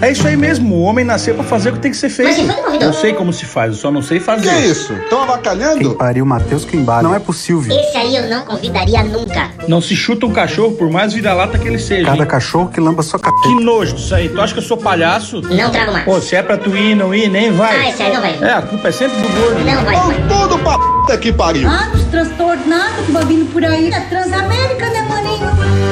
É 0.07 0.13
isso 0.13 0.25
aí 0.29 0.37
mesmo, 0.37 0.73
o 0.77 0.83
homem 0.83 1.05
nasceu 1.05 1.35
pra 1.35 1.43
fazer 1.43 1.71
o 1.71 1.73
que 1.73 1.81
tem 1.81 1.91
que 1.91 1.97
ser 1.97 2.09
feito. 2.09 2.29
Mas 2.29 2.37
você 2.37 2.53
foi 2.53 2.63
convidado? 2.63 2.85
Eu 2.85 2.93
sei 2.93 3.13
como 3.13 3.33
se 3.33 3.45
faz, 3.45 3.73
eu 3.73 3.77
só 3.77 3.91
não 3.91 4.01
sei 4.01 4.21
fazer. 4.21 4.49
Que 4.49 4.55
é 4.55 4.67
isso? 4.67 4.93
Estão 4.93 5.25
avacalhando? 5.25 5.97
Pariu, 5.97 6.25
Matheus 6.25 6.65
Quimbara. 6.65 7.03
Não 7.03 7.13
é 7.13 7.19
possível. 7.19 7.77
Esse 7.77 7.97
aí 7.97 8.15
eu 8.15 8.31
não 8.31 8.45
convidaria 8.45 9.03
nunca. 9.03 9.51
Não 9.67 9.81
se 9.81 9.97
chuta 9.97 10.25
um 10.25 10.31
cachorro, 10.31 10.77
por 10.77 10.89
mais 10.89 11.13
vira-lata 11.13 11.59
que 11.59 11.67
ele 11.67 11.81
seja. 11.81 12.05
Cada 12.05 12.23
hein? 12.23 12.29
cachorro 12.29 12.69
que 12.69 12.79
lamba 12.79 13.03
sua 13.03 13.19
Que 13.19 13.25
capeta. 13.25 13.61
nojo 13.61 13.97
disso 13.97 14.15
aí. 14.15 14.29
Tu 14.29 14.41
acha 14.41 14.53
que 14.53 14.61
eu 14.61 14.65
sou 14.65 14.77
palhaço? 14.77 15.41
Não 15.41 15.71
trago 15.71 15.93
mais. 15.93 16.05
Pô, 16.05 16.21
se 16.21 16.37
é 16.37 16.43
pra 16.45 16.57
tu 16.57 16.77
ir, 16.77 16.95
não 16.95 17.13
ir, 17.13 17.29
nem 17.29 17.51
vai. 17.51 17.77
Ah, 17.77 17.89
esse 17.89 18.01
aí 18.05 18.13
não 18.15 18.21
vai. 18.21 18.39
É, 18.41 18.53
a 18.53 18.63
culpa 18.63 18.87
é 18.87 18.93
sempre 18.93 19.21
do 19.21 19.29
gordo. 19.29 19.65
Não 19.65 19.85
vai, 19.85 19.97
Vão 19.97 20.29
tudo 20.29 20.59
pra 20.61 20.79
puta 20.79 21.19
que 21.19 21.33
pariu. 21.33 21.69
Ah, 21.69 21.91
os 21.93 22.05
transtornados 22.05 23.07
que 23.07 23.27
vindo 23.27 23.53
por 23.53 23.65
aí. 23.65 23.91
É 23.91 24.01
Transamérica, 24.03 24.89
né, 24.89 25.03
maninho? 25.09 25.36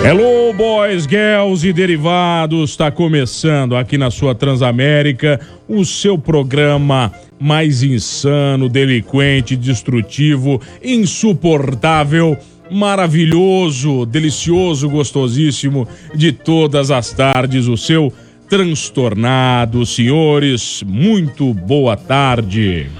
Hello, 0.07 0.53
boys, 0.53 1.07
girls 1.07 1.67
e 1.67 1.73
derivados. 1.73 2.73
Está 2.73 2.91
começando 2.91 3.75
aqui 3.75 3.97
na 3.97 4.11
sua 4.11 4.35
Transamérica 4.35 5.41
o 5.67 5.83
seu 5.83 6.19
programa 6.19 7.11
mais 7.41 7.83
insano, 7.83 8.69
delinquente, 8.69 9.57
destrutivo, 9.57 10.61
insuportável, 10.83 12.37
maravilhoso, 12.71 14.05
delicioso, 14.05 14.91
gostosíssimo 14.91 15.89
de 16.15 16.33
todas 16.33 16.91
as 16.91 17.11
tardes. 17.11 17.67
O 17.67 17.79
seu 17.79 18.13
transtornado, 18.47 19.87
senhores. 19.87 20.83
Muito 20.87 21.55
boa 21.55 21.97
tarde. 21.97 22.91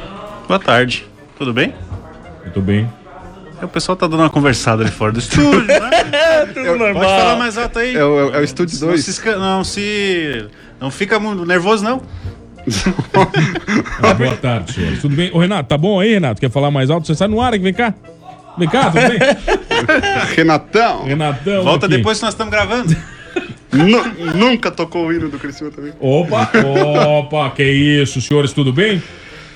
Boa 0.49 0.59
tarde. 0.59 1.05
Tudo 1.37 1.53
bem? 1.53 1.75
Muito 2.45 2.63
bem. 2.63 2.89
O 3.63 3.69
pessoal 3.69 3.95
tá 3.95 4.07
dando 4.07 4.21
uma 4.21 4.31
conversada 4.31 4.83
ali 4.83 4.91
fora 4.91 5.13
do 5.13 5.19
estúdio, 5.19 5.67
né? 5.67 5.91
Tudo 6.47 6.79
Pode 6.79 6.93
falar 6.95 7.37
mais 7.37 7.57
alto 7.59 7.79
aí. 7.79 7.95
É 7.97 8.05
o, 8.05 8.35
é 8.35 8.39
o 8.39 8.45
Estúdio 8.45 8.79
Não 8.81 8.89
2. 8.89 9.05
se, 9.05 9.11
esca- 9.11 9.37
não 9.37 9.65
se. 9.65 10.47
Não 10.81 10.91
fica 10.91 11.19
nervoso, 11.19 11.83
não. 11.85 12.03
Ah, 14.03 14.15
boa 14.15 14.37
tarde, 14.37 14.73
senhores. 14.73 15.01
Tudo 15.01 15.15
bem? 15.17 15.31
Ô, 15.33 15.39
Renato, 15.39 15.69
tá 15.69 15.77
bom 15.79 16.01
aí, 16.01 16.15
Renato? 16.15 16.41
Quer 16.41 16.51
falar 16.51 16.71
mais 16.71 16.91
alto? 16.91 17.07
Você 17.07 17.15
sai 17.15 17.29
no 17.29 17.41
ar 17.41 17.53
aqui, 17.55 17.63
vem 17.63 17.75
cá. 17.75 17.95
Vem 18.57 18.69
cá, 18.69 18.91
tudo 18.91 19.09
bem? 19.09 19.19
Renatão. 20.37 21.05
Renatão. 21.05 21.65
Volta 21.65 21.87
aqui. 21.87 21.97
depois 21.97 22.19
que 22.19 22.25
nós 22.25 22.35
estamos 22.35 22.53
gravando. 22.53 22.97
Nu- 23.73 24.35
nunca 24.37 24.71
tocou 24.71 25.07
o 25.09 25.13
hino 25.13 25.29
do 25.29 25.39
Criciúma 25.39 25.73
também. 25.73 25.93
Opa, 25.99 26.51
opa, 27.19 27.51
que 27.51 27.65
isso, 27.65 28.21
senhores, 28.21 28.53
tudo 28.53 28.73
bem? 28.73 29.03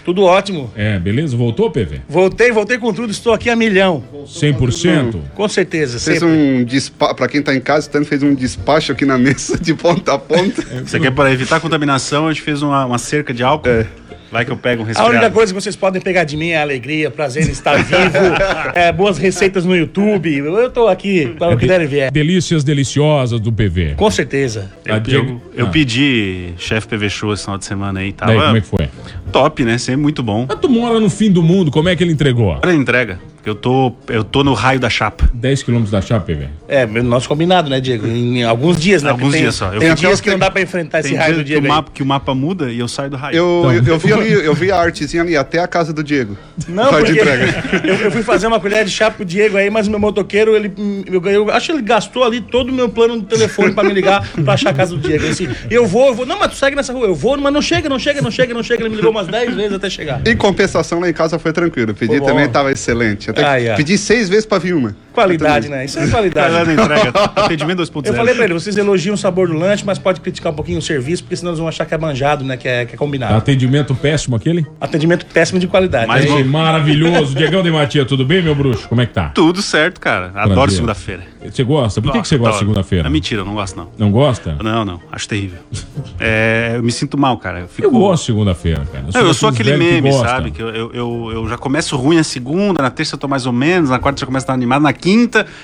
Tudo 0.08 0.22
ótimo. 0.22 0.70
É, 0.74 0.98
beleza? 0.98 1.36
Voltou, 1.36 1.70
PV? 1.70 2.00
Voltei, 2.08 2.50
voltei 2.50 2.78
com 2.78 2.94
tudo, 2.94 3.10
estou 3.10 3.30
aqui 3.34 3.50
a 3.50 3.54
milhão. 3.54 4.02
100%? 4.26 5.16
Com 5.34 5.46
certeza, 5.48 5.98
Fez 6.00 6.20
sempre. 6.20 6.34
um 6.34 6.64
despacho, 6.64 7.14
pra 7.14 7.28
quem 7.28 7.42
tá 7.42 7.54
em 7.54 7.60
casa, 7.60 7.80
o 7.80 7.90
Stan 7.90 8.04
fez 8.06 8.22
um 8.22 8.34
despacho 8.34 8.90
aqui 8.92 9.04
na 9.04 9.18
mesa 9.18 9.58
de 9.60 9.74
ponta 9.74 10.14
a 10.14 10.18
ponta. 10.18 10.62
Você 10.82 10.98
quer 10.98 11.10
para 11.10 11.30
evitar 11.30 11.56
a 11.56 11.60
contaminação, 11.60 12.26
a 12.26 12.32
gente 12.32 12.40
fez 12.40 12.62
uma, 12.62 12.86
uma 12.86 12.96
cerca 12.96 13.34
de 13.34 13.42
álcool. 13.42 13.68
É. 13.68 13.86
Vai 14.30 14.44
que 14.44 14.52
eu 14.52 14.58
pego 14.58 14.82
um 14.82 14.84
A 14.84 14.88
resfriado. 14.88 15.10
única 15.14 15.30
coisa 15.30 15.54
que 15.54 15.58
vocês 15.58 15.74
podem 15.74 16.02
pegar 16.02 16.24
de 16.24 16.36
mim 16.36 16.50
é 16.50 16.58
a 16.58 16.60
alegria, 16.60 17.10
prazer 17.10 17.46
em 17.46 17.50
estar 17.50 17.76
vivo, 17.82 17.96
é, 18.74 18.92
boas 18.92 19.16
receitas 19.16 19.64
no 19.64 19.74
YouTube. 19.74 20.36
Eu 20.36 20.70
tô 20.70 20.86
aqui 20.86 21.34
para 21.38 21.54
o 21.54 21.56
que 21.58 21.66
der 21.66 21.80
e 21.80 21.86
vier. 21.86 22.10
Delícias 22.12 22.62
deliciosas 22.62 23.40
do 23.40 23.50
PV. 23.50 23.94
Com 23.96 24.10
certeza. 24.10 24.70
Eu, 24.84 24.94
Ah, 24.96 25.02
eu, 25.08 25.40
eu 25.56 25.66
Ah. 25.66 25.70
pedi 25.70 26.50
chefe 26.58 26.86
PV 26.88 27.08
Show 27.08 27.32
esse 27.32 27.44
final 27.44 27.56
de 27.56 27.64
semana 27.64 28.00
aí. 28.00 28.12
Tava 28.12 28.32
Daí, 28.32 28.40
como 28.42 28.56
é 28.58 28.60
que 28.60 28.66
foi? 28.66 28.88
Top, 29.32 29.64
né? 29.64 29.78
Sempre 29.78 30.02
muito 30.02 30.22
bom. 30.22 30.46
Mas 30.48 30.58
tu 30.58 30.68
mora 30.68 30.98
no 31.00 31.10
fim 31.10 31.30
do 31.30 31.42
mundo, 31.42 31.70
como 31.70 31.88
é 31.88 31.96
que 31.96 32.02
ele 32.02 32.12
entregou? 32.12 32.58
A 32.62 32.72
entrega. 32.72 33.18
Eu 33.46 33.54
tô, 33.54 33.94
eu 34.08 34.22
tô 34.24 34.44
no 34.44 34.52
raio 34.52 34.78
da 34.78 34.90
chapa. 34.90 35.30
10 35.32 35.62
quilômetros 35.62 35.90
da 35.90 36.02
chapa, 36.02 36.26
PV. 36.26 36.48
É, 36.68 36.84
nosso 36.86 37.26
combinado, 37.26 37.70
né, 37.70 37.80
Diego? 37.80 38.06
Em 38.06 38.42
alguns 38.42 38.78
dias, 38.78 39.02
né? 39.02 39.08
Alguns 39.10 39.32
tem- 39.32 39.40
dias 39.42 39.54
só. 39.54 39.72
Eu 39.72 39.80
Tem 39.80 39.94
dias 39.94 40.20
que 40.20 40.28
não 40.30 40.38
dá 40.38 40.50
pra 40.50 40.60
enfrentar 40.60 41.00
esse 41.00 41.14
raio 41.14 41.36
do 41.36 41.38
que 41.38 41.44
Diego. 41.44 41.62
o, 41.62 41.64
aí. 41.64 41.68
mapa, 41.76 41.90
que 41.94 42.02
o 42.02 42.06
mapa 42.06 42.34
muda 42.34 42.70
e 42.70 42.78
eu 42.78 42.86
saio 42.86 43.08
do 43.08 43.16
raio. 43.16 43.34
Eu, 43.36 43.60
Então. 43.60 43.72
eu, 43.72 43.84
eu 43.94 43.98
vi 43.98 44.12
ali, 44.12 44.32
eu 44.32 44.54
vi 44.54 44.70
a 44.70 44.76
artezinha 44.82 45.22
ali 45.22 45.34
até 45.34 45.60
a 45.60 45.66
casa 45.68 45.94
do 45.94 46.04
Diego. 46.04 46.36
Não, 46.68 46.88
porque 46.92 47.12
entrega. 47.12 47.64
eu, 47.88 47.94
eu 47.94 48.10
fui 48.10 48.22
fazer 48.22 48.48
uma 48.48 48.60
colher 48.60 48.84
de 48.84 48.90
chá 48.90 49.10
pro 49.10 49.24
Diego 49.24 49.56
aí, 49.56 49.70
mas 49.70 49.86
o 49.86 49.90
meu 49.90 50.00
motoqueiro, 50.00 50.54
ele, 50.54 50.70
eu, 51.06 51.24
eu 51.30 51.50
acho 51.50 51.66
que 51.66 51.72
ele 51.72 51.82
gastou 51.82 52.24
ali 52.24 52.42
todo 52.42 52.68
o 52.68 52.72
meu 52.72 52.90
plano 52.90 53.16
do 53.16 53.22
telefone 53.22 53.72
pra 53.72 53.82
me 53.84 53.94
ligar 53.94 54.28
pra 54.44 54.54
achar 54.54 54.70
a 54.70 54.74
casa 54.74 54.94
do 54.94 55.00
Diego. 55.00 55.26
Assim, 55.26 55.48
eu 55.70 55.86
vou, 55.86 56.08
eu 56.08 56.14
vou, 56.14 56.26
não, 56.26 56.38
mas 56.38 56.50
tu 56.50 56.56
segue 56.56 56.76
nessa 56.76 56.92
rua, 56.92 57.06
eu 57.06 57.14
vou, 57.14 57.34
mas 57.38 57.52
não 57.52 57.62
chega, 57.62 57.88
não 57.88 57.98
chega, 57.98 58.20
não 58.20 58.30
chega, 58.30 58.52
não 58.52 58.62
chega. 58.62 58.82
Ele 58.82 58.90
me 58.90 58.97
ligou 58.98 59.10
umas 59.10 59.26
10 59.26 59.54
vezes 59.54 59.72
até 59.72 59.88
chegar. 59.88 60.20
Em 60.26 60.36
compensação, 60.36 61.00
lá 61.00 61.08
em 61.08 61.12
casa 61.12 61.38
foi 61.38 61.52
tranquilo. 61.52 61.94
Pedi 61.94 62.18
Foi 62.18 62.26
também, 62.26 62.48
tava 62.48 62.70
excelente. 62.72 63.30
Até 63.30 63.42
Ai, 63.44 63.68
ai. 63.70 63.76
pedi 63.76 63.96
seis 63.96 64.28
vezes 64.28 64.44
pra 64.46 64.58
vir 64.58 64.74
uma. 64.74 64.94
Qualidade, 65.18 65.68
né? 65.68 65.84
Isso 65.84 65.98
é 65.98 66.06
qualidade. 66.08 66.54
Lá 66.54 66.64
na 66.64 66.72
entrega. 66.74 67.10
Atendimento 67.36 67.82
2.0. 67.82 68.06
Eu 68.06 68.14
falei 68.14 68.34
pra 68.34 68.44
ele, 68.44 68.54
vocês 68.54 68.76
elogiam 68.76 69.14
o 69.14 69.18
sabor 69.18 69.48
do 69.48 69.54
lanche, 69.54 69.84
mas 69.84 69.98
pode 69.98 70.20
criticar 70.20 70.52
um 70.52 70.54
pouquinho 70.54 70.78
o 70.78 70.82
serviço, 70.82 71.22
porque 71.22 71.36
senão 71.36 71.50
eles 71.50 71.58
vão 71.58 71.68
achar 71.68 71.84
que 71.86 71.94
é 71.94 71.98
manjado, 71.98 72.44
né? 72.44 72.56
Que 72.56 72.68
é, 72.68 72.86
que 72.86 72.94
é 72.94 72.98
combinado. 72.98 73.34
Atendimento 73.34 73.94
péssimo 73.94 74.36
aquele? 74.36 74.66
Atendimento 74.80 75.26
péssimo 75.26 75.58
de 75.58 75.66
qualidade. 75.66 76.06
Mas 76.06 76.24
né? 76.24 76.44
Maravilhoso. 76.44 77.34
Diegão 77.34 77.62
de 77.62 77.70
Matia, 77.70 78.04
tudo 78.04 78.24
bem, 78.24 78.42
meu 78.42 78.54
bruxo? 78.54 78.88
Como 78.88 79.00
é 79.00 79.06
que 79.06 79.12
tá? 79.14 79.30
Tudo 79.30 79.60
certo, 79.62 80.00
cara. 80.00 80.30
Adoro 80.34 80.70
segunda-feira. 80.70 81.22
Você 81.44 81.64
gosta? 81.64 82.02
Por 82.02 82.12
que, 82.12 82.22
que 82.22 82.28
você 82.28 82.36
gosta 82.36 82.54
de 82.54 82.58
segunda-feira? 82.60 83.06
É 83.08 83.10
mentira, 83.10 83.42
eu 83.42 83.44
não 83.44 83.54
gosto 83.54 83.76
não. 83.76 83.88
Não 83.96 84.10
gosta? 84.10 84.56
Não, 84.62 84.84
não. 84.84 85.00
Acho 85.10 85.28
terrível. 85.28 85.58
É, 86.20 86.72
eu 86.74 86.82
me 86.82 86.90
sinto 86.90 87.16
mal, 87.16 87.36
cara. 87.38 87.60
Eu, 87.60 87.68
fico... 87.68 87.86
Eu 87.86 87.92
gosto 87.92 88.22
de 88.22 88.26
segunda-feira, 88.26 88.84
cara. 88.92 89.04
Não, 89.14 89.20
eu 89.20 89.32
sou 89.32 89.52
daqueles 89.52 89.72
aquele 89.72 89.84
velhos 89.84 89.96
que 89.96 90.02
meme, 90.02 90.10
gosta. 90.10 90.28
sabe? 90.28 90.50
Que 90.50 90.60
eu, 90.60 90.68
eu, 90.68 90.90
eu, 90.92 91.30
eu 91.32 91.48
já 91.48 91.56
começo 91.56 91.96
ruim 91.96 92.16
na 92.16 92.24
segunda, 92.24 92.82
na 92.82 92.90
terça 92.90 93.14
eu 93.14 93.18
tô 93.18 93.28
mais 93.28 93.46
ou 93.46 93.52
menos, 93.52 93.90
na 93.90 94.00
quarta 94.00 94.18
eu 94.18 94.20
já 94.22 94.26
começo 94.26 94.42
a 94.42 94.46
estar 94.46 94.52
animado, 94.54 94.82
na 94.82 94.92
quinta 94.92 95.07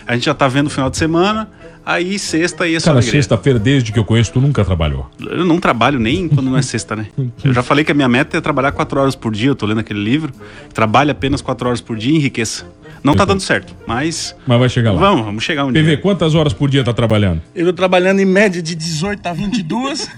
a 0.06 0.14
gente 0.14 0.24
já 0.26 0.34
tá 0.34 0.46
vendo 0.48 0.66
o 0.66 0.70
final 0.70 0.88
de 0.90 0.96
semana, 0.96 1.48
aí 1.84 2.18
sexta 2.18 2.68
é 2.68 2.78
só 2.80 2.86
Cara, 2.86 2.98
alegria. 2.98 3.12
sexta-feira, 3.12 3.58
desde 3.58 3.92
que 3.92 3.98
eu 3.98 4.04
conheço, 4.04 4.32
tu 4.32 4.40
nunca 4.40 4.64
trabalhou. 4.64 5.10
Eu 5.20 5.44
não 5.44 5.58
trabalho 5.60 5.98
nem 5.98 6.28
quando 6.28 6.48
não 6.50 6.56
é 6.56 6.62
sexta, 6.62 6.94
né? 6.96 7.06
Eu 7.44 7.52
já 7.52 7.62
falei 7.62 7.84
que 7.84 7.92
a 7.92 7.94
minha 7.94 8.08
meta 8.08 8.36
é 8.36 8.40
trabalhar 8.40 8.72
quatro 8.72 9.00
horas 9.00 9.14
por 9.14 9.32
dia, 9.32 9.50
eu 9.50 9.54
tô 9.54 9.66
lendo 9.66 9.80
aquele 9.80 10.02
livro. 10.02 10.32
Trabalhe 10.72 11.10
apenas 11.10 11.40
quatro 11.42 11.68
horas 11.68 11.80
por 11.80 11.96
dia 11.96 12.12
e 12.12 12.16
enriqueça. 12.16 12.66
Não 13.02 13.14
tá 13.14 13.26
dando 13.26 13.40
certo, 13.40 13.74
mas 13.86 14.34
Mas 14.46 14.58
vai 14.58 14.68
chegar 14.70 14.92
lá. 14.92 14.98
vamos, 14.98 15.26
vamos 15.26 15.44
chegar 15.44 15.66
um 15.66 15.72
PV, 15.74 15.82
dia. 15.84 15.96
quantas 15.98 16.34
horas 16.34 16.54
por 16.54 16.70
dia 16.70 16.82
tá 16.82 16.92
trabalhando? 16.94 17.42
Eu 17.54 17.66
tô 17.66 17.72
trabalhando 17.74 18.20
em 18.20 18.24
média 18.24 18.62
de 18.62 18.74
18 18.74 19.26
a 19.26 19.32
22. 19.34 20.08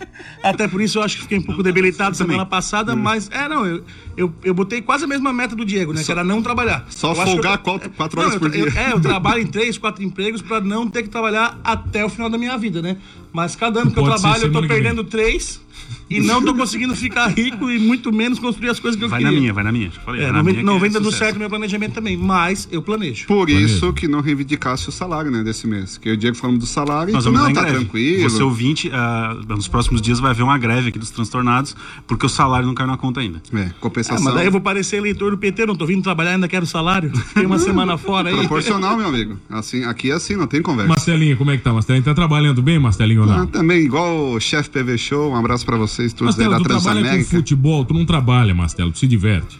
até 0.40 0.68
por 0.68 0.80
isso 0.80 0.98
eu 0.98 1.02
acho 1.02 1.16
que 1.16 1.22
fiquei 1.22 1.38
um 1.38 1.42
pouco 1.42 1.64
debilitado 1.64 2.16
semana 2.16 2.46
passada, 2.46 2.94
mas 2.94 3.28
é, 3.32 3.48
não, 3.48 3.66
eu, 3.66 3.82
eu, 4.16 4.32
eu 4.42 4.54
botei 4.54 4.80
quase 4.82 5.04
a 5.04 5.06
mesma 5.06 5.32
meta 5.32 5.54
do 5.54 5.64
Diego, 5.64 5.92
né? 5.92 6.02
que 6.02 6.10
era 6.10 6.24
não 6.24 6.40
trabalhar. 6.42 6.86
Só 6.90 7.10
Eu 7.12 7.16
folgar 7.16 7.54
eu- 7.54 7.58
quatro- 7.58 7.90
quatro 7.90 8.16
Não, 8.18 8.22
horas 8.28 8.34
eu 8.34 8.40
por 8.40 8.54
eu- 8.54 8.70
dia. 8.70 8.80
é, 8.80 8.92
eu 8.92 9.00
trabalho 9.00 9.42
em 9.42 9.46
três, 9.48 9.76
quatro 9.78 10.02
empregos 10.02 10.40
pra 10.42 10.60
não 10.60 10.88
ter 10.88 11.02
que 11.02 11.08
trabalhar 11.08 11.58
até 11.64 12.04
o 12.04 12.08
final 12.08 12.28
da 12.30 12.38
minha 12.38 12.56
vida, 12.56 12.80
né? 12.80 12.96
Mas 13.32 13.54
cada 13.54 13.80
ano 13.82 13.90
que 13.90 13.98
eu 13.98 14.02
Pode 14.04 14.16
ser 14.16 14.22
trabalho, 14.22 14.44
eu 14.46 14.52
tô 14.52 14.66
perdendo 14.66 15.04
três 15.04 15.60
e 16.08 16.20
não 16.20 16.42
tô 16.42 16.54
conseguindo 16.54 16.96
ficar 16.96 17.26
rico 17.26 17.70
e 17.70 17.78
muito 17.78 18.10
menos 18.10 18.38
construir 18.38 18.70
as 18.70 18.80
coisas 18.80 18.96
que 18.98 19.04
eu 19.04 19.08
Vai 19.10 19.18
queria. 19.18 19.34
na 19.34 19.38
minha, 19.38 19.52
vai 19.52 19.62
na 19.64 19.70
minha. 19.72 19.90
Falei, 19.90 20.22
É, 20.22 20.24
vai 20.24 20.32
não 20.32 20.38
na 20.38 20.42
vem, 20.44 20.52
minha 20.54 20.64
não 20.64 20.80
vem 20.80 20.88
é 20.88 20.92
dando 20.92 21.04
sucesso. 21.04 21.24
certo 21.24 21.38
meu 21.38 21.50
planejamento 21.50 21.92
também, 21.92 22.16
mas 22.16 22.66
eu 22.72 22.80
planejo. 22.80 23.26
Por 23.26 23.40
Maneiro. 23.46 23.60
isso 23.66 23.92
que 23.92 24.08
não 24.08 24.20
reivindicasse 24.22 24.88
o 24.88 24.92
salário, 24.92 25.30
né, 25.30 25.42
desse 25.44 25.66
mês. 25.66 25.98
Que 25.98 26.10
o 26.12 26.16
Diego 26.16 26.34
falando 26.36 26.58
do 26.60 26.66
salário, 26.66 27.12
Nós 27.12 27.24
então, 27.26 27.34
vamos 27.34 27.48
não, 27.48 27.54
tá 27.54 27.62
greve. 27.68 27.84
tranquilo. 27.84 28.30
Você 28.30 28.42
ouvinte, 28.42 28.90
ah, 28.92 29.36
nos 29.48 29.68
próximos 29.68 30.00
dias 30.00 30.18
vai 30.18 30.30
haver 30.30 30.42
uma 30.42 30.56
greve 30.56 30.88
aqui 30.88 30.98
dos 30.98 31.10
transtornados, 31.10 31.76
porque 32.06 32.24
o 32.24 32.28
salário 32.30 32.66
não 32.66 32.74
caiu 32.74 32.86
na 32.88 32.96
conta 32.96 33.20
ainda. 33.20 33.42
É, 33.52 33.70
compensação. 34.08 34.24
mas 34.24 34.34
daí 34.34 34.46
eu 34.46 34.52
vou 34.52 34.60
parecer 34.60 34.96
eleitor 34.96 35.30
do 35.30 35.38
PT, 35.38 35.66
não 35.66 35.76
tô 35.76 35.86
vindo 35.86 36.02
trabalhar, 36.02 36.32
ainda 36.32 36.48
quero 36.48 36.66
salário. 36.66 37.10
Fiquei 37.28 37.46
uma 37.46 37.58
semana 37.58 37.96
fora 37.98 38.28
aí. 38.30 38.36
Proporcional, 38.36 38.96
meu 38.96 39.06
amigo. 39.08 39.38
Assim, 39.50 39.84
aqui 39.84 40.10
é 40.10 40.14
assim, 40.14 40.36
não 40.36 40.46
tem 40.46 40.62
conversa. 40.62 40.88
Marcelinho, 40.88 41.36
como 41.36 41.50
é 41.50 41.56
que 41.56 41.62
tá? 41.62 41.72
Marcelinho 41.72 42.04
tá 42.04 42.14
trabalhando 42.14 42.62
bem, 42.62 42.78
Marcelinho, 42.78 43.22
ou 43.24 43.30
Ah, 43.30 43.36
não? 43.38 43.46
também, 43.46 43.80
igual 43.80 44.32
o 44.32 44.40
chefe 44.40 44.70
PV 44.70 44.96
Show, 44.98 45.32
um 45.32 45.36
abraço 45.36 45.64
pra 45.66 45.76
vocês 45.76 46.12
todos 46.12 46.38
aí 46.38 46.46
Marcelo, 46.46 46.64
da 46.64 46.68
tu 46.68 46.68
trabalha 46.82 47.00
com 47.00 47.02
Transamérica. 47.06 47.36
futebol, 47.36 47.84
tu 47.84 47.94
não 47.94 48.04
trabalha, 48.06 48.54
Marcelo, 48.54 48.90
tu 48.92 48.98
se 48.98 49.06
diverte. 49.06 49.58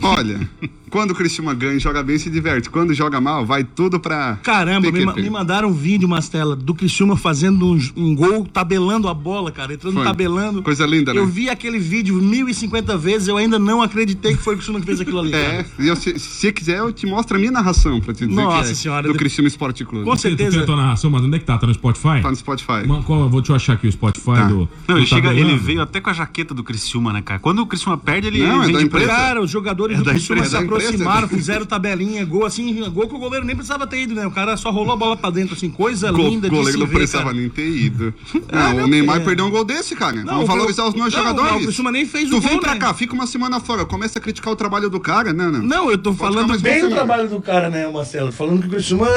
Olha, 0.00 0.48
quando 0.90 1.10
o 1.12 1.14
Cristiano 1.14 1.54
ganha 1.54 1.74
e 1.74 1.78
joga 1.78 2.02
bem, 2.02 2.18
se 2.18 2.28
diverte. 2.30 2.68
Quando 2.70 2.92
joga 2.94 3.20
mal, 3.20 3.44
vai 3.46 3.64
tudo 3.64 3.98
pra. 4.00 4.38
Caramba, 4.42 4.90
me, 4.90 5.04
me 5.06 5.30
mandaram 5.30 5.68
um 5.68 5.72
vídeo, 5.72 6.08
Mastela, 6.08 6.54
do 6.56 6.74
Criciúma 6.74 7.16
fazendo 7.16 7.66
um, 7.66 7.78
um 7.96 8.14
gol, 8.14 8.44
tabelando 8.46 9.08
a 9.08 9.14
bola, 9.14 9.50
cara. 9.50 9.74
Entrando 9.74 9.94
Foi. 9.94 10.04
tabelando. 10.04 10.62
Coisa 10.62 10.86
linda, 10.86 11.12
né? 11.14 11.20
Eu 11.20 11.26
vi 11.26 11.48
aquele 11.50 11.78
vídeo 11.78 12.14
1050 12.16 12.96
vezes, 12.96 13.28
eu 13.28 13.36
ainda 13.36 13.58
não 13.58 13.82
acreditei 13.82 14.36
que 14.36 14.42
foi 14.42 14.54
o 14.54 14.56
Criciúma 14.56 14.80
que 14.80 14.86
fez 14.86 15.00
aquilo 15.00 15.18
ali. 15.20 15.32
É, 15.38 15.64
eu, 15.78 15.94
se, 15.94 16.18
se 16.18 16.28
você 16.40 16.52
quiser, 16.52 16.78
eu 16.78 16.92
te 16.92 17.06
mostro 17.06 17.36
a 17.36 17.40
minha 17.40 17.52
narração 17.52 18.00
pra 18.00 18.12
te 18.12 18.26
dizer 18.26 18.40
Nossa 18.42 18.64
que 18.66 18.72
é 18.72 18.74
senhora, 18.74 19.06
do 19.06 19.12
de- 19.12 19.18
Cristiano 19.18 19.46
Esporte 19.46 19.84
Clube. 19.84 20.04
Com 20.04 20.16
Tu 20.16 20.22
tem 20.22 20.36
certeza. 20.36 20.62
a 20.62 20.66
tua 20.66 20.76
narração, 20.76 21.10
mas 21.10 21.22
onde 21.22 21.36
é 21.36 21.38
que 21.38 21.44
tá? 21.44 21.56
Tá 21.58 21.66
no 21.66 21.72
Spotify? 21.74 22.20
Tá 22.22 22.30
no 22.30 22.36
Spotify. 22.36 22.86
Qual- 23.06 23.20
eu 23.20 23.28
vou 23.28 23.40
te 23.42 23.52
achar 23.52 23.74
aqui 23.74 23.86
o 23.86 23.92
Spotify 23.92 24.24
Tá. 24.24 24.48
do. 24.48 24.68
Não, 24.86 24.94
do 24.94 24.98
ele, 24.98 25.06
chega, 25.06 25.32
ele 25.32 25.56
veio 25.56 25.80
até 25.80 26.00
com 26.00 26.10
a 26.10 26.12
jaqueta 26.12 26.52
do 26.54 26.62
Criciúma, 26.64 27.12
né, 27.12 27.22
cara? 27.22 27.38
Quando 27.40 27.60
o 27.60 27.66
Criciúma 27.66 27.96
perde, 27.96 28.26
ele, 28.28 28.42
Não, 28.42 28.62
é 28.62 28.64
vem 28.66 28.72
da 28.74 28.78
de 28.80 28.84
empresa. 28.86 29.06
Cara, 29.06 29.40
os 29.40 29.50
jogadores 29.50 29.98
É 29.98 30.02
do 30.02 30.10
Criciúma 30.10 30.44
se 30.44 30.56
é. 30.56 30.58
Aproximaram, 30.86 31.28
fizeram 31.28 31.66
tabelinha, 31.66 32.24
gol 32.24 32.44
assim, 32.44 32.74
gol 32.90 33.08
que 33.08 33.14
o 33.14 33.18
goleiro 33.18 33.44
nem 33.44 33.54
precisava 33.56 33.86
ter 33.86 34.00
ido, 34.02 34.14
né? 34.14 34.26
O 34.26 34.30
cara 34.30 34.56
só 34.56 34.70
rolou 34.70 34.92
a 34.92 34.96
bola 34.96 35.16
pra 35.16 35.30
dentro, 35.30 35.54
assim, 35.54 35.70
coisa 35.70 36.10
Go- 36.12 36.22
linda 36.28 36.48
de 36.48 36.54
goleiro 36.54 36.72
se 36.72 36.78
não 36.78 36.86
ver, 36.86 36.94
precisava 36.96 37.24
cara. 37.26 37.36
nem 37.36 37.48
ter 37.48 37.68
ido. 37.68 38.14
Não, 38.52 38.74
não, 38.74 38.84
o 38.84 38.88
Neymar 38.88 39.18
é. 39.18 39.20
perdeu 39.20 39.44
um 39.46 39.50
gol 39.50 39.64
desse, 39.64 39.94
cara. 39.94 40.16
Não, 40.16 40.24
Vamos 40.24 40.44
o 40.44 40.46
valorizar 40.46 40.86
os 40.86 40.94
nossos 40.94 41.12
não, 41.14 41.20
jogadores. 41.22 41.62
o 41.62 41.66
Criciúma 41.66 41.92
nem 41.92 42.06
fez 42.06 42.28
o 42.28 42.36
tu 42.36 42.40
vem 42.40 42.52
gol, 42.52 42.60
pra 42.60 42.74
né? 42.74 42.80
cá, 42.80 42.94
fica 42.94 43.14
uma 43.14 43.26
semana 43.26 43.60
fora, 43.60 43.84
começa 43.84 44.18
a 44.18 44.22
criticar 44.22 44.52
o 44.52 44.56
trabalho 44.56 44.88
do 44.90 44.98
cara. 45.00 45.32
Não, 45.32 45.50
não. 45.52 45.62
Não, 45.62 45.90
eu 45.90 45.98
tô 45.98 46.14
Pode 46.14 46.34
falando 46.34 46.58
bem 46.60 46.80
bem 46.80 46.88
do 46.88 46.94
trabalho 46.94 47.28
do 47.28 47.40
cara, 47.40 47.68
né, 47.68 47.86
Marcelo? 47.88 48.32
Falando 48.32 48.60
que 48.62 48.66
o 48.68 48.70
Criciúma 48.70 49.08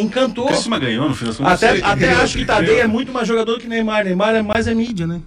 encantou. 0.00 0.44
O 0.44 0.48
Criciúma 0.48 0.78
ganhou 0.78 1.08
no 1.08 1.14
final. 1.14 1.34
Até, 1.50 1.80
até 1.82 2.12
acho 2.14 2.38
que 2.38 2.44
Tadei 2.44 2.80
é 2.80 2.86
muito 2.86 3.12
mais 3.12 3.26
jogador 3.26 3.58
que 3.58 3.66
Neymar. 3.66 4.04
Neymar 4.04 4.34
é 4.34 4.42
mais 4.42 4.66
é 4.66 4.74
mídia, 4.74 5.06
né? 5.06 5.20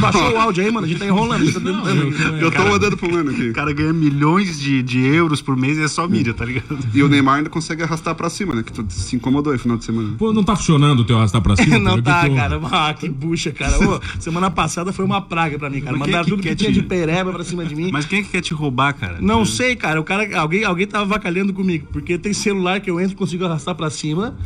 Baixou 0.00 0.32
o 0.32 0.38
áudio 0.38 0.64
aí, 0.64 0.70
mano. 0.70 0.86
A 0.86 0.88
gente 0.88 0.98
tá 0.98 1.06
enrolando. 1.06 1.42
A 1.42 1.44
gente 1.44 1.54
tá 1.54 1.60
tentando 1.60 2.08
aqui. 2.08 2.42
Eu 2.44 2.50
tô 2.50 2.64
mandando 2.64 2.96
pro 2.96 3.10
mano 3.12 3.30
aqui. 3.30 3.48
O 3.50 3.52
cara 3.52 3.72
ganha 3.72 3.92
milhões 3.92 4.58
de, 4.60 4.82
de 4.82 5.00
euros 5.00 5.40
por 5.40 5.56
mês 5.56 5.78
e 5.78 5.82
é 5.82 5.88
só 5.88 6.06
mídia, 6.08 6.34
tá 6.34 6.44
ligado? 6.44 6.78
E 6.94 7.02
o 7.02 7.08
Neymar 7.08 7.36
ainda 7.38 7.50
consegue 7.50 7.82
arrastar 7.82 8.14
pra 8.14 8.28
cima, 8.30 8.54
né? 8.54 8.62
Que 8.62 8.72
tu 8.72 8.84
se 8.88 9.16
incomodou 9.16 9.52
aí 9.52 9.56
no 9.56 9.62
final 9.62 9.76
de 9.76 9.84
semana. 9.84 10.14
Pô, 10.18 10.32
não 10.32 10.42
tá 10.44 10.54
funcionando 10.56 11.00
o 11.00 11.04
teu 11.04 11.16
arrastar 11.16 11.40
pra 11.40 11.56
cima? 11.56 11.78
Não 11.84 11.96
que 11.96 12.02
tá, 12.02 12.20
que 12.22 12.26
houve? 12.28 12.40
cara. 12.40 12.60
Ah, 12.70 12.94
que 12.94 13.08
bucha, 13.08 13.50
cara. 13.52 13.78
Ô, 13.88 14.00
semana 14.18 14.50
passada 14.50 14.92
foi 14.92 15.04
uma 15.04 15.20
praga 15.20 15.58
pra 15.58 15.68
mim, 15.70 15.80
cara. 15.80 15.96
Mas 15.96 16.08
é 16.08 16.10
Mandaram 16.10 16.24
que 16.24 16.30
tudo 16.30 16.42
que 16.42 16.48
quer 16.48 16.54
tinha 16.54 16.70
te- 16.72 16.80
de 16.80 16.82
pereba 16.86 17.32
pra 17.32 17.44
cima 17.44 17.64
de 17.64 17.74
mim. 17.74 17.90
Mas 17.92 18.04
quem 18.06 18.20
é 18.20 18.22
que 18.22 18.28
quer 18.30 18.40
te 18.40 18.54
roubar, 18.54 18.92
cara? 18.94 19.18
Não 19.20 19.44
sei, 19.44 19.76
cara. 19.76 20.00
O 20.00 20.04
cara, 20.04 20.28
alguém, 20.38 20.64
alguém 20.64 20.86
tava 20.86 21.04
vacalhando 21.04 21.52
comigo. 21.52 21.86
Porque 21.92 22.16
tem 22.18 22.32
celular 22.32 22.80
que 22.80 22.90
eu 22.90 22.98
entro 23.00 23.12
e 23.12 23.16
consigo 23.16 23.44
arrastar 23.44 23.74
pra 23.74 23.90
cima. 23.90 24.36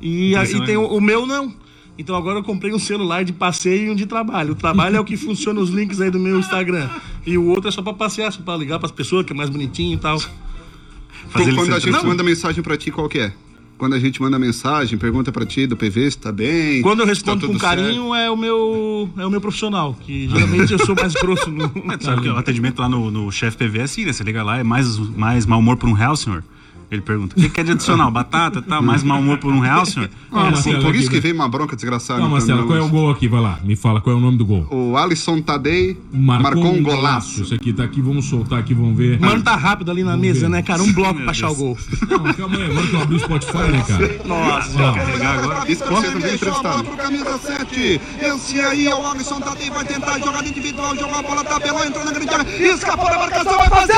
E, 0.00 0.34
a- 0.36 0.44
e 0.44 0.64
tem 0.64 0.76
o, 0.76 0.82
não. 0.82 0.96
o 0.96 1.00
meu 1.00 1.26
não. 1.26 1.52
Então 2.00 2.16
agora 2.16 2.38
eu 2.38 2.42
comprei 2.42 2.72
um 2.72 2.78
celular 2.78 3.26
de 3.26 3.32
passeio 3.34 3.88
e 3.88 3.90
um 3.90 3.94
de 3.94 4.06
trabalho. 4.06 4.52
O 4.52 4.54
trabalho 4.54 4.96
é 4.96 5.00
o 5.00 5.04
que 5.04 5.18
funciona 5.18 5.60
os 5.60 5.68
links 5.68 6.00
aí 6.00 6.10
do 6.10 6.18
meu 6.18 6.40
Instagram. 6.40 6.88
E 7.26 7.36
o 7.36 7.44
outro 7.44 7.68
é 7.68 7.70
só 7.70 7.82
pra 7.82 7.92
passear, 7.92 8.32
só 8.32 8.40
pra 8.40 8.56
ligar 8.56 8.78
pras 8.78 8.90
pessoas, 8.90 9.26
que 9.26 9.34
é 9.34 9.36
mais 9.36 9.50
bonitinho 9.50 9.92
e 9.92 9.98
tal. 9.98 10.18
Fazer 10.18 11.54
Quando 11.54 11.74
a 11.74 11.78
gente 11.78 11.90
Não. 11.92 12.04
manda 12.04 12.22
mensagem 12.22 12.62
pra 12.62 12.74
ti, 12.78 12.90
qual 12.90 13.06
que 13.06 13.18
é? 13.18 13.34
Quando 13.76 13.94
a 13.94 13.98
gente 13.98 14.20
manda 14.20 14.38
mensagem, 14.38 14.98
pergunta 14.98 15.30
pra 15.30 15.44
ti 15.44 15.66
do 15.66 15.76
PV 15.76 16.10
se 16.10 16.16
tá 16.16 16.32
bem. 16.32 16.80
Quando 16.80 17.00
eu 17.00 17.04
se 17.04 17.10
respondo 17.10 17.46
tá 17.46 17.52
com 17.52 17.58
carinho, 17.58 18.14
é 18.14 18.30
o 18.30 18.36
meu 18.36 19.10
é 19.18 19.26
o 19.26 19.30
meu 19.30 19.40
profissional. 19.40 19.94
Que 20.00 20.26
geralmente 20.26 20.72
eu 20.72 20.78
sou 20.78 20.94
mais 20.94 21.12
grosso 21.12 21.50
no. 21.50 21.64
É, 21.64 22.00
Sabe 22.00 22.22
que 22.22 22.28
o 22.30 22.36
atendimento 22.38 22.80
lá 22.80 22.88
no, 22.88 23.10
no 23.10 23.30
chefe 23.30 23.58
PV 23.58 23.78
é 23.78 23.82
assim, 23.82 24.06
né? 24.06 24.14
Você 24.14 24.24
liga 24.24 24.42
lá, 24.42 24.56
é 24.58 24.62
mais, 24.62 24.96
mais 24.96 25.44
mau 25.44 25.58
humor 25.58 25.76
por 25.76 25.86
um 25.86 25.92
real, 25.92 26.16
senhor? 26.16 26.42
Ele 26.90 27.02
pergunta, 27.02 27.36
o 27.38 27.40
que 27.40 27.48
quer 27.48 27.64
de 27.64 27.70
adicional? 27.70 28.10
Batata 28.10 28.58
e 28.58 28.62
tal, 28.62 28.82
mais 28.82 29.04
mau 29.04 29.20
humor 29.20 29.38
por 29.38 29.52
um 29.52 29.60
real, 29.60 29.86
senhor? 29.86 30.10
Ah, 30.32 30.46
sim, 30.46 30.50
Marcelo, 30.50 30.82
por 30.82 30.88
aqui, 30.88 30.98
isso 30.98 31.08
que 31.08 31.16
né? 31.16 31.20
veio 31.20 31.34
uma 31.36 31.48
bronca 31.48 31.76
desgraçada. 31.76 32.20
Não, 32.20 32.28
Marcelo, 32.28 32.66
qual 32.66 32.76
é 32.76 32.82
o 32.82 32.88
gol 32.88 33.10
aqui? 33.12 33.28
Vai 33.28 33.40
lá, 33.40 33.60
me 33.62 33.76
fala 33.76 34.00
qual 34.00 34.16
é 34.16 34.18
o 34.18 34.20
nome 34.20 34.36
do 34.36 34.44
gol. 34.44 34.66
O 34.72 34.96
Alisson 34.96 35.40
Tadei 35.40 35.96
Marcou, 36.12 36.62
marcou, 36.62 36.74
um 36.74 36.82
golaço. 36.82 37.42
Isso 37.42 37.54
aqui 37.54 37.72
tá 37.72 37.84
aqui, 37.84 38.00
vamos 38.00 38.24
soltar 38.24 38.58
aqui, 38.58 38.74
vamos 38.74 38.96
ver. 38.96 39.20
Mano, 39.20 39.40
tá 39.40 39.54
rápido 39.54 39.92
ali 39.92 40.02
na 40.02 40.16
mesa, 40.16 40.48
né, 40.48 40.62
cara? 40.62 40.82
Um 40.82 40.92
bloco 40.92 41.20
pra 41.20 41.30
achar 41.30 41.50
o 41.50 41.54
gol. 41.54 41.78
Não, 42.08 42.34
calma 42.34 42.56
aí, 42.56 42.64
agora 42.64 42.86
que 42.88 42.94
eu 42.94 43.00
abri 43.00 43.14
o 43.14 43.20
Spotify, 43.20 43.58
né, 43.70 43.84
cara? 43.86 44.20
Nossa. 44.26 45.70
Isso 45.70 45.84
pra 45.84 45.94
você 45.94 46.10
não 46.10 46.20
vem 46.20 46.34
entrevistado. 46.34 46.84
pro 46.84 46.96
camisa 46.96 47.38
7. 47.38 48.00
Esse 48.20 48.60
aí 48.60 48.88
é 48.88 48.94
o 48.96 49.06
Alisson 49.06 49.40
Tadei, 49.40 49.70
vai 49.70 49.84
tentar 49.84 50.18
jogar 50.18 50.44
individual, 50.44 50.96
jogou 50.96 51.16
a 51.16 51.22
bola, 51.22 51.44
tabelou, 51.44 51.84
entrou 51.84 52.04
na 52.04 52.10
grande 52.10 52.34
área, 52.34 52.66
escapou 52.66 53.08
da 53.08 53.18
marcação, 53.18 53.56
vai 53.56 53.68
fazer! 53.68 53.92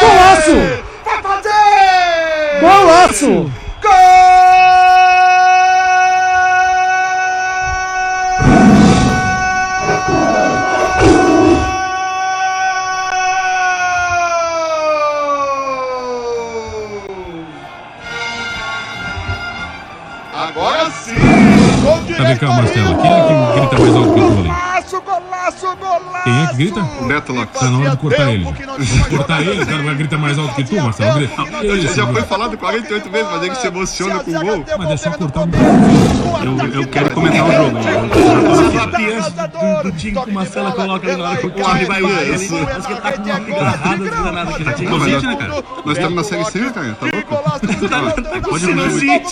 Golaço! 0.00 0.92
Vai 1.12 1.22
fazer! 1.22 2.60
Golaço! 2.60 3.52
Agora 20.34 20.90
sim! 20.90 21.14
Gol 21.82 22.00
de 22.04 22.14
Tá, 22.14 22.24
Quem 26.24 26.42
é 26.42 26.46
que 26.48 26.56
grita? 26.56 26.80
O 26.80 27.04
Beto 27.06 27.32
Lopes. 27.32 27.60
Tá 27.60 27.70
na 27.70 27.78
hora 27.78 27.90
de 27.90 27.96
cortar 27.96 28.32
ele. 28.32 28.52
que 28.52 28.66
Vamos 28.66 29.06
cortar 29.08 29.42
ele, 29.42 29.62
o 29.62 29.66
cara 29.66 29.82
vai 29.82 29.94
gritar 29.94 30.18
mais 30.18 30.38
alto 30.38 30.54
que 30.54 30.64
tu, 30.64 30.76
Marcelo. 30.76 31.14
Grita. 31.14 31.94
Já 31.94 32.06
foi 32.06 32.22
falado 32.22 32.56
48 32.56 33.10
vezes, 33.10 33.28
mas 33.30 33.42
ele 33.42 33.54
se 33.54 33.66
emociona 33.66 34.24
com 34.24 34.30
o 34.30 34.40
gol. 34.40 34.64
Mas 34.78 34.90
é 34.90 34.96
só 34.96 35.10
cortar 35.12 35.40
um 35.40 35.50
Eu, 36.44 36.82
eu 36.82 36.88
quero 36.88 37.10
comentar 37.10 37.48
o 37.48 37.52
jogo. 37.52 37.78
Essa 37.78 38.86
lapiança 38.86 39.48
do, 39.48 39.90
do 39.90 39.96
time 39.96 40.20
que 40.20 40.30
o 40.30 40.34
Marcelo 40.34 40.72
coloca 40.72 41.08
ali 41.08 41.16
na 41.16 41.28
hora 41.30 41.36
que 41.38 41.46
o 41.46 41.50
time 41.50 41.84
vai 41.84 42.02
usar. 42.02 42.22
Isso. 42.24 42.54
Parece 42.64 42.86
que 42.86 42.92
ele 42.92 43.00
tá 43.00 43.12
com 43.12 43.22
uma 43.22 44.46
pica 44.46 44.70
aqui. 44.70 44.82
Né, 44.82 44.90
nós, 44.90 45.36
cara? 45.36 45.64
nós 45.84 45.96
estamos 45.96 46.14
na 46.14 46.24
série 46.24 46.44
C, 46.44 46.58
né, 46.58 46.72
cara? 46.72 46.94
Tá 46.94 47.06
louco? 47.06 47.42
Pode 48.48 48.70
ir, 48.70 49.22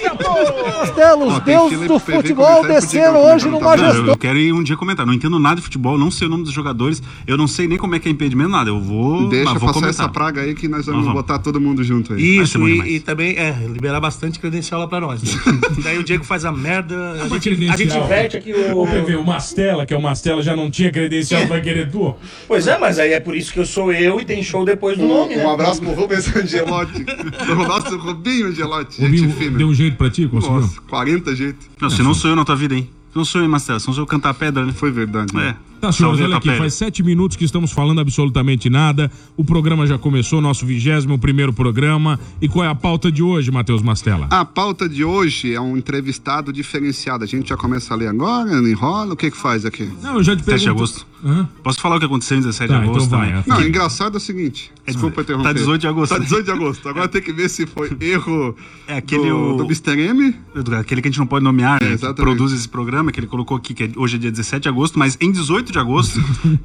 Castelo, 0.81 1.27
os 1.29 1.41
deuses 1.41 1.89
do 1.89 1.99
futebol 1.99 2.67
desceram 2.67 3.13
Diego 3.13 3.19
hoje 3.19 3.49
numa 3.49 3.77
tá? 3.77 3.93
Não, 3.93 4.07
eu, 4.07 4.17
quero 4.17 4.39
ir 4.39 4.53
um 4.53 4.63
dia 4.63 4.77
comentar. 4.77 5.07
Não 5.07 5.15
entendo 5.15 5.39
nada 5.39 5.57
de 5.57 5.63
futebol, 5.63 5.99
não 5.99 6.11
sei 6.11 6.27
o 6.27 6.30
nome 6.31 6.45
dos 6.45 6.53
jogadores, 6.53 7.03
eu 7.27 7.37
não 7.37 7.47
sei 7.47 7.67
nem 7.69 7.77
como 7.79 7.95
é 7.95 7.99
que 7.99 8.09
é 8.09 8.13
impedimento, 8.13 8.49
nada. 8.51 8.71
Eu 8.71 8.81
vou. 8.81 9.29
Deixa 9.29 9.51
vou 9.51 9.61
passar 9.61 9.73
comentar. 9.73 9.91
essa 9.91 10.09
praga 10.09 10.41
aí 10.43 10.55
que 10.55 10.69
nós 10.69 10.87
vamos 10.87 11.03
vamos. 11.05 11.15
botar 11.21 11.39
todo 11.39 11.61
mundo 11.61 11.83
junto 11.85 12.15
aí. 12.15 12.39
Isso, 12.39 12.59
e, 12.69 12.97
e 12.97 13.01
também 13.01 13.37
é, 13.37 13.53
liberar 13.73 14.01
bastante 14.01 14.39
credencial 14.39 14.81
lá 14.81 14.87
pra 14.87 15.01
nós. 15.01 15.23
Né? 15.23 15.31
Daí 15.83 15.99
o 15.99 16.05
Diego 16.05 16.25
faz 16.25 16.45
a 16.45 16.53
merda, 16.53 17.13
a 17.23 17.29
gente, 17.29 17.69
a 17.71 17.77
gente 17.77 17.97
inverte 17.97 18.37
aqui 18.37 18.53
o. 18.53 18.79
Ô, 18.79 18.87
PV, 18.87 19.17
o 19.17 19.25
Mastela, 19.25 19.85
que 19.85 19.93
é 19.93 19.97
o 19.97 20.03
Mastela, 20.03 20.43
já 20.43 20.55
não 20.57 20.71
tinha 20.71 20.91
credencial, 20.91 21.47
vai 21.47 21.61
querer 21.61 21.91
tu? 21.91 22.15
Pois 22.47 22.67
é, 22.67 22.79
mas 22.79 22.99
aí 22.99 23.13
é 23.13 23.21
por 23.21 23.35
isso 23.35 23.53
que 23.53 23.59
eu 23.59 23.67
sou 23.67 23.93
eu 23.93 24.21
e 24.21 24.25
tem 24.25 24.43
show 24.43 24.65
depois 24.65 24.97
do 24.97 25.07
nome, 25.07 25.35
Um 25.35 25.39
né? 25.39 25.47
abraço 25.53 25.81
pro 25.83 25.93
Rubens 25.93 26.35
Angelotti. 26.35 27.05
O 27.51 27.55
nosso 27.67 27.97
Rubinho 27.99 28.49
Angelotti, 28.49 29.03
O 29.05 29.09
gente 29.11 29.33
fina. 29.35 29.59
deu 29.59 29.69
um 29.69 29.75
jeito 29.75 29.97
pra 29.97 30.09
ti, 30.11 30.27
conseguiu? 30.27 30.61
Nossa, 30.61 30.81
40 30.83 31.35
jeitos. 31.35 31.67
Não, 31.81 31.91
se 31.91 32.03
não 32.03 32.15
sou 32.15 32.31
eu 32.31 32.37
na 32.37 32.45
tua 32.45 32.57
vida, 32.57 32.75
hein? 32.75 32.89
Não 33.15 33.25
sou 33.25 33.41
eu, 33.41 33.49
Marcelo, 33.49 33.81
se 33.81 33.87
não 33.87 33.95
sou 33.95 34.03
eu 34.03 34.07
cantar 34.07 34.35
pedra, 34.35 34.65
né? 34.65 34.73
Foi 34.73 34.91
verdade. 34.91 35.35
né? 35.35 35.57
É. 35.67 35.71
Tá, 35.81 35.91
senhores, 35.91 36.21
olha 36.21 36.37
aqui, 36.37 36.55
faz 36.57 36.75
sete 36.75 37.03
minutos 37.03 37.39
que 37.39 37.45
estamos 37.45 37.73
falando 37.73 38.03
absolutamente 38.03 38.69
nada. 38.69 39.11
O 39.35 39.43
programa 39.43 39.87
já 39.87 39.97
começou, 39.97 40.41
nosso 40.41 40.67
vigésimo 40.67 41.19
primeiro 41.19 41.55
programa. 41.55 42.21
E 42.41 42.49
qual 42.49 42.67
é 42.67 42.69
a 42.69 42.75
pauta 42.75 43.11
de 43.11 43.23
hoje, 43.23 43.51
Matheus 43.51 43.81
Mastella? 43.81 44.29
A 44.31 44.45
pauta 44.45 44.87
de 44.87 45.03
hoje 45.03 45.55
é 45.55 45.61
um 45.61 45.79
entrevistado 45.79 46.53
diferenciado. 46.53 47.25
A 47.25 47.27
gente 47.27 47.49
já 47.49 47.57
começa 47.57 47.95
a 47.95 47.97
ler 47.97 48.09
agora, 48.09 48.53
enrola, 48.69 49.15
o 49.15 49.17
que 49.17 49.31
que 49.31 49.37
faz 49.39 49.65
aqui? 49.65 49.91
Não, 50.03 50.17
eu 50.17 50.23
já 50.23 50.37
te 50.37 50.45
7 50.45 50.59
de 50.59 50.65
pergunto... 50.65 50.71
agosto. 50.71 51.07
Hã? 51.25 51.49
Posso 51.63 51.81
falar 51.81 51.97
o 51.97 51.99
que 51.99 52.07
aconteceu 52.07 52.37
em 52.37 52.41
17 52.41 52.69
Tá, 52.73 52.79
de 52.79 52.85
agosto 52.85 53.07
então 53.07 53.19
vai, 53.19 53.29
também? 53.29 53.43
é. 53.47 53.49
Não, 53.49 53.57
o 53.59 53.69
engraçado 53.69 54.15
é 54.15 54.17
o 54.17 54.21
seguinte. 54.21 54.73
Desculpa 54.87 55.21
interromper. 55.23 55.49
Tá 55.49 55.53
18 55.53 55.81
de 55.81 55.87
agosto. 55.87 56.13
Tá 56.13 56.19
18 56.19 56.45
de 56.45 56.51
agosto. 56.51 56.89
Agora 56.89 57.09
tem 57.09 57.23
que 57.23 57.33
ver 57.33 57.49
se 57.49 57.67
foi 57.67 57.91
erro 58.01 58.57
É 58.89 58.97
aquele 58.97 59.29
do, 59.29 59.37
o- 59.55 59.57
do 59.59 59.65
Mr. 59.65 59.99
M. 60.01 60.35
Aquele 60.81 61.01
que 61.03 61.09
a 61.09 61.11
gente 61.11 61.19
não 61.21 61.27
pode 61.27 61.45
nomear, 61.45 61.81
né? 61.81 61.89
que 61.89 61.95
exatamente. 61.95 62.17
produz 62.17 62.53
esse 62.53 62.69
programa, 62.69 63.13
que 63.13 63.21
ele 63.21 63.27
colocou 63.27 63.57
aqui, 63.57 63.73
que 63.75 63.85
é- 63.85 63.91
hoje 63.97 64.17
é 64.17 64.19
dia 64.19 64.31
17 64.31 64.63
de 64.65 64.69
agosto, 64.69 64.99
mas 64.99 65.17
em 65.21 65.31
18 65.31 65.51
8 65.61 65.73
de 65.73 65.79
agosto, 65.79 66.19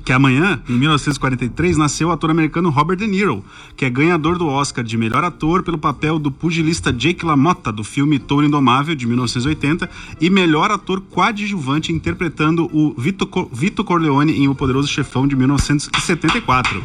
que 0.06 0.12
é 0.12 0.16
amanhã, 0.16 0.62
em 0.70 0.74
1943, 0.74 1.76
nasceu 1.78 2.08
o 2.08 2.12
ator 2.12 2.30
americano 2.32 2.70
Robert 2.70 2.96
De 2.98 3.06
Niro, 3.08 3.44
que 3.76 3.84
é 3.84 3.90
ganhador 3.90 4.38
do 4.38 4.48
Oscar 4.48 4.84
de 4.86 4.98
melhor 4.98 5.24
ator 5.24 5.64
pelo 5.64 5.78
papel 5.78 6.18
do 6.18 6.32
pugilista 6.32 6.94
Jake 6.94 7.26
LaMotta, 7.26 7.72
do 7.72 7.84
filme 7.84 8.18
Touro 8.20 8.46
Indomável, 8.46 8.96
de 8.96 9.06
1980, 9.06 9.90
e 10.22 10.30
melhor 10.30 10.72
ator 10.72 11.02
coadjuvante 11.02 11.92
interpretando 11.92 12.70
o 12.72 12.94
Vito, 12.98 13.28
Co- 13.28 13.50
Vito 13.52 13.84
Corleone 13.84 14.34
em 14.34 14.45
O 14.48 14.56
Poderoso 14.56 14.88
Chefão, 14.88 15.28
de 15.28 15.36
1974. 15.36 16.84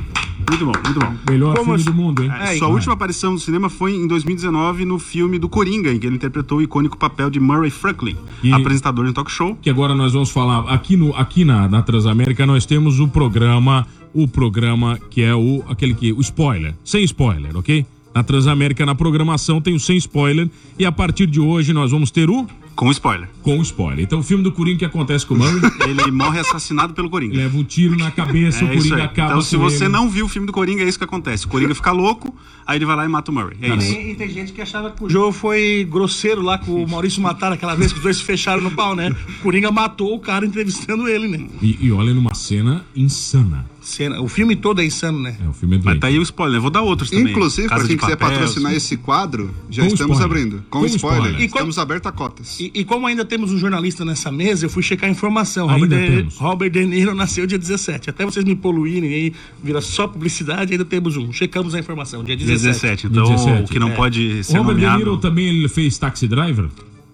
Muito 0.49 0.65
bom, 0.67 0.73
muito 0.85 0.99
bom. 0.99 1.15
Melhor 1.31 1.55
Como 1.57 1.77
filme 1.77 1.85
do 1.85 1.95
mundo, 1.95 2.25
hein? 2.25 2.31
É, 2.41 2.57
sua 2.57 2.69
última 2.69 2.95
aparição 2.95 3.33
no 3.33 3.39
cinema 3.39 3.69
foi 3.69 3.95
em 3.95 4.07
2019 4.07 4.85
no 4.85 4.99
filme 4.99 5.39
do 5.39 5.49
Coringa, 5.49 5.93
em 5.93 5.99
que 5.99 6.07
ele 6.07 6.17
interpretou 6.17 6.59
o 6.59 6.63
icônico 6.63 6.97
papel 6.97 7.31
de 7.31 7.39
Murray 7.39 7.71
Franklin, 7.71 8.17
E- 8.43 8.53
apresentador 8.53 9.07
de 9.07 9.13
talk 9.13 9.31
show. 9.31 9.57
Que 9.61 9.71
agora 9.71 9.95
nós 9.95 10.13
vamos 10.13 10.31
falar 10.31 10.69
aqui 10.73 10.97
no 10.97 11.15
aqui 11.15 11.45
na, 11.45 11.69
na 11.69 11.83
Transamérica 11.83 12.47
nós 12.47 12.65
temos 12.67 12.99
o 13.01 13.07
programa, 13.07 13.87
o 14.13 14.27
programa 14.27 14.99
que 15.11 15.23
é 15.23 15.35
o 15.35 15.63
aquele 15.69 15.95
que 15.95 16.13
o 16.13 16.21
spoiler, 16.21 16.75
sem 16.85 17.05
spoiler, 17.05 17.57
OK? 17.57 17.87
Na 18.13 18.25
Transamérica 18.25 18.85
na 18.85 18.95
programação 18.95 19.61
tem 19.61 19.75
o 19.75 19.79
sem 19.81 19.97
spoiler 19.99 20.49
e 20.79 20.85
a 20.85 20.91
partir 20.91 21.27
de 21.27 21.39
hoje 21.39 21.73
nós 21.73 21.93
vamos 21.93 22.11
ter 22.11 22.29
o 22.29 22.45
Com 22.81 22.91
spoiler. 22.93 23.29
com 23.43 23.61
spoiler. 23.61 24.03
Então 24.03 24.21
o 24.21 24.23
filme 24.23 24.43
do 24.43 24.51
Coringa 24.51 24.79
que 24.79 24.85
acontece 24.87 25.27
com 25.27 25.35
o 25.35 25.37
Murray, 25.39 25.61
Ele 25.87 26.11
morre 26.11 26.41
assassinado 26.41 26.95
pelo 26.95 27.11
Coringa. 27.11 27.37
leva 27.37 27.59
um 27.59 27.63
tiro 27.63 27.95
na 27.95 28.11
cabeça, 28.11 28.65
o 28.65 28.69
É 28.69 28.75
isso 28.75 28.89
Coringa 28.89 29.05
acaba 29.05 29.29
Então, 29.33 29.43
se 29.43 29.55
com 29.57 29.63
você 29.63 29.85
ele. 29.85 29.93
não 29.93 30.09
viu 30.09 30.25
o 30.25 30.29
filme 30.31 30.47
do 30.47 30.53
Coringa, 30.53 30.83
é 30.83 30.89
isso 30.89 30.97
que 30.97 31.05
acontece. 31.05 31.45
O 31.45 31.49
Coringa 31.51 31.75
fica 31.75 31.93
louco, 31.93 32.35
aí 32.67 32.79
ele 32.79 32.87
vai 32.87 32.97
lá 32.97 33.05
e 33.05 33.09
mata 33.09 33.31
o 33.31 33.35
Murray. 33.35 33.59
É 33.61 33.77
isso. 33.77 33.93
E, 33.93 34.13
e 34.13 34.15
tem 34.15 34.31
gente 34.31 34.53
que 34.55 34.63
achava 34.63 34.91
que 34.91 35.05
o 35.05 35.11
jogo 35.11 35.31
foi 35.31 35.87
grosseiro 35.91 36.41
lá 36.41 36.57
com 36.57 36.83
o 36.83 36.89
Maurício 36.89 37.21
Matar 37.21 37.53
aquela 37.53 37.75
vez 37.75 37.93
que 37.93 37.99
os 37.99 38.03
dois 38.03 38.17
se 38.17 38.25
fecharam 38.25 38.63
no 38.63 38.71
pau, 38.71 38.97
né? 38.97 39.15
O 39.41 39.43
Coringa 39.43 39.71
matou 39.71 40.15
o 40.15 40.19
cara 40.19 40.47
entrevistando 40.47 41.07
ele, 41.07 41.29
né? 41.29 41.47
E, 41.61 41.77
e 41.87 41.93
olha 41.93 42.15
numa 42.15 42.35
cena 42.35 42.83
insana. 42.97 43.69
Cena, 43.83 44.21
o 44.21 44.29
filme 44.29 44.55
todo 44.55 44.81
é 44.81 44.85
insano, 44.85 45.19
né? 45.19 45.37
É, 45.43 45.49
o 45.49 45.53
filme 45.55 45.75
é 45.75 45.79
Mas 45.79 45.85
doente. 45.85 46.01
tá 46.01 46.07
aí 46.09 46.19
o 46.19 46.23
spoiler. 46.23 46.59
Eu 46.59 46.63
vou 46.63 46.71
dar 46.71 46.83
outros 46.83 47.11
também. 47.11 47.33
Inclusive, 47.33 47.67
Casa 47.67 47.81
para 47.81 47.89
quem 47.89 47.97
quiser 47.97 48.17
Papel, 48.17 48.37
patrocinar 48.39 48.71
sim. 48.73 48.77
esse 48.77 48.97
quadro, 48.99 49.51
já 49.71 49.83
Com 49.83 49.89
estamos 49.89 50.19
spoiler. 50.19 50.25
abrindo. 50.47 50.65
Com, 50.71 50.81
Com 50.81 50.87
spoiler. 50.87 51.19
spoiler. 51.23 51.41
E 51.41 51.47
Estamos 51.47 51.79
abertos 51.79 52.07
a 52.09 52.13
cotas. 52.13 52.61
E, 52.61 52.70
e 52.75 52.85
como 52.85 53.07
ainda 53.07 53.25
temos 53.25 53.53
um 53.53 53.59
jornalista 53.59 54.05
nessa 54.05 54.31
mesa, 54.31 54.67
eu 54.67 54.71
fui 54.71 54.83
checar 54.83 55.09
a 55.09 55.13
informação. 55.13 55.69
Ainda 55.69 55.97
Robert, 55.97 56.11
de, 56.11 56.17
temos. 56.17 56.37
Robert 56.37 56.71
De 56.71 56.85
Niro 56.87 57.15
nasceu 57.15 57.47
dia 57.47 57.59
17. 57.59 58.11
Até 58.11 58.25
vocês 58.25 58.45
me 58.45 58.55
poluírem 58.57 59.13
aí, 59.13 59.33
vira 59.63 59.81
só 59.81 60.07
publicidade, 60.07 60.73
ainda 60.73 60.85
temos 60.85 61.17
um. 61.17 61.33
Checamos 61.33 61.75
a 61.75 61.79
informação, 61.79 62.23
dia 62.25 62.37
17. 62.37 62.63
17. 62.67 63.07
Então, 63.09 63.25
17, 63.25 63.63
o 63.65 63.67
que 63.73 63.79
não 63.79 63.91
é. 63.91 63.95
pode 63.95 64.41
O 64.41 64.45
ser 64.45 64.59
Robert 64.59 64.75
De 64.77 64.81
nomeado... 64.83 64.99
Niro 64.99 65.17
também 65.19 65.47
ele 65.49 65.69
fez 65.69 65.97
Taxi 65.99 66.27
Driver? 66.29 66.69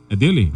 É 0.09 0.17
dele? 0.17 0.53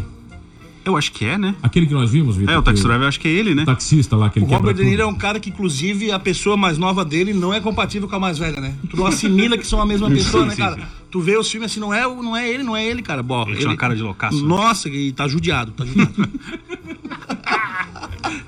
Eu 0.83 0.97
acho 0.97 1.13
que 1.13 1.25
é, 1.27 1.37
né? 1.37 1.55
Aquele 1.63 1.87
que 1.87 1.93
nós 1.93 2.11
vimos, 2.11 2.37
Vitor? 2.37 2.55
É, 2.55 2.59
o 2.59 2.63
Taxi 2.63 2.81
que- 2.83 2.89
Driver 2.89 3.05
eu 3.05 3.09
acho 3.09 3.21
que 3.21 3.29
é 3.29 3.31
ele, 3.31 3.55
né? 3.55 3.63
O 3.65 3.67
taxista 3.67 4.17
lá, 4.17 4.27
aquele 4.27 4.47
O 4.47 4.49
Robert 4.49 4.69
quebra 4.71 4.75
De 4.85 4.91
Niro 4.91 5.03
é 5.03 5.07
um 5.07 5.15
cara 5.15 5.39
que, 5.39 5.51
inclusive, 5.51 6.11
a 6.11 6.19
pessoa 6.19 6.57
mais 6.57 6.79
nova 6.79 7.05
dele 7.05 7.35
não 7.35 7.53
é 7.53 7.61
compatível 7.61 8.09
com 8.09 8.17
a 8.17 8.19
mais 8.21 8.39
velha, 8.39 8.61
né? 8.61 8.75
Tu 8.89 8.97
não 8.97 9.05
assimila 9.07 9.59
que 9.59 9.67
são 9.67 9.81
a 9.81 9.85
mesma 9.87 10.09
pessoa, 10.11 10.47
né, 10.47 10.53
sim, 10.53 10.57
cara? 10.57 10.77
sim. 10.77 10.83
Tu 11.11 11.21
vê 11.21 11.37
os 11.37 11.51
filmes 11.51 11.71
assim, 11.71 11.81
não 11.81 11.93
é, 11.93 12.07
o- 12.07 12.23
não 12.23 12.37
é 12.37 12.49
ele, 12.49 12.63
não 12.63 12.77
é 12.77 12.87
ele, 12.87 13.03
cara. 13.03 13.23
Bom, 13.23 13.43
Ele 13.49 13.57
tinha 13.57 13.69
uma 13.71 13.77
cara 13.77 13.97
de 13.97 14.03
loucaço, 14.03 14.41
né? 14.41 14.49
Nossa, 14.49 14.89
e 14.89 15.11
tá 15.13 15.27
judiado, 15.27 15.73
tá 15.73 15.85
judiado. 15.85 16.13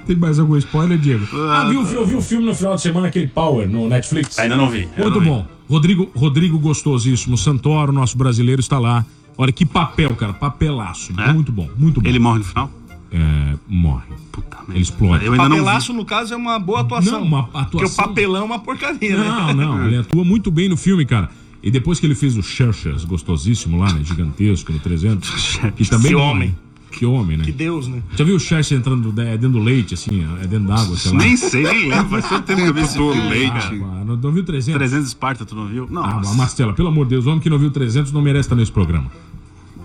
Tem 0.07 0.17
mais 0.17 0.39
algum 0.39 0.57
spoiler, 0.57 0.99
Diego? 0.99 1.27
Ah, 1.51 1.67
viu, 1.69 1.83
eu 1.83 2.07
vi 2.07 2.15
o 2.17 2.21
filme 2.23 2.45
no 2.47 2.55
final 2.55 2.75
de 2.75 2.83
semana, 2.83 3.09
aquele 3.09 3.29
Power, 3.29 3.69
no 3.69 3.89
Netflix. 3.89 4.39
Ainda 4.39 4.57
não 4.57 4.69
vi. 4.69 4.89
Muito 4.97 5.11
não 5.11 5.21
vi. 5.21 5.27
bom. 5.27 5.47
Rodrigo, 5.69 6.11
Rodrigo 6.15 6.59
gostosíssimo. 6.59 7.37
Santoro, 7.39 7.93
nosso 7.93 8.17
brasileiro, 8.19 8.61
está 8.61 8.79
lá. 8.79 9.05
Olha 9.39 9.53
que 9.53 9.65
papel, 9.65 10.15
cara. 10.17 10.33
Papelaço. 10.33 11.13
É? 11.19 11.33
Muito 11.33 11.51
bom, 11.53 11.69
muito 11.77 12.01
bom. 12.01 12.09
Ele 12.09 12.19
morre 12.19 12.39
no 12.41 12.45
final? 12.45 12.71
É, 13.13 13.55
morre. 13.69 14.05
Puta 14.31 14.57
merda. 14.59 14.73
Ele 14.73 14.83
explode. 14.83 15.25
Eu 15.25 15.33
ainda 15.33 15.49
não 15.49 15.57
vi. 15.57 15.63
Papelaço, 15.63 15.93
no 15.93 16.05
caso, 16.05 16.35
é 16.35 16.37
uma 16.37 16.59
boa 16.59 16.81
atuação. 16.81 17.21
Não, 17.21 17.27
uma 17.27 17.43
Porque 17.45 17.59
o 17.59 17.61
atuação- 17.81 18.05
papelão 18.09 18.43
é 18.43 18.45
uma 18.45 18.59
porcaria, 18.59 19.17
né? 19.17 19.25
Não, 19.25 19.55
não. 19.55 19.87
Ele 19.87 19.99
atua 19.99 20.25
muito 20.25 20.51
bem 20.51 20.69
no 20.69 20.77
filme, 20.77 21.05
cara. 21.07 21.31
E 21.63 21.71
depois 21.71 22.01
que 22.01 22.07
ele 22.07 22.15
fez 22.15 22.37
o 22.37 22.43
Churches, 22.43 23.05
gostosíssimo 23.05 23.79
lá, 23.79 23.93
né? 23.93 24.01
Gigantesco, 24.05 24.73
no 24.73 24.79
300. 24.81 25.59
que 25.77 25.89
também 25.89 26.09
Que 26.11 26.17
morre. 26.17 26.31
homem. 26.31 26.57
Que 26.91 27.07
homem, 27.07 27.37
né? 27.39 27.45
Que 27.45 27.53
Deus, 27.53 27.89
né? 27.89 28.03
Já 28.17 28.25
viu 28.25 28.37
o 28.37 28.41
Churches 28.41 28.73
entrando 28.73 29.09
é, 29.23 29.31
dentro 29.31 29.51
do 29.53 29.59
leite, 29.61 29.95
assim? 29.95 30.27
É 30.43 30.47
dentro 30.47 30.67
d'água, 30.69 30.97
sei 30.97 31.13
lá? 31.13 31.19
Nem 31.19 31.37
sei, 31.37 31.63
nem 31.63 31.89
lembro. 31.89 32.09
Faz 32.21 32.29
tanto 32.29 32.43
tempo 32.47 32.61
que 32.63 32.69
eu 32.69 32.75
vi 32.75 32.81
esse 32.81 32.95
filme. 32.95 33.29
leite. 33.31 33.55
Ah, 33.57 34.03
não, 34.05 34.17
não 34.17 34.33
viu 34.33 34.45
300? 34.45 34.77
300 34.79 35.07
Esparta, 35.09 35.45
tu 35.47 35.55
não 35.55 35.69
viu? 35.69 35.85
Ah, 35.91 36.21
Nossa. 36.21 36.35
Mastela, 36.35 36.75
pelo 36.75 36.89
amor 36.89 37.07
de 37.07 37.11
Deus, 37.11 37.25
o 37.27 37.29
homem 37.31 37.41
que 37.41 37.49
não 37.49 37.59
viu 37.59 37.71
300 37.71 38.13
não 38.13 38.21
merece 38.21 38.47
estar 38.47 38.57
nesse 38.57 38.73
programa. 38.73 39.11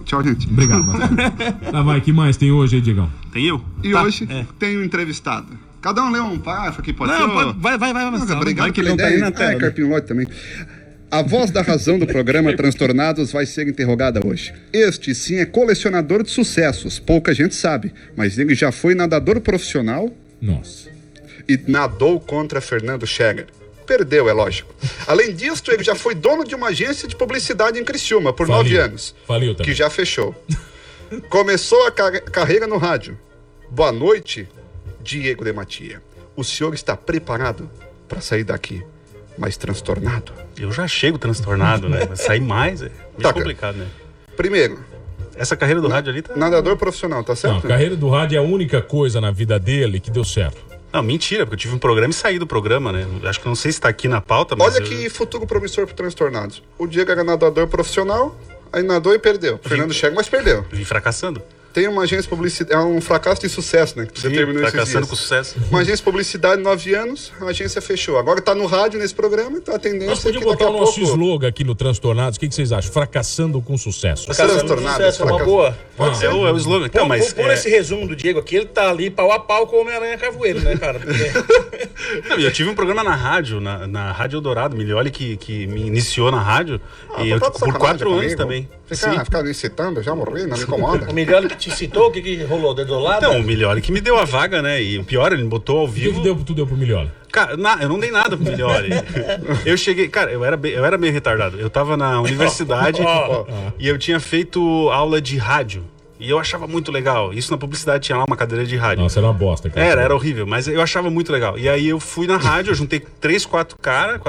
Tchau, 0.04 0.22
gente. 0.24 0.48
Obrigado, 0.50 0.84
Mastela. 0.88 1.32
tá, 1.72 1.82
vai, 1.82 2.02
que 2.02 2.12
mais 2.12 2.36
tem 2.38 2.52
hoje 2.52 2.76
aí, 2.78 2.82
Diegão? 2.82 3.10
Tem 3.32 3.46
eu? 3.46 3.62
E 3.84 3.92
Tá, 3.92 4.04
hoje 4.04 4.26
é. 4.30 4.46
tem 4.60 4.78
um 4.78 4.84
entrevistado. 4.84 5.48
Cada 5.82 6.04
um 6.04 6.12
lê 6.12 6.20
um 6.20 6.38
parágrafo 6.40 6.82
aqui, 6.82 6.92
pode 6.92 7.12
Não, 7.14 7.20
ser? 7.28 7.34
pode- 7.34 7.60
vai, 7.60 7.78
vai, 7.78 7.94
vai, 7.94 8.12
vai. 8.12 8.36
obrigado 8.36 8.66
vai 8.66 8.72
que 8.74 8.82
pela 8.82 8.90
não 8.90 8.98
tá 8.98 9.10
nem 9.10 9.20
na 9.20 9.32
tela, 9.32 9.52
Ah, 9.52 9.54
né? 9.54 9.60
Carpinho 9.60 9.90
Lote 9.90 10.08
também. 10.08 10.28
A 11.10 11.22
voz 11.22 11.52
da 11.52 11.62
razão 11.62 11.98
do 11.98 12.06
programa 12.06 12.56
Transtornados 12.56 13.32
vai 13.32 13.46
ser 13.46 13.68
interrogada 13.68 14.26
hoje. 14.26 14.54
Este, 14.74 15.16
sim, 15.16 15.38
é 15.38 15.46
colecionador 15.46 16.22
de 16.22 16.30
sucessos. 16.30 17.00
Pouca 17.00 17.34
gente 17.34 17.56
sabe, 17.56 17.94
mas 18.16 18.38
ele 18.38 18.54
já 18.54 18.72
foi 18.74 18.94
nadador 18.94 19.40
profissional 19.40 20.12
Nossa. 20.42 20.90
e 21.48 21.58
nadou 21.68 22.20
contra 22.20 22.60
Fernando 22.60 23.08
Scheger. 23.08 23.48
Perdeu, 23.86 24.28
é 24.28 24.34
lógico. 24.34 24.76
Além 25.08 25.34
disso, 25.34 25.64
ele 25.70 25.82
já 25.82 25.96
foi 25.96 26.14
dono 26.14 26.44
de 26.44 26.54
uma 26.54 26.68
agência 26.68 27.08
de 27.08 27.16
publicidade 27.16 27.80
em 27.80 27.86
Criciúma 27.86 28.34
por 28.34 28.46
Faliu. 28.46 28.64
nove 28.64 28.78
anos, 28.78 29.16
Faliu 29.26 29.56
também. 29.56 29.66
que 29.72 29.74
já 29.78 29.90
fechou. 29.90 30.36
Começou 31.30 31.88
a 31.88 31.92
ca- 31.92 32.20
carreira 32.20 32.68
no 32.68 32.76
rádio. 32.78 33.18
Boa 33.72 33.94
noite, 33.94 34.46
Diego 35.02 35.46
de 35.46 35.54
Matia. 35.54 36.02
O 36.36 36.44
senhor 36.44 36.74
está 36.74 36.98
preparado 36.98 37.72
para 38.10 38.20
sair 38.20 38.44
daqui 38.44 38.84
mais 39.38 39.58
transtornado? 39.58 40.32
Eu 40.58 40.72
já 40.72 40.88
chego 40.88 41.18
transtornado, 41.18 41.88
né? 41.90 42.06
Mas 42.10 42.22
sair 42.22 42.42
mais 42.42 42.82
é 42.82 42.86
meio 42.86 42.96
Tá, 43.18 43.22
cara. 43.24 43.34
complicado, 43.34 43.76
né? 43.78 43.88
Primeiro, 44.36 44.80
Essa 45.36 45.56
carreira 45.56 45.80
do 45.82 45.88
rádio 45.88 46.12
ali 46.12 46.22
tá. 46.22 46.36
nadador 46.36 46.76
profissional, 46.78 47.24
tá 47.24 47.30
Não, 47.30 47.34
a 47.34 47.36
certo? 47.36 47.68
carreira 47.68 47.96
do 47.96 48.10
rádio 48.10 48.36
é 48.38 48.40
a 48.40 48.44
única 48.44 48.82
coisa 48.82 49.22
na 49.22 49.30
vida 49.32 49.60
dele 49.60 50.00
que 50.00 50.10
deu 50.12 50.24
certo. 50.24 50.58
Não, 50.92 51.04
mentira, 51.04 51.46
porque 51.46 51.56
eu 51.56 51.60
tive 51.60 51.76
um 51.76 51.80
programa 51.80 52.10
e 52.12 52.14
saí 52.14 52.40
do 52.40 52.48
programa, 52.48 52.92
né? 52.92 53.06
Acho 53.24 53.42
que 53.42 53.48
não 53.48 53.56
sei 53.56 53.72
se 53.72 53.80
tá 53.82 53.90
aqui 53.90 54.08
na 54.08 54.22
pauta, 54.22 54.56
mas. 54.56 54.74
Olha 54.76 54.84
eu- 54.84 54.88
que 54.88 55.10
futuro 55.10 55.46
promissor 55.46 55.86
para 55.86 55.94
transtornados. 55.96 56.64
O 56.78 56.88
Diego 56.88 57.12
era 57.12 57.24
nadador 57.24 57.68
profissional, 57.68 58.36
aí 58.72 58.82
nadou 58.84 59.14
e 59.14 59.20
perdeu. 59.20 59.60
Fernando 59.62 59.94
Scheger, 59.94 60.16
mas 60.16 60.28
perdeu. 60.30 60.66
Vim 60.72 60.86
fracassando. 60.86 61.42
Tem 61.78 61.88
uma 61.88 62.02
agência 62.02 62.24
de 62.24 62.30
publicidade, 62.30 62.74
é 62.74 62.84
um 62.84 63.00
fracasso 63.00 63.40
de 63.40 63.50
sucesso, 63.50 64.00
né? 64.00 64.08
Que 64.08 64.14
tu 64.14 64.22
Sim, 64.22 64.30
determinou 64.30 64.64
esses 64.64 64.72
fracassando 64.72 65.06
dias. 65.06 65.10
com 65.12 65.16
sucesso. 65.16 65.56
Uma 65.70 65.82
agência 65.82 65.98
de 65.98 66.02
publicidade, 66.02 66.60
nove 66.60 66.96
anos, 66.96 67.32
a 67.40 67.46
agência 67.46 67.80
fechou. 67.80 68.18
Agora 68.18 68.42
tá 68.42 68.56
no 68.56 68.66
rádio 68.66 69.00
nesse 69.00 69.14
programa, 69.14 69.60
então 69.60 69.76
a 69.76 69.78
tendência 69.78 70.08
Nós 70.08 70.26
é 70.26 70.32
que 70.32 70.40
botar 70.44 70.66
a 70.66 70.70
o 70.72 70.74
nosso 70.80 71.00
pouco... 71.00 71.12
slogan 71.12 71.48
aqui 71.48 71.64
no 71.64 71.76
Transtornados. 71.76 72.38
O 72.38 72.40
que, 72.40 72.48
que 72.48 72.56
vocês 72.56 72.72
acham? 72.72 72.92
Fracassando 72.92 73.62
com 73.62 73.78
sucesso. 73.78 74.26
Transtornados, 74.26 75.06
Sucesso, 75.06 75.22
é 75.22 75.26
uma 75.28 75.46
boa. 75.46 75.78
Pode 75.96 76.18
ser, 76.18 76.30
o- 76.30 76.48
é 76.48 76.52
o 76.52 76.58
slogan. 76.58 76.88
Então, 76.88 77.08
mas. 77.08 77.28
por, 77.32 77.44
por 77.44 77.52
é- 77.52 77.54
esse 77.54 77.70
resumo 77.70 78.08
do 78.08 78.16
Diego 78.16 78.40
aqui, 78.40 78.56
ele 78.56 78.66
tá 78.66 78.90
ali 78.90 79.12
pau 79.12 79.32
a 79.32 79.38
pau 79.40 79.68
com 79.68 79.76
o 79.76 79.82
Homem-Aranha 79.82 80.18
Cavoeiro, 80.18 80.60
né, 80.62 80.76
cara? 80.78 81.00
Porque- 81.00 81.32
Não, 82.28 82.40
eu 82.40 82.52
tive 82.52 82.70
um 82.72 82.76
programa 82.76 83.04
na 83.04 83.14
rádio, 83.16 83.60
na, 83.60 83.86
na 83.86 84.12
Rádio 84.12 84.38
Eldorado, 84.38 84.76
Milioli, 84.76 85.12
que, 85.12 85.38
que 85.38 85.68
me 85.68 85.86
iniciou 85.86 86.32
na 86.32 86.42
rádio. 86.42 86.82
Ah, 87.14 87.24
e 87.24 87.30
tá 87.40 87.46
eu, 87.46 87.52
de 87.52 87.60
por 87.60 87.74
quatro 87.78 88.10
anos 88.10 88.22
comigo. 88.24 88.38
também. 88.38 88.70
Fica, 88.86 89.12
Sim. 89.12 89.26
fica 89.26 89.44
me 89.44 89.52
incitando, 89.52 90.02
já 90.02 90.16
morri, 90.16 90.48
não 90.48 90.58
me 90.58 90.64
incomoda. 90.64 91.06
o 91.12 91.48
que 91.50 91.56
te 91.58 91.67
citou, 91.72 92.08
o 92.08 92.12
que, 92.12 92.22
que 92.22 92.44
rolou? 92.44 92.74
Dedolado? 92.74 93.26
Então, 93.26 93.40
o 93.40 93.44
Milioli 93.44 93.82
que 93.82 93.92
me 93.92 94.02
deu 94.02 94.18
a 94.18 94.26
vaga, 94.26 94.62
né? 94.62 94.82
E 94.82 94.98
o 94.98 95.04
pior, 95.04 95.32
ele 95.34 95.44
me 95.44 95.50
botou 95.50 95.80
ao 95.80 95.86
O 95.86 95.88
que, 95.88 96.00
vivo. 96.02 96.16
que 96.16 96.24
deu, 96.24 96.36
tu 96.36 96.54
deu 96.54 96.66
pro 96.68 96.76
Milioli? 96.78 97.10
Cara, 97.32 97.56
na- 97.58 97.78
eu 97.82 97.90
não 97.90 98.00
dei 98.00 98.12
nada 98.12 98.36
pro 98.38 98.46
Milioli. 98.46 98.90
eu 99.66 99.78
cheguei, 99.78 100.08
cara, 100.08 100.32
eu 100.32 100.44
era, 100.44 100.56
bem, 100.58 100.72
eu 100.74 100.84
era 100.86 100.98
meio 100.98 101.14
retardado. 101.14 101.60
Eu 101.60 101.70
tava 101.70 101.96
na 101.98 102.22
universidade 102.22 103.02
e 103.80 103.88
eu 103.88 103.98
tinha 103.98 104.20
feito 104.20 104.90
aula 104.90 105.22
de 105.22 105.38
rádio. 105.38 105.84
E 106.20 106.30
eu 106.32 106.40
achava 106.40 106.66
muito 106.66 106.92
legal. 106.92 107.32
Isso 107.32 107.52
na 107.52 107.60
publicidade 107.60 108.04
tinha 108.06 108.18
lá 108.18 108.26
uma 108.26 108.36
cadeira 108.36 108.66
de 108.66 108.76
rádio. 108.76 109.04
Nossa, 109.04 109.20
era 109.20 109.28
uma 109.28 109.34
bosta, 109.34 109.70
cara. 109.70 109.86
Era, 109.86 110.02
era 110.02 110.16
horrível, 110.16 110.48
mas 110.48 110.68
eu 110.68 110.82
achava 110.82 111.12
muito 111.12 111.32
legal. 111.32 111.60
E 111.60 111.70
aí 111.70 111.88
eu 111.88 112.00
fui 112.00 112.26
na 112.26 112.38
rádio, 112.38 112.72
eu 112.72 112.76
juntei 112.76 113.00
três, 113.00 113.46
quatro 113.46 113.78
caras, 113.80 114.20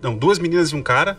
não, 0.00 0.14
duas 0.16 0.38
meninas 0.38 0.70
e 0.70 0.74
um 0.76 0.82
cara, 0.82 1.18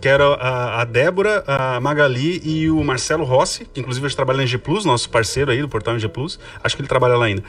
que 0.00 0.08
era 0.08 0.24
a, 0.24 0.80
a 0.80 0.84
Débora, 0.84 1.44
a 1.46 1.78
Magali 1.78 2.40
e 2.42 2.70
o 2.70 2.82
Marcelo 2.82 3.24
Rossi, 3.24 3.66
que 3.66 3.80
inclusive 3.80 4.06
hoje 4.06 4.16
trabalha 4.16 4.38
na 4.38 4.46
G 4.46 4.56
Plus, 4.56 4.84
nosso 4.84 5.10
parceiro 5.10 5.50
aí 5.50 5.60
do 5.60 5.68
portal 5.68 5.98
G 5.98 6.08
Plus. 6.08 6.38
Acho 6.64 6.74
que 6.74 6.82
ele 6.82 6.88
trabalha 6.88 7.16
lá 7.16 7.26
ainda. 7.26 7.42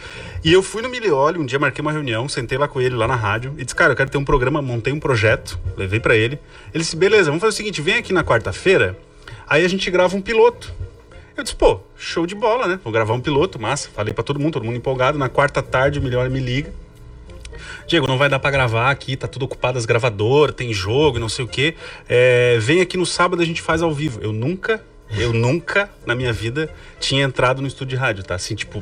E 0.43 0.51
eu 0.51 0.61
fui 0.61 0.81
no 0.81 0.89
Milioli, 0.89 1.39
um 1.39 1.45
dia 1.45 1.57
marquei 1.57 1.81
uma 1.81 1.91
reunião, 1.91 2.27
sentei 2.27 2.57
lá 2.57 2.67
com 2.67 2.81
ele 2.81 2.95
lá 2.95 3.07
na 3.07 3.15
rádio 3.15 3.55
e 3.57 3.63
disse: 3.63 3.75
Cara, 3.75 3.93
eu 3.93 3.95
quero 3.95 4.09
ter 4.09 4.17
um 4.17 4.25
programa, 4.25 4.61
montei 4.61 4.91
um 4.91 4.99
projeto, 4.99 5.57
levei 5.77 5.99
pra 5.99 6.15
ele. 6.15 6.37
Ele 6.73 6.83
disse: 6.83 6.95
Beleza, 6.95 7.25
vamos 7.25 7.41
fazer 7.41 7.53
o 7.53 7.57
seguinte, 7.57 7.81
vem 7.81 7.95
aqui 7.95 8.11
na 8.11 8.23
quarta-feira, 8.23 8.97
aí 9.47 9.63
a 9.63 9.67
gente 9.69 9.89
grava 9.89 10.15
um 10.15 10.21
piloto. 10.21 10.73
Eu 11.35 11.43
disse, 11.43 11.55
pô, 11.55 11.79
show 11.97 12.27
de 12.27 12.35
bola, 12.35 12.67
né? 12.67 12.79
Vou 12.83 12.91
gravar 12.91 13.13
um 13.13 13.21
piloto, 13.21 13.59
massa. 13.59 13.89
Falei 13.89 14.13
pra 14.13 14.23
todo 14.23 14.39
mundo, 14.39 14.53
todo 14.53 14.65
mundo 14.65 14.75
empolgado. 14.75 15.17
Na 15.17 15.29
quarta 15.29 15.63
tarde, 15.63 15.97
o 15.97 16.01
Melhor 16.01 16.29
me 16.29 16.39
liga. 16.39 16.73
Diego, 17.87 18.07
não 18.07 18.17
vai 18.17 18.29
dar 18.29 18.39
pra 18.39 18.51
gravar 18.51 18.89
aqui, 18.91 19.15
tá 19.15 19.27
tudo 19.27 19.43
ocupado 19.43 19.77
as 19.77 19.85
gravadoras, 19.85 20.55
tem 20.55 20.73
jogo 20.73 21.19
não 21.19 21.29
sei 21.29 21.45
o 21.45 21.47
quê. 21.47 21.75
É, 22.07 22.57
vem 22.59 22.81
aqui 22.81 22.97
no 22.97 23.05
sábado 23.05 23.41
a 23.41 23.45
gente 23.45 23.61
faz 23.61 23.81
ao 23.81 23.93
vivo. 23.93 24.19
Eu 24.21 24.31
nunca 24.33 24.81
Eu 25.17 25.33
nunca, 25.33 25.89
na 26.05 26.15
minha 26.15 26.31
vida, 26.31 26.69
tinha 26.99 27.23
entrado 27.23 27.61
no 27.61 27.67
estúdio 27.67 27.97
de 27.97 28.01
rádio, 28.01 28.23
tá? 28.23 28.35
Assim, 28.35 28.55
tipo, 28.55 28.81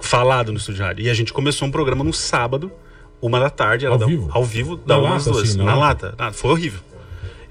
falado 0.00 0.50
no 0.50 0.58
estúdio 0.58 0.80
de 0.80 0.82
rádio. 0.82 1.04
E 1.06 1.10
a 1.10 1.14
gente 1.14 1.32
começou 1.32 1.68
um 1.68 1.70
programa 1.70 2.02
no 2.02 2.12
sábado, 2.12 2.70
uma 3.20 3.38
da 3.38 3.48
tarde. 3.48 3.86
Era 3.86 3.94
Ao 3.94 4.00
vivo? 4.00 4.28
Ao 4.32 4.44
vivo, 4.44 4.76
da 4.76 4.98
uma 4.98 5.14
às 5.16 5.24
duas. 5.24 5.50
assim, 5.50 5.58
na 5.58 5.64
na 5.66 5.74
lata? 5.76 6.06
lata. 6.06 6.16
Ah, 6.18 6.32
foi 6.32 6.50
horrível. 6.50 6.80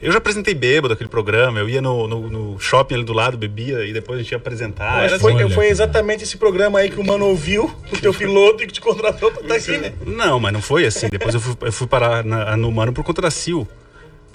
Eu 0.02 0.12
já 0.12 0.18
apresentei 0.18 0.54
bêbado 0.56 0.94
aquele 0.94 1.10
programa, 1.10 1.60
eu 1.60 1.70
ia 1.70 1.82
no, 1.82 2.08
no, 2.08 2.28
no 2.30 2.60
shopping 2.60 2.96
ali 2.96 3.04
do 3.04 3.14
lado, 3.14 3.38
bebia 3.38 3.86
e 3.86 3.94
depois 3.94 4.20
a 4.20 4.24
gente 4.24 4.32
ia 4.32 4.38
apresentar. 4.38 4.98
Mas 4.98 5.22
foi, 5.22 5.34
assim. 5.44 5.54
foi 5.54 5.68
exatamente 5.68 6.24
esse 6.24 6.38
programa 6.38 6.80
aí 6.80 6.90
que 6.90 7.00
o 7.00 7.06
mano 7.06 7.28
ouviu, 7.28 7.72
o 7.94 7.98
teu 8.00 8.12
piloto, 8.14 8.64
e 8.64 8.68
que 8.68 8.74
te 8.74 8.82
contratou 8.82 9.32
pra 9.32 9.42
estar 9.44 9.56
aqui, 9.56 9.78
né? 9.78 9.94
Não, 10.06 10.40
mas 10.40 10.52
não 10.54 10.62
foi 10.62 10.86
assim. 10.86 11.08
Depois 11.10 11.36
eu 11.36 11.40
fui, 11.40 11.56
eu 11.62 11.72
fui 11.72 11.86
parar 11.88 12.24
na- 12.24 12.58
no 12.58 12.72
Mano 12.72 12.92
por 12.94 13.04
conta 13.04 13.22
da 13.22 13.30
Sil. 13.30 13.68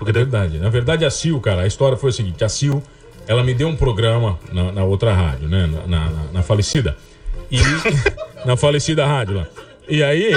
é 0.07 0.13
verdade. 0.13 0.59
Na 0.59 0.69
verdade, 0.71 1.05
a 1.05 1.11
Sil, 1.11 1.41
cara, 1.41 1.63
a 1.63 1.67
história 1.67 1.97
foi 1.97 2.11
a 2.11 2.13
seguinte: 2.13 2.45
a 2.45 2.49
Sil, 2.53 2.79
ela 3.27 3.43
me 3.43 3.53
deu 3.53 3.67
um 3.67 3.75
programa 3.77 4.39
na, 4.53 4.71
na 4.71 4.85
outra 4.85 5.13
rádio, 5.13 5.49
né? 5.49 5.67
Na, 5.67 5.87
na- 6.11 6.23
na 6.33 6.43
falecida. 6.45 6.97
E. 7.51 7.59
na 8.47 8.57
falecida 8.57 9.05
rádio 9.05 9.37
lá. 9.39 9.47
E 9.89 10.01
aí. 10.03 10.31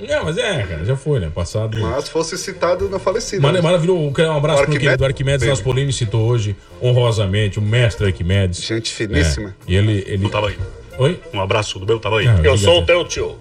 Não, 0.00 0.24
mas 0.24 0.36
é, 0.36 0.62
cara, 0.62 0.84
já 0.84 0.96
foi, 0.96 1.20
né? 1.20 1.30
Passado. 1.34 1.78
Mas 1.78 2.08
fosse 2.08 2.36
citado 2.36 2.88
na 2.88 2.98
falecida. 2.98 3.40
Mano, 3.40 3.54
né? 3.54 3.60
maravilhoso. 3.60 4.00
Um 4.00 4.08
abraço 4.08 4.38
pro 4.42 4.50
Arquimedes. 4.50 4.78
querido 4.80 5.04
Arquimedes 5.04 5.46
Naspolini 5.46 5.92
citou 5.92 6.26
hoje, 6.26 6.56
honrosamente, 6.82 7.58
o 7.58 7.62
mestre 7.62 8.06
Arquimedes. 8.06 8.62
Gente 8.62 8.92
finíssima. 8.92 9.50
É, 9.66 9.72
e 9.72 9.76
ele. 9.76 10.04
ele... 10.06 10.18
Do 10.18 10.30
tamanho. 10.30 10.58
Oi? 10.98 11.20
Um 11.32 11.40
abraço 11.40 11.78
do 11.78 11.86
meu 11.86 11.98
tamanho. 11.98 12.30
Ah, 12.30 12.40
Eu 12.42 12.56
sou 12.56 12.80
o 12.82 12.86
teu 12.86 13.04
tio. 13.04 13.36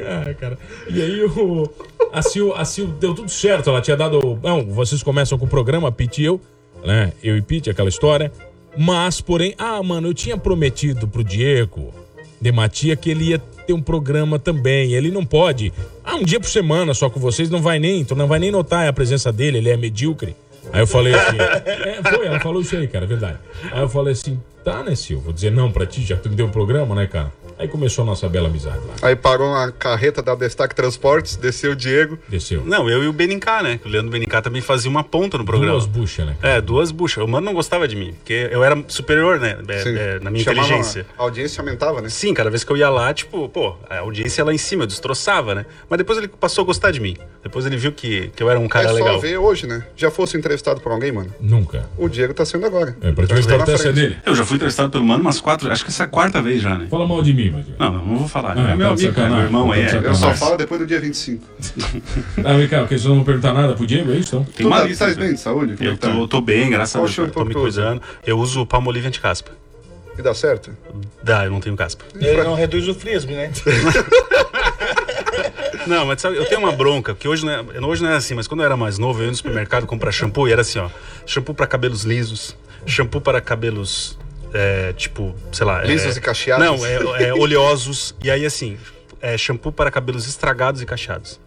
Ah, 0.00 0.34
cara. 0.38 0.58
E 0.88 1.00
aí 1.00 1.24
o. 1.24 1.70
A 2.12 2.22
Sil, 2.22 2.54
a 2.54 2.64
Sil 2.66 2.86
deu 2.98 3.14
tudo 3.14 3.30
certo. 3.30 3.70
Ela 3.70 3.80
tinha 3.80 3.96
dado. 3.96 4.38
Não, 4.42 4.64
vocês 4.66 5.02
começam 5.02 5.38
com 5.38 5.46
o 5.46 5.48
programa, 5.48 5.92
Pete 5.92 6.22
e 6.22 6.24
eu, 6.24 6.40
né? 6.84 7.12
Eu 7.22 7.36
e 7.36 7.42
Pete, 7.42 7.70
aquela 7.70 7.88
história. 7.88 8.32
Mas, 8.76 9.20
porém, 9.20 9.54
ah, 9.56 9.82
mano, 9.82 10.08
eu 10.08 10.14
tinha 10.14 10.36
prometido 10.36 11.08
pro 11.08 11.24
Diego 11.24 11.94
de 12.40 12.52
Matia 12.52 12.94
que 12.94 13.10
ele 13.10 13.30
ia 13.30 13.42
ter 13.66 13.72
um 13.72 13.82
programa 13.82 14.38
também. 14.38 14.92
Ele 14.92 15.10
não 15.10 15.24
pode. 15.24 15.72
Ah, 16.04 16.16
um 16.16 16.22
dia 16.22 16.40
por 16.40 16.48
semana 16.48 16.94
só 16.94 17.10
com 17.10 17.18
vocês, 17.18 17.50
não 17.50 17.60
vai 17.60 17.78
nem, 17.78 18.04
tu 18.04 18.14
não 18.14 18.26
vai 18.26 18.38
nem 18.38 18.50
notar 18.50 18.86
a 18.88 18.92
presença 18.92 19.32
dele, 19.32 19.58
ele 19.58 19.70
é 19.70 19.76
medíocre. 19.76 20.36
Aí 20.72 20.80
eu 20.80 20.86
falei 20.86 21.14
assim, 21.14 21.36
é, 21.66 22.00
foi, 22.02 22.26
ela 22.26 22.40
falou 22.40 22.60
isso 22.60 22.76
aí, 22.76 22.86
cara, 22.88 23.04
é 23.04 23.08
verdade. 23.08 23.38
Aí 23.72 23.80
eu 23.80 23.88
falei 23.88 24.12
assim, 24.12 24.38
tá, 24.66 24.82
né, 24.82 24.96
Sil? 24.98 25.22
Vou 25.22 25.32
dizer 25.32 25.52
não 25.52 25.70
pra 25.70 25.86
ti, 25.86 26.02
já 26.04 26.16
que 26.16 26.24
tu 26.24 26.28
me 26.28 26.34
deu 26.34 26.46
um 26.46 26.50
programa, 26.50 26.92
né, 26.96 27.06
cara? 27.06 27.32
Aí 27.56 27.68
começou 27.68 28.02
a 28.02 28.06
nossa 28.06 28.28
bela 28.28 28.48
amizade 28.48 28.80
lá. 28.86 29.08
Aí 29.08 29.14
parou 29.16 29.48
uma 29.48 29.70
carreta 29.72 30.20
da 30.20 30.34
Destaque 30.34 30.74
Transportes, 30.74 31.36
desceu 31.36 31.72
o 31.72 31.76
Diego. 31.76 32.18
Desceu. 32.28 32.62
Não, 32.66 32.90
eu 32.90 33.02
e 33.02 33.08
o 33.08 33.12
Benincá, 33.12 33.62
né? 33.62 33.80
O 33.84 33.88
Leandro 33.88 34.10
Benincá 34.10 34.42
também 34.42 34.60
fazia 34.60 34.90
uma 34.90 35.02
ponta 35.02 35.38
no 35.38 35.44
programa. 35.44 35.72
Duas 35.72 35.86
buchas, 35.86 36.26
né? 36.26 36.36
É, 36.42 36.60
duas 36.60 36.90
buchas. 36.90 37.24
O 37.24 37.28
mano 37.28 37.46
não 37.46 37.54
gostava 37.54 37.86
de 37.88 37.96
mim, 37.96 38.12
porque 38.12 38.48
eu 38.50 38.62
era 38.62 38.76
superior, 38.88 39.40
né? 39.40 39.56
é, 39.68 39.78
Sim. 39.78 39.96
é, 39.96 40.18
na 40.20 40.30
minha 40.30 40.44
Chamava- 40.44 40.66
inteligência. 40.66 41.06
A 41.16 41.22
audiência 41.22 41.60
aumentava, 41.62 42.02
né? 42.02 42.08
Sim, 42.10 42.34
cada 42.34 42.50
vez 42.50 42.62
que 42.62 42.70
eu 42.70 42.76
ia 42.76 42.90
lá, 42.90 43.14
tipo, 43.14 43.48
pô, 43.48 43.74
a 43.88 44.00
audiência 44.00 44.44
lá 44.44 44.52
em 44.52 44.58
cima, 44.58 44.82
eu 44.82 44.86
destroçava, 44.86 45.54
né? 45.54 45.64
Mas 45.88 45.96
depois 45.96 46.18
ele 46.18 46.28
passou 46.28 46.62
a 46.62 46.66
gostar 46.66 46.90
de 46.90 47.00
mim. 47.00 47.16
Depois 47.42 47.64
ele 47.64 47.76
viu 47.78 47.92
que, 47.92 48.28
que 48.36 48.42
eu 48.42 48.50
era 48.50 48.58
um 48.60 48.68
cara 48.68 48.86
é 48.86 48.88
só 48.88 48.94
legal. 48.94 49.18
ver 49.20 49.38
hoje, 49.38 49.66
né? 49.66 49.86
Já 49.96 50.10
fosse 50.10 50.36
entrevistado 50.36 50.80
por 50.80 50.92
alguém, 50.92 51.10
mano? 51.12 51.32
Nunca. 51.40 51.88
O 51.96 52.06
Diego 52.08 52.34
tá 52.34 52.44
sendo 52.44 52.66
agora. 52.66 52.94
É, 53.00 53.12
pra 53.12 53.26
te 53.26 53.32
ver 53.32 53.38
a 53.38 53.54
importância 53.54 53.92
dele. 53.94 54.18
Eu 54.26 54.34
já 54.34 54.44
fui 54.44 54.55
entrevistado 54.56 54.90
pelo 54.90 55.04
mano 55.04 55.20
umas 55.22 55.40
quatro, 55.40 55.70
acho 55.70 55.84
que 55.84 55.90
essa 55.90 56.02
é 56.02 56.06
a 56.06 56.08
quarta 56.08 56.42
vez 56.42 56.60
já, 56.60 56.76
né? 56.76 56.86
Fala 56.90 57.06
mal 57.06 57.22
de 57.22 57.32
mim, 57.32 57.50
mas. 57.50 57.66
Não, 57.78 57.92
não, 57.92 58.04
não 58.04 58.16
vou 58.18 58.28
falar. 58.28 58.56
Ah, 58.56 58.72
é 58.72 58.74
meu 58.76 58.88
tá 58.88 58.94
de 58.94 59.06
amigo, 59.06 59.14
cara, 59.20 59.30
meu 59.30 59.44
irmão 59.44 59.72
aí. 59.72 59.86
tá 59.86 59.96
É, 59.96 60.06
Eu 60.06 60.14
só 60.14 60.34
falo 60.34 60.56
depois 60.56 60.80
do 60.80 60.86
dia 60.86 61.00
25. 61.00 61.44
Ah, 62.44 62.52
vem 62.54 62.68
cá, 62.68 62.80
porque 62.80 62.94
vocês 62.98 63.04
não 63.04 63.16
vão 63.16 63.24
perguntar 63.24 63.52
nada 63.52 63.74
pro 63.74 63.86
Diego, 63.86 64.12
é 64.12 64.16
isso? 64.16 64.36
Então? 64.36 64.44
Tem 64.54 64.66
uma 64.66 64.78
tá, 64.80 64.84
lista. 64.84 65.04
tá 65.06 65.10
né? 65.12 65.26
bem 65.26 65.34
de 65.34 65.40
saúde? 65.40 65.76
É 65.80 65.86
Eu 65.86 65.96
tá? 65.96 66.10
tô, 66.10 66.28
tô 66.28 66.40
bem, 66.40 66.70
graças 66.70 66.92
Qual 66.92 67.04
a 67.04 67.08
Deus. 67.08 67.32
Tô 67.32 67.44
me 67.44 67.54
tu 67.54 67.60
cuidando. 67.60 68.02
Eu 68.26 68.38
uso 68.38 68.62
o 68.62 68.66
Palmolive 68.66 69.06
anti-caspa. 69.08 69.52
E 70.18 70.22
dá 70.22 70.32
certo? 70.34 70.70
Dá, 71.22 71.44
eu 71.44 71.50
não 71.50 71.60
tenho 71.60 71.76
caspa. 71.76 72.04
Ele 72.14 72.42
não 72.42 72.54
reduz 72.54 72.88
o 72.88 72.94
frisbee, 72.94 73.34
né? 73.34 73.50
Não, 75.86 76.04
mas 76.04 76.20
sabe, 76.20 76.36
eu 76.36 76.44
tenho 76.46 76.60
uma 76.60 76.72
bronca, 76.72 77.14
que 77.14 77.28
hoje 77.28 77.46
não, 77.46 77.52
é, 77.52 77.80
hoje 77.80 78.02
não 78.02 78.10
é 78.10 78.16
assim, 78.16 78.34
mas 78.34 78.48
quando 78.48 78.60
eu 78.60 78.66
era 78.66 78.76
mais 78.76 78.98
novo, 78.98 79.20
eu 79.20 79.26
ia 79.26 79.30
no 79.30 79.36
supermercado 79.36 79.86
comprar 79.86 80.10
shampoo 80.10 80.48
e 80.48 80.52
era 80.52 80.62
assim, 80.62 80.80
ó. 80.80 80.88
Shampoo 81.24 81.54
para 81.54 81.66
cabelos 81.66 82.02
lisos, 82.02 82.56
shampoo 82.84 83.20
para 83.20 83.40
cabelos, 83.40 84.18
é, 84.54 84.92
tipo, 84.92 85.34
sei 85.52 85.66
lá. 85.66 85.82
é- 85.82 85.86
Lisos 85.86 86.16
e 86.16 86.20
cacheados? 86.20 86.64
Não, 86.66 86.84
é, 86.86 87.28
é 87.28 87.34
oleosos. 87.34 88.14
E 88.22 88.30
aí, 88.30 88.44
assim, 88.46 88.76
é 89.20 89.36
shampoo 89.36 89.72
para 89.72 89.90
cabelos 89.90 90.26
estragados 90.26 90.80
e 90.82 90.86
cacheados. 90.86 91.40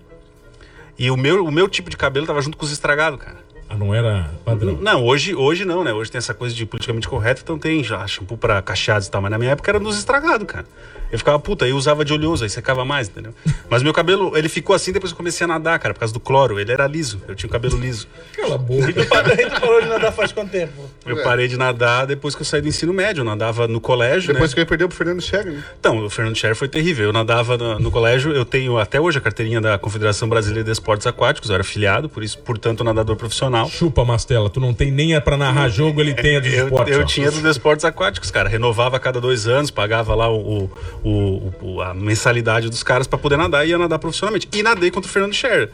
E 0.97 1.09
o 1.09 1.15
meu, 1.17 1.45
o 1.45 1.51
meu 1.51 1.67
tipo 1.69 1.89
de 1.89 1.95
cabelo 1.97 2.25
tava 2.27 2.41
junto 2.41 2.57
com 2.57 2.65
os 2.65 2.71
estragados, 2.71 3.19
cara. 3.19 3.37
Ah, 3.69 3.75
não 3.77 3.93
era 3.93 4.31
padrão. 4.43 4.77
Não, 4.81 5.05
hoje, 5.05 5.35
hoje 5.35 5.63
não, 5.63 5.83
né? 5.83 5.93
Hoje 5.93 6.11
tem 6.11 6.17
essa 6.17 6.33
coisa 6.33 6.55
de 6.55 6.65
politicamente 6.65 7.07
correto, 7.07 7.41
então 7.43 7.57
tem 7.57 7.83
já 7.83 8.05
shampoo 8.07 8.35
pra 8.37 8.61
cacheados 8.63 9.07
e 9.07 9.11
tal. 9.11 9.21
Mas 9.21 9.29
na 9.31 9.37
minha 9.37 9.51
época 9.51 9.69
era 9.71 9.79
dos 9.79 9.97
estragados, 9.97 10.47
cara. 10.47 10.65
Eu 11.11 11.17
ficava, 11.17 11.39
puta, 11.39 11.67
eu 11.67 11.75
usava 11.75 12.05
de 12.05 12.13
oleoso, 12.13 12.43
aí 12.43 12.49
secava 12.49 12.85
mais, 12.85 13.07
entendeu? 13.09 13.33
Mas 13.69 13.81
meu 13.83 13.93
cabelo, 13.93 14.37
ele 14.37 14.47
ficou 14.49 14.75
assim 14.75 14.91
depois 14.91 15.11
que 15.11 15.15
eu 15.15 15.17
comecei 15.17 15.43
a 15.45 15.47
nadar, 15.47 15.77
cara, 15.79 15.93
por 15.93 15.99
causa 16.01 16.13
do 16.13 16.19
cloro. 16.19 16.59
Ele 16.59 16.71
era 16.71 16.85
liso, 16.87 17.21
eu 17.27 17.35
tinha 17.35 17.47
o 17.47 17.51
cabelo 17.51 17.77
liso. 17.77 18.07
Cala 18.35 18.55
a 18.55 18.57
boca. 18.57 18.89
E 18.89 18.93
tu 18.93 19.05
parou, 19.07 19.35
tu 19.37 19.61
parou 19.61 19.81
de 19.81 19.87
nadar 19.87 20.11
faz 20.13 20.31
quanto 20.31 20.51
tempo? 20.51 20.73
Eu 21.05 21.21
parei 21.23 21.47
de 21.47 21.57
nadar 21.57 22.05
depois 22.05 22.35
que 22.35 22.41
eu 22.41 22.45
saí 22.45 22.61
do 22.61 22.67
ensino 22.67 22.93
médio. 22.93 23.21
Eu 23.21 23.25
nadava 23.25 23.67
no 23.67 23.79
colégio, 23.81 24.31
Depois 24.33 24.51
né? 24.51 24.53
que 24.55 24.59
ele 24.61 24.65
perdeu 24.67 24.87
pro 24.87 24.97
Fernando 24.97 25.21
Scherer, 25.21 25.53
né? 25.53 25.63
Então, 25.79 26.05
o 26.05 26.09
Fernando 26.09 26.35
Scherer 26.35 26.55
foi 26.55 26.67
terrível. 26.67 27.05
Eu 27.05 27.13
nadava 27.13 27.57
no, 27.57 27.79
no 27.79 27.91
colégio, 27.91 28.31
eu 28.31 28.45
tenho 28.45 28.77
até 28.77 28.99
hoje 28.99 29.17
a 29.17 29.21
carteirinha 29.21 29.59
da 29.61 29.77
Confederação 29.77 30.29
Brasileira 30.29 30.63
de 30.63 30.71
Esportes 30.71 31.07
Aquáticos, 31.07 31.49
eu 31.49 31.55
era 31.55 31.63
filiado, 31.63 32.07
por 32.09 32.23
isso, 32.23 32.37
portanto, 32.39 32.83
nadador 32.83 33.15
profissional. 33.15 33.69
Chupa, 33.69 34.05
Mastela, 34.05 34.49
tu 34.49 34.59
não 34.59 34.73
tem 34.73 34.91
nem 34.91 35.15
a 35.15 35.21
pra 35.21 35.35
narrar 35.37 35.69
jogo, 35.69 35.99
ele 36.01 36.13
tem 36.13 36.37
a 36.37 36.39
dos 36.39 36.49
Eu, 36.53 36.65
esportes. 36.65 36.95
eu 36.95 37.01
ó. 37.01 37.05
tinha 37.05 37.31
dos 37.31 37.43
esportes 37.43 37.85
aquáticos, 37.85 38.29
cara. 38.31 38.47
Renovava 38.49 38.97
a 38.97 38.99
cada 38.99 39.19
dois 39.19 39.47
anos, 39.47 39.71
pagava 39.71 40.13
lá 40.15 40.29
o, 40.29 40.37
o- 40.65 40.71
o- 41.03 41.51
o- 41.61 41.81
a 41.81 41.93
mensalidade 41.93 42.69
dos 42.69 42.83
caras 42.83 43.07
pra 43.07 43.17
poder 43.17 43.37
nadar 43.37 43.65
e 43.65 43.69
ia 43.69 43.77
nadar 43.77 43.99
profissionalmente. 43.99 44.47
E 44.53 44.61
nadei 44.63 44.91
contra 44.91 45.09
o 45.09 45.11
Fernando 45.13 45.33
Scherer. 45.33 45.69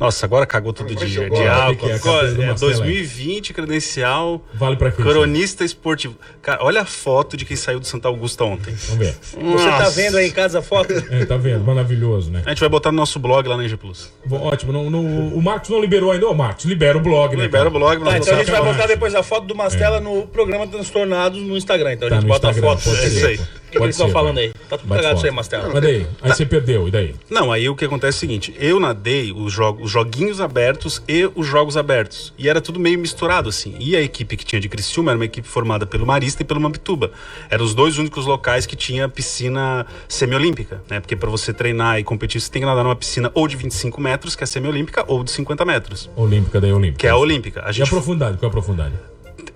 Nossa, 0.00 0.26
agora 0.26 0.44
cagou 0.44 0.72
tudo 0.72 0.92
de, 0.92 1.20
né? 1.20 1.48
álcool. 1.48 1.88
É 1.88 1.92
Agora, 1.94 2.26
é, 2.28 2.46
Marcelo 2.46 2.72
aí? 2.72 2.78
2020, 2.78 3.52
credencial. 3.54 4.42
Vale 4.52 4.74
pra 4.74 4.90
quê? 4.90 5.00
Cronista 5.00 5.64
esportivo. 5.64 6.16
Cara, 6.42 6.64
olha 6.64 6.80
a 6.80 6.84
foto 6.84 7.36
de 7.36 7.44
quem 7.44 7.56
saiu 7.56 7.78
do 7.78 7.86
Santa 7.86 8.08
Augusta 8.08 8.42
ontem. 8.42 8.74
Vamos 8.88 9.06
ver. 9.06 9.14
Você 9.22 9.68
tá 9.68 9.88
vendo 9.90 10.16
aí 10.16 10.26
em 10.26 10.32
casa 10.32 10.58
a 10.58 10.62
foto? 10.62 10.92
É, 10.92 11.24
tá 11.24 11.36
vendo? 11.36 11.62
Maravilhoso, 11.64 12.28
né? 12.32 12.42
A 12.44 12.48
gente 12.48 12.58
vai 12.58 12.68
botar 12.68 12.90
no 12.90 12.96
nosso 12.96 13.20
blog 13.20 13.46
lá 13.48 13.56
na 13.56 13.64
Eng 13.64 13.76
Plus. 13.76 14.12
Bom, 14.26 14.40
ótimo. 14.42 14.72
não- 14.72 14.90
não- 14.90 15.28
o 15.28 15.40
Marcos 15.40 15.70
não 15.70 15.80
liberou 15.80 16.10
ainda. 16.10 16.26
Ô, 16.26 16.34
Marcos, 16.34 16.64
libera 16.64 16.98
o 16.98 17.00
blog, 17.00 17.36
né? 17.36 17.44
Libera 17.44 17.64
cara? 17.64 17.68
o 17.68 17.78
blog, 17.78 18.02
Tá, 18.04 18.18
então 18.18 18.34
a 18.34 18.38
gente 18.38 18.50
vai 18.50 18.62
botar 18.64 18.86
depois 18.88 19.14
a 19.14 19.22
foto 19.22 19.46
do 19.46 19.54
Mastela 19.54 20.00
no 20.00 20.26
programa 20.26 20.66
Transtornados 20.66 21.40
no 21.40 21.56
Instagram. 21.56 21.92
Então 21.92 22.08
a 22.08 22.10
Tá 22.10 22.16
gente 22.16 22.24
no 22.24 22.28
bota 22.32 22.48
Instagram, 22.50 22.72
a 22.72 22.76
foto. 22.78 22.96
É 22.96 23.06
isso 23.06 23.26
aí. 23.26 23.40
O 23.74 23.78
que, 23.78 23.84
eles 23.86 23.96
estão 23.96 24.10
falando 24.10 24.38
aí? 24.38 24.52
Tá 24.68 24.78
tudo 24.78 24.94
cagado 24.94 25.16
isso 25.16 25.26
aí. 25.26 25.32
Mastela. 25.32 25.70
Mas 25.72 25.82
daí, 25.82 26.06
aí 26.22 26.32
você 26.32 26.46
perdeu, 26.46 26.86
e 26.88 26.90
daí? 26.90 27.14
Não, 27.28 27.50
aí 27.50 27.68
o 27.68 27.74
que 27.74 27.84
acontece 27.84 28.16
é 28.16 28.18
o 28.18 28.20
seguinte: 28.20 28.54
eu 28.58 28.78
nadei 28.78 29.32
os, 29.32 29.52
jogos, 29.52 29.86
os 29.86 29.90
joguinhos 29.90 30.40
abertos 30.40 31.02
e 31.08 31.28
os 31.34 31.46
jogos 31.46 31.76
abertos. 31.76 32.32
E 32.38 32.48
era 32.48 32.60
tudo 32.60 32.78
meio 32.78 32.98
misturado, 32.98 33.48
assim. 33.48 33.74
E 33.78 33.96
a 33.96 34.00
equipe 34.00 34.36
que 34.36 34.44
tinha 34.44 34.60
de 34.60 34.68
Criciúma 34.68 35.10
era 35.10 35.18
uma 35.18 35.24
equipe 35.24 35.46
formada 35.46 35.86
pelo 35.86 36.06
Marista 36.06 36.42
e 36.42 36.44
pelo 36.44 36.60
Mampituba. 36.60 37.10
Eram 37.50 37.64
os 37.64 37.74
dois 37.74 37.98
únicos 37.98 38.26
locais 38.26 38.66
que 38.66 38.76
tinha 38.76 39.08
piscina 39.08 39.86
semiolímpica, 40.08 40.82
né? 40.88 41.00
Porque 41.00 41.16
para 41.16 41.28
você 41.30 41.52
treinar 41.52 41.98
e 41.98 42.04
competir, 42.04 42.40
você 42.40 42.50
tem 42.50 42.62
que 42.62 42.66
nadar 42.66 42.84
numa 42.84 42.96
piscina 42.96 43.30
ou 43.34 43.48
de 43.48 43.56
25 43.56 44.00
metros, 44.00 44.36
que 44.36 44.44
é 44.44 44.46
semiolímpica, 44.46 45.04
ou 45.06 45.24
de 45.24 45.30
50 45.30 45.64
metros, 45.64 46.10
Olímpica, 46.16 46.60
daí 46.60 46.72
Olímpica. 46.72 46.98
que 46.98 47.06
é 47.06 47.10
a 47.10 47.16
olímpica. 47.16 47.60
A 47.62 47.66
E 47.66 47.68
a 47.68 47.72
gente 47.72 47.90
profundidade? 47.90 48.38
Qual 48.38 48.48
é 48.48 48.50
a 48.50 48.52
profundidade? 48.52 48.94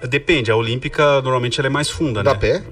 Depende, 0.08 0.50
a 0.50 0.56
olímpica 0.56 1.20
normalmente 1.22 1.60
ela 1.60 1.66
é 1.66 1.70
mais 1.70 1.90
funda, 1.90 2.22
Dá 2.22 2.34
né? 2.34 2.38
pé? 2.38 2.62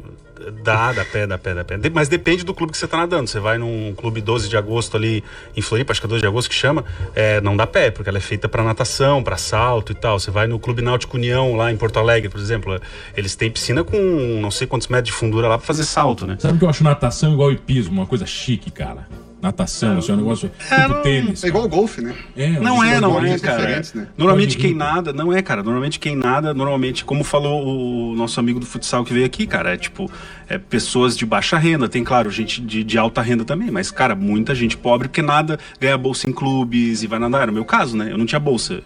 Dá, 0.62 0.92
dá 0.92 1.04
pé, 1.04 1.26
dá 1.26 1.38
pé, 1.38 1.54
dá 1.54 1.64
pé. 1.64 1.78
Mas 1.92 2.08
depende 2.08 2.44
do 2.44 2.52
clube 2.52 2.72
que 2.72 2.78
você 2.78 2.86
tá 2.86 2.96
nadando. 2.96 3.28
Você 3.28 3.40
vai 3.40 3.58
num 3.58 3.94
clube 3.94 4.20
12 4.20 4.48
de 4.48 4.56
agosto 4.56 4.96
ali 4.96 5.24
em 5.56 5.62
Floripa, 5.62 5.92
acho 5.92 6.00
que 6.00 6.06
é 6.06 6.08
12 6.08 6.20
de 6.20 6.26
agosto 6.26 6.48
que 6.48 6.54
chama, 6.54 6.84
é, 7.14 7.40
não 7.40 7.56
dá 7.56 7.66
pé, 7.66 7.90
porque 7.90 8.08
ela 8.08 8.18
é 8.18 8.20
feita 8.20 8.48
para 8.48 8.62
natação, 8.62 9.22
para 9.22 9.36
salto 9.36 9.92
e 9.92 9.94
tal. 9.94 10.18
Você 10.20 10.30
vai 10.30 10.46
no 10.46 10.58
Clube 10.58 10.82
Náutico 10.82 11.16
União 11.16 11.56
lá 11.56 11.72
em 11.72 11.76
Porto 11.76 11.98
Alegre, 11.98 12.28
por 12.28 12.40
exemplo, 12.40 12.80
eles 13.16 13.34
têm 13.34 13.50
piscina 13.50 13.82
com 13.82 13.96
não 14.40 14.50
sei 14.50 14.66
quantos 14.66 14.88
metros 14.88 15.08
de 15.08 15.12
fundura 15.12 15.48
lá 15.48 15.58
para 15.58 15.66
fazer 15.66 15.84
salto, 15.84 16.26
né? 16.26 16.36
Sabe 16.38 16.58
que 16.58 16.64
eu 16.64 16.68
acho 16.68 16.84
natação 16.84 17.32
igual 17.32 17.50
hipismo, 17.50 17.94
uma 17.94 18.06
coisa 18.06 18.26
chique, 18.26 18.70
cara. 18.70 19.06
Natação, 19.40 19.98
assim, 19.98 20.10
é 20.12 20.14
um 20.14 20.18
negócio 20.18 20.50
tipo 20.58 21.02
tênis. 21.02 21.44
É 21.44 21.48
igual 21.48 21.64
o 21.64 21.68
golfe, 21.68 22.00
né? 22.00 22.14
É, 22.36 22.58
Não 22.58 22.82
é, 22.82 23.00
não 23.00 23.22
é, 23.24 23.38
cara. 23.38 23.82
né? 23.94 24.08
Normalmente 24.16 24.56
quem 24.56 24.74
nada, 24.74 25.12
não 25.12 25.32
é, 25.32 25.42
cara. 25.42 25.62
Normalmente 25.62 25.98
quem 26.00 26.16
nada, 26.16 26.54
normalmente, 26.54 27.04
como 27.04 27.22
falou 27.22 28.12
o 28.12 28.16
nosso 28.16 28.40
amigo 28.40 28.58
do 28.58 28.66
futsal 28.66 29.04
que 29.04 29.12
veio 29.12 29.26
aqui, 29.26 29.46
cara, 29.46 29.74
é 29.74 29.76
tipo, 29.76 30.10
é 30.48 30.56
pessoas 30.56 31.16
de 31.16 31.26
baixa 31.26 31.58
renda. 31.58 31.88
Tem, 31.88 32.02
claro, 32.02 32.30
gente 32.30 32.60
de, 32.62 32.82
de 32.82 32.98
alta 32.98 33.20
renda 33.20 33.44
também, 33.44 33.70
mas, 33.70 33.90
cara, 33.90 34.14
muita 34.14 34.54
gente 34.54 34.76
pobre 34.76 35.08
porque 35.08 35.22
nada 35.22 35.58
ganha 35.78 35.98
bolsa 35.98 36.28
em 36.28 36.32
clubes 36.32 37.02
e 37.02 37.06
vai 37.06 37.18
nadar. 37.18 37.42
Era 37.42 37.50
o 37.50 37.54
meu 37.54 37.64
caso, 37.64 37.96
né? 37.96 38.10
Eu 38.10 38.16
não 38.18 38.24
tinha 38.26 38.40
bolsa. 38.40 38.82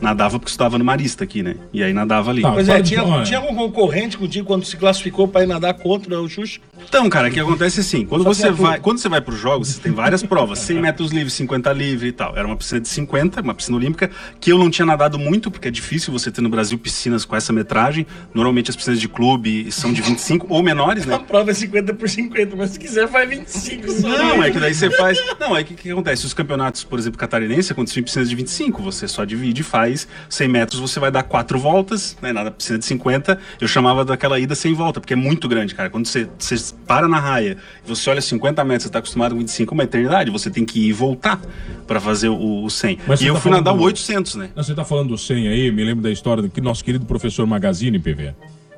Nadava 0.00 0.38
porque 0.38 0.50
estudava 0.50 0.78
no 0.78 0.84
Marista 0.84 1.24
aqui, 1.24 1.42
né? 1.42 1.56
E 1.72 1.82
aí 1.82 1.92
nadava 1.92 2.30
ali. 2.30 2.42
Pois 2.42 2.68
é, 2.68 2.82
tinha, 2.82 3.22
tinha 3.22 3.38
algum 3.38 3.54
concorrente 3.54 4.16
contigo 4.16 4.46
quando 4.46 4.64
se 4.64 4.76
classificou 4.76 5.28
pra 5.28 5.42
ir 5.42 5.46
nadar 5.46 5.74
contra 5.74 6.20
o 6.20 6.28
Xuxa? 6.28 6.60
Então, 6.86 7.08
cara, 7.08 7.28
o 7.28 7.30
que 7.30 7.40
acontece 7.40 7.80
é 7.80 7.82
assim, 7.82 8.04
quando 8.04 8.22
Só 8.22 8.34
você 8.34 8.50
vai, 8.50 8.78
quando 8.78 8.98
você 8.98 9.08
vai 9.08 9.20
para 9.20 9.34
os 9.34 9.40
jogos, 9.40 9.68
você 9.68 9.80
tem 9.80 9.92
várias 9.92 10.22
provas, 10.22 10.58
100 10.60 10.80
metros 10.80 11.12
livre, 11.12 11.30
50 11.30 11.72
livre 11.72 12.08
e 12.08 12.12
tal. 12.12 12.36
Era 12.36 12.46
uma 12.46 12.56
piscina 12.56 12.80
de 12.80 12.88
50, 12.88 13.40
uma 13.40 13.54
piscina 13.54 13.76
olímpica, 13.76 14.10
que 14.40 14.52
eu 14.52 14.58
não 14.58 14.70
tinha 14.70 14.86
nadado 14.86 15.18
muito, 15.18 15.50
porque 15.50 15.68
é 15.68 15.70
difícil 15.70 16.12
você 16.12 16.30
ter 16.30 16.40
no 16.40 16.48
Brasil 16.48 16.78
piscinas 16.78 17.24
com 17.24 17.34
essa 17.34 17.52
metragem. 17.52 18.06
Normalmente 18.32 18.70
as 18.70 18.76
piscinas 18.76 19.00
de 19.00 19.08
clube 19.08 19.70
são 19.72 19.92
de 19.92 20.02
25 20.02 20.46
ou 20.50 20.62
menores, 20.62 21.06
né? 21.06 21.14
A 21.14 21.18
prova 21.18 21.50
é 21.50 21.54
50 21.54 21.94
por 21.94 22.08
50, 22.08 22.56
mas 22.56 22.70
se 22.70 22.78
quiser 22.78 23.08
faz 23.08 23.28
25 23.28 23.90
só. 23.90 24.08
Não, 24.08 24.42
é 24.42 24.50
que 24.50 24.60
daí 24.60 24.74
você 24.74 24.90
faz. 24.90 25.18
Não, 25.40 25.56
é 25.56 25.64
que 25.64 25.74
o 25.74 25.76
que 25.76 25.90
acontece? 25.90 26.26
Os 26.26 26.34
campeonatos, 26.34 26.84
por 26.84 26.98
exemplo, 26.98 27.18
catarinense, 27.18 27.72
acontecem 27.72 28.00
em 28.00 28.04
piscinas 28.04 28.28
de 28.28 28.36
25. 28.36 28.82
Você 28.82 29.08
só 29.08 29.24
divide 29.24 29.62
e 29.62 29.64
faz 29.64 29.83
100 30.28 30.48
metros, 30.48 30.80
você 30.80 30.98
vai 31.00 31.10
dar 31.10 31.22
quatro 31.22 31.58
voltas, 31.58 32.16
né? 32.22 32.32
Na 32.32 32.50
piscina 32.50 32.78
de 32.78 32.84
50, 32.84 33.38
eu 33.60 33.68
chamava 33.68 34.04
daquela 34.04 34.38
ida 34.38 34.54
sem 34.54 34.72
volta, 34.74 35.00
porque 35.00 35.12
é 35.12 35.16
muito 35.16 35.48
grande, 35.48 35.74
cara. 35.74 35.90
Quando 35.90 36.06
você, 36.06 36.28
você 36.38 36.56
para 36.86 37.06
na 37.08 37.18
raia 37.18 37.56
você 37.86 38.08
olha 38.10 38.20
50 38.20 38.64
metros, 38.64 38.84
você 38.84 38.90
tá 38.90 38.98
acostumado 38.98 39.32
com 39.32 39.38
25, 39.40 39.72
é 39.72 39.74
uma 39.74 39.84
eternidade. 39.84 40.30
Você 40.30 40.50
tem 40.50 40.64
que 40.64 40.80
ir 40.80 40.88
e 40.88 40.92
voltar 40.92 41.40
pra 41.86 42.00
fazer 42.00 42.28
o, 42.28 42.64
o 42.64 42.70
100. 42.70 42.98
Mas 43.06 43.20
e 43.20 43.26
eu 43.26 43.34
tá 43.34 43.40
fui 43.40 43.50
nadar 43.50 43.72
o 43.74 43.76
do- 43.78 43.82
800, 43.84 44.34
né? 44.36 44.50
Não, 44.54 44.62
Você 44.62 44.74
tá 44.74 44.84
falando 44.84 45.08
do 45.08 45.18
100 45.18 45.48
aí, 45.48 45.70
me 45.70 45.84
lembro 45.84 46.02
da 46.02 46.10
história 46.10 46.42
do 46.42 46.48
que 46.48 46.60
nosso 46.60 46.84
querido 46.84 47.04
professor 47.04 47.46
Magazine, 47.46 47.98
PV, 47.98 48.34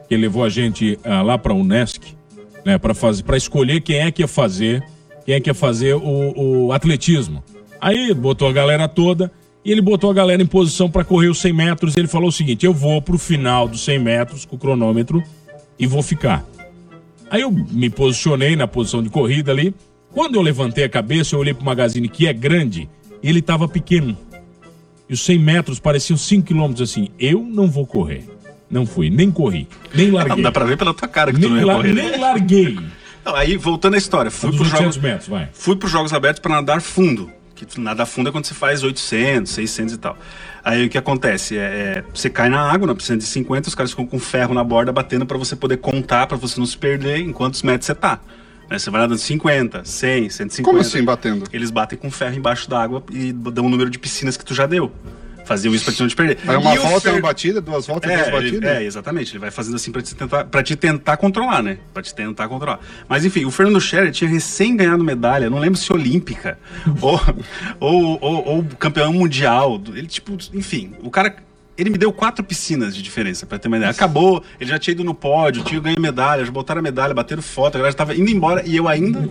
que 0.08 0.16
levou 0.16 0.44
a 0.44 0.48
gente 0.48 0.98
ah, 1.04 1.22
lá 1.22 1.38
pra 1.38 1.52
Unesc, 1.54 2.00
né, 2.64 2.78
para 2.78 2.94
fazer, 2.94 3.22
para 3.22 3.36
escolher 3.36 3.80
quem 3.80 3.98
é 4.00 4.10
que 4.10 4.22
ia 4.22 4.28
fazer, 4.28 4.82
quem 5.24 5.34
é 5.36 5.40
que 5.40 5.48
ia 5.50 5.54
fazer 5.54 5.94
o, 5.94 6.66
o 6.66 6.72
atletismo. 6.72 7.42
Aí 7.80 8.12
botou 8.14 8.48
a 8.48 8.52
galera 8.52 8.88
toda 8.88 9.30
e 9.66 9.72
ele 9.72 9.82
botou 9.82 10.08
a 10.08 10.14
galera 10.14 10.40
em 10.40 10.46
posição 10.46 10.88
pra 10.88 11.02
correr 11.02 11.26
os 11.26 11.40
100 11.40 11.52
metros. 11.52 11.96
E 11.96 11.98
ele 11.98 12.06
falou 12.06 12.28
o 12.28 12.32
seguinte: 12.32 12.64
eu 12.64 12.72
vou 12.72 13.02
pro 13.02 13.18
final 13.18 13.66
dos 13.66 13.84
100 13.84 13.98
metros 13.98 14.44
com 14.44 14.54
o 14.54 14.58
cronômetro 14.58 15.20
e 15.76 15.88
vou 15.88 16.04
ficar. 16.04 16.46
Aí 17.28 17.42
eu 17.42 17.50
me 17.50 17.90
posicionei 17.90 18.54
na 18.54 18.68
posição 18.68 19.02
de 19.02 19.10
corrida 19.10 19.50
ali. 19.50 19.74
Quando 20.12 20.36
eu 20.36 20.40
levantei 20.40 20.84
a 20.84 20.88
cabeça, 20.88 21.34
eu 21.34 21.40
olhei 21.40 21.52
pro 21.52 21.64
magazine 21.64 22.08
que 22.08 22.28
é 22.28 22.32
grande, 22.32 22.88
e 23.20 23.28
ele 23.28 23.42
tava 23.42 23.66
pequeno. 23.66 24.16
E 25.08 25.14
os 25.14 25.20
100 25.22 25.38
metros 25.40 25.80
pareciam 25.80 26.16
5 26.16 26.46
quilômetros 26.46 26.88
assim. 26.88 27.08
Eu 27.18 27.42
não 27.42 27.66
vou 27.66 27.84
correr. 27.84 28.24
Não 28.70 28.86
fui, 28.86 29.10
nem 29.10 29.32
corri, 29.32 29.66
nem 29.92 30.12
larguei. 30.12 30.36
Não, 30.36 30.42
dá 30.42 30.52
pra 30.52 30.64
ver 30.64 30.76
pela 30.76 30.94
tua 30.94 31.08
cara 31.08 31.32
que 31.32 31.40
nem 31.40 31.50
tu 31.50 31.54
não 31.56 31.66
ia 31.66 31.74
correr. 31.74 31.92
Nem 31.92 32.18
larguei. 32.18 32.78
Não, 33.24 33.34
aí, 33.34 33.56
voltando 33.56 33.94
à 33.94 33.98
história, 33.98 34.30
fui 34.30 34.50
para 34.50 34.62
os 34.62 34.72
800 34.72 34.94
jogos, 34.94 34.96
metros, 34.98 35.28
vai. 35.28 35.48
fui 35.52 35.74
pros 35.74 35.90
jogos 35.90 36.12
abertos 36.12 36.40
para 36.40 36.54
nadar 36.54 36.80
fundo. 36.80 37.28
Que 37.56 37.66
tu- 37.66 37.80
nadar 37.80 38.06
fundo 38.06 38.28
é 38.28 38.32
quando 38.32 38.44
você 38.44 38.54
faz 38.54 38.82
800, 38.84 39.50
600 39.50 39.94
e 39.94 39.98
tal. 39.98 40.16
Aí 40.62 40.86
o 40.86 40.88
que 40.90 40.98
acontece? 40.98 41.56
É, 41.58 41.60
é, 41.62 42.04
você 42.14 42.28
cai 42.30 42.48
na 42.48 42.60
água, 42.70 42.86
na 42.86 42.94
piscina 42.94 43.16
de 43.18 43.24
50, 43.24 43.68
os 43.68 43.74
caras 43.74 43.90
ficam 43.90 44.06
com 44.06 44.18
ferro 44.18 44.52
na 44.54 44.62
borda 44.62 44.92
batendo 44.92 45.24
para 45.26 45.38
você 45.38 45.56
poder 45.56 45.78
contar, 45.78 46.26
para 46.26 46.36
você 46.36 46.60
não 46.60 46.66
se 46.66 46.76
perder 46.76 47.18
em 47.18 47.32
quantos 47.32 47.62
metros 47.62 47.86
você 47.86 47.94
tá. 47.94 48.20
Né, 48.68 48.78
Você 48.78 48.90
vai 48.90 49.00
nadando 49.00 49.18
50, 49.20 49.84
100, 49.84 50.28
150. 50.28 50.62
Como 50.64 50.80
assim, 50.80 51.02
batendo? 51.04 51.44
Eles 51.52 51.70
batem 51.70 51.96
com 51.98 52.10
ferro 52.10 52.34
embaixo 52.36 52.68
da 52.68 52.82
água 52.82 53.02
e 53.10 53.32
dão 53.32 53.64
o 53.66 53.68
número 53.68 53.88
de 53.88 53.98
piscinas 53.98 54.36
que 54.36 54.44
tu 54.44 54.52
já 54.54 54.66
deu. 54.66 54.92
Faziam 55.46 55.74
isso 55.74 55.84
pra 55.84 55.94
te 55.94 56.00
não 56.00 56.08
te 56.08 56.14
perder. 56.16 56.38
Aí 56.46 56.56
uma 56.56 56.74
E 56.74 56.78
volta 56.78 57.08
é 57.08 57.12
uma 57.12 57.14
Fer- 57.14 57.22
batida, 57.22 57.60
duas 57.62 57.86
voltas 57.86 58.10
é, 58.10 58.16
duas 58.16 58.26
ele- 58.28 58.36
batidas? 58.50 58.70
é, 58.70 58.82
exatamente. 58.84 59.32
Ele 59.32 59.38
vai 59.38 59.50
fazendo 59.50 59.76
assim 59.76 59.90
pra 59.92 60.02
te 60.02 60.14
tentar, 60.14 60.44
pra 60.44 60.62
te 60.62 60.76
tentar 60.76 61.16
controlar, 61.16 61.62
né? 61.62 61.78
Pra 61.94 62.02
te 62.02 62.14
tentar 62.14 62.48
controlar. 62.48 62.80
Mas 63.08 63.24
enfim, 63.24 63.44
o 63.44 63.50
Fernando 63.50 63.80
Scherer 63.80 64.10
tinha 64.10 64.28
recém 64.28 64.76
ganhado 64.76 65.02
medalha, 65.02 65.48
não 65.48 65.58
lembro 65.58 65.78
se 65.78 65.90
olímpica 65.92 66.58
ou, 67.00 67.20
ou, 67.80 68.18
ou, 68.20 68.48
ou 68.56 68.64
campeão 68.78 69.12
mundial. 69.12 69.80
Ele, 69.94 70.06
tipo, 70.06 70.36
enfim, 70.52 70.94
o 71.00 71.10
cara. 71.10 71.34
Ele 71.78 71.90
me 71.90 71.98
deu 71.98 72.12
quatro 72.12 72.42
piscinas 72.44 72.94
de 72.96 73.02
diferença, 73.02 73.44
pra 73.44 73.58
ter 73.58 73.68
uma 73.68 73.76
ideia. 73.76 73.90
Acabou, 73.90 74.42
ele 74.60 74.70
já 74.70 74.78
tinha 74.78 74.92
ido 74.92 75.04
no 75.04 75.14
pódio, 75.14 75.62
tinha 75.62 75.78
ganho 75.80 76.00
medalha, 76.00 76.44
já 76.44 76.50
botaram 76.50 76.78
a 76.78 76.82
medalha, 76.82 77.12
bateram 77.12 77.42
foto, 77.42 77.74
a 77.74 77.78
galera 77.78 77.92
já 77.92 77.98
tava 77.98 78.14
indo 78.14 78.30
embora 78.30 78.62
e 78.66 78.74
eu 78.76 78.88
ainda. 78.88 79.18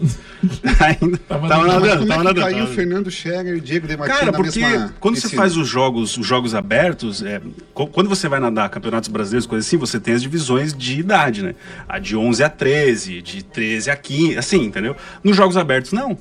ainda 0.80 1.18
tava, 1.28 1.48
nadando, 1.48 1.72
como 1.72 1.82
tava 1.82 1.96
é 1.96 2.06
que 2.06 2.08
nadando. 2.24 2.42
caiu 2.42 2.58
tava- 2.66 2.76
Fernando 2.76 3.10
Scherer 3.12 3.56
e 3.58 3.60
Diego 3.62 3.88
de 3.88 3.98
Martins 3.98 4.20
Cara, 4.20 4.32
na 4.32 4.38
porque 4.38 4.60
mesma 4.60 4.94
quando 5.00 5.16
você 5.16 5.22
piscina? 5.24 5.42
faz 5.42 5.58
os 5.58 5.68
jogos, 5.68 6.18
os 6.18 6.26
jogos 6.28 6.54
abertos, 6.54 7.24
é, 7.24 7.42
quando 7.74 8.08
você 8.10 8.28
vai 8.28 8.40
nadar 8.40 8.70
campeonatos 8.70 9.10
brasileiros, 9.10 9.46
coisas 9.48 9.68
assim, 9.68 9.78
você 9.78 10.00
tem 10.00 10.14
as 10.14 10.22
divisões 10.22 10.74
de 10.74 11.00
idade, 11.00 11.42
né? 11.42 11.56
A 11.88 12.00
de 12.00 12.16
11 12.16 12.44
a 12.44 12.50
13, 12.50 13.22
de 13.22 13.44
13 13.44 13.90
a 13.90 13.96
15, 13.96 14.38
assim, 14.38 14.64
entendeu? 14.66 14.96
Nos 15.24 15.36
jogos 15.36 15.58
abertos, 15.58 15.92
não. 15.92 16.18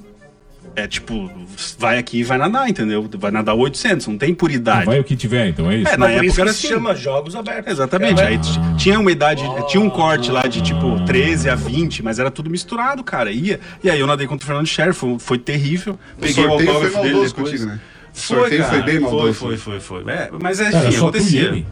É 0.76 0.88
tipo, 0.88 1.30
vai 1.78 1.98
aqui 1.98 2.18
e 2.18 2.24
vai 2.24 2.36
nadar, 2.36 2.68
entendeu? 2.68 3.08
Vai 3.16 3.30
nadar 3.30 3.54
800, 3.54 4.08
não 4.08 4.18
tem 4.18 4.34
por 4.34 4.50
idade. 4.50 4.86
Vai 4.86 4.98
o 4.98 5.04
que 5.04 5.14
tiver, 5.14 5.48
então, 5.48 5.70
é 5.70 5.76
isso? 5.76 5.88
É, 5.92 5.96
na 5.96 6.06
Por 6.06 6.12
isso 6.12 6.22
época 6.24 6.34
que 6.34 6.40
era 6.40 6.52
se 6.52 6.66
assim. 6.66 6.74
chama 6.74 6.94
Jogos 6.96 7.36
Abertos. 7.36 7.72
Exatamente. 7.72 8.20
É, 8.20 8.26
Aí 8.26 8.40
tinha 8.76 8.98
uma 8.98 9.12
idade, 9.12 9.42
tinha 9.68 9.80
um 9.80 9.88
corte 9.88 10.32
lá 10.32 10.42
de 10.42 10.60
tipo 10.60 11.04
13 11.04 11.48
a 11.48 11.54
20, 11.54 12.02
mas 12.02 12.18
era 12.18 12.30
tudo 12.30 12.50
misturado, 12.50 13.04
cara. 13.04 13.30
Ia. 13.30 13.60
E 13.84 13.88
aí 13.90 14.00
eu 14.00 14.06
nadei 14.06 14.26
contra 14.26 14.44
o 14.44 14.46
Fernando 14.46 14.66
Scherer, 14.66 14.94
foi, 14.94 15.16
foi 15.18 15.38
terrível. 15.38 15.98
O 16.20 16.26
sorteio 16.26 16.72
foi 16.72 16.90
maldoso 16.90 17.34
contigo, 17.34 17.66
né? 17.66 17.80
O 18.12 18.18
sorteio 18.18 18.64
foi 18.64 18.82
bem 18.82 18.98
maldoso. 19.00 19.34
Foi, 19.34 19.56
foi, 19.56 19.78
foi, 19.78 20.02
foi. 20.02 20.12
É, 20.12 20.30
mas 20.40 20.58
é, 20.60 20.68
enfim, 20.68 20.96
acontecia. 20.96 21.64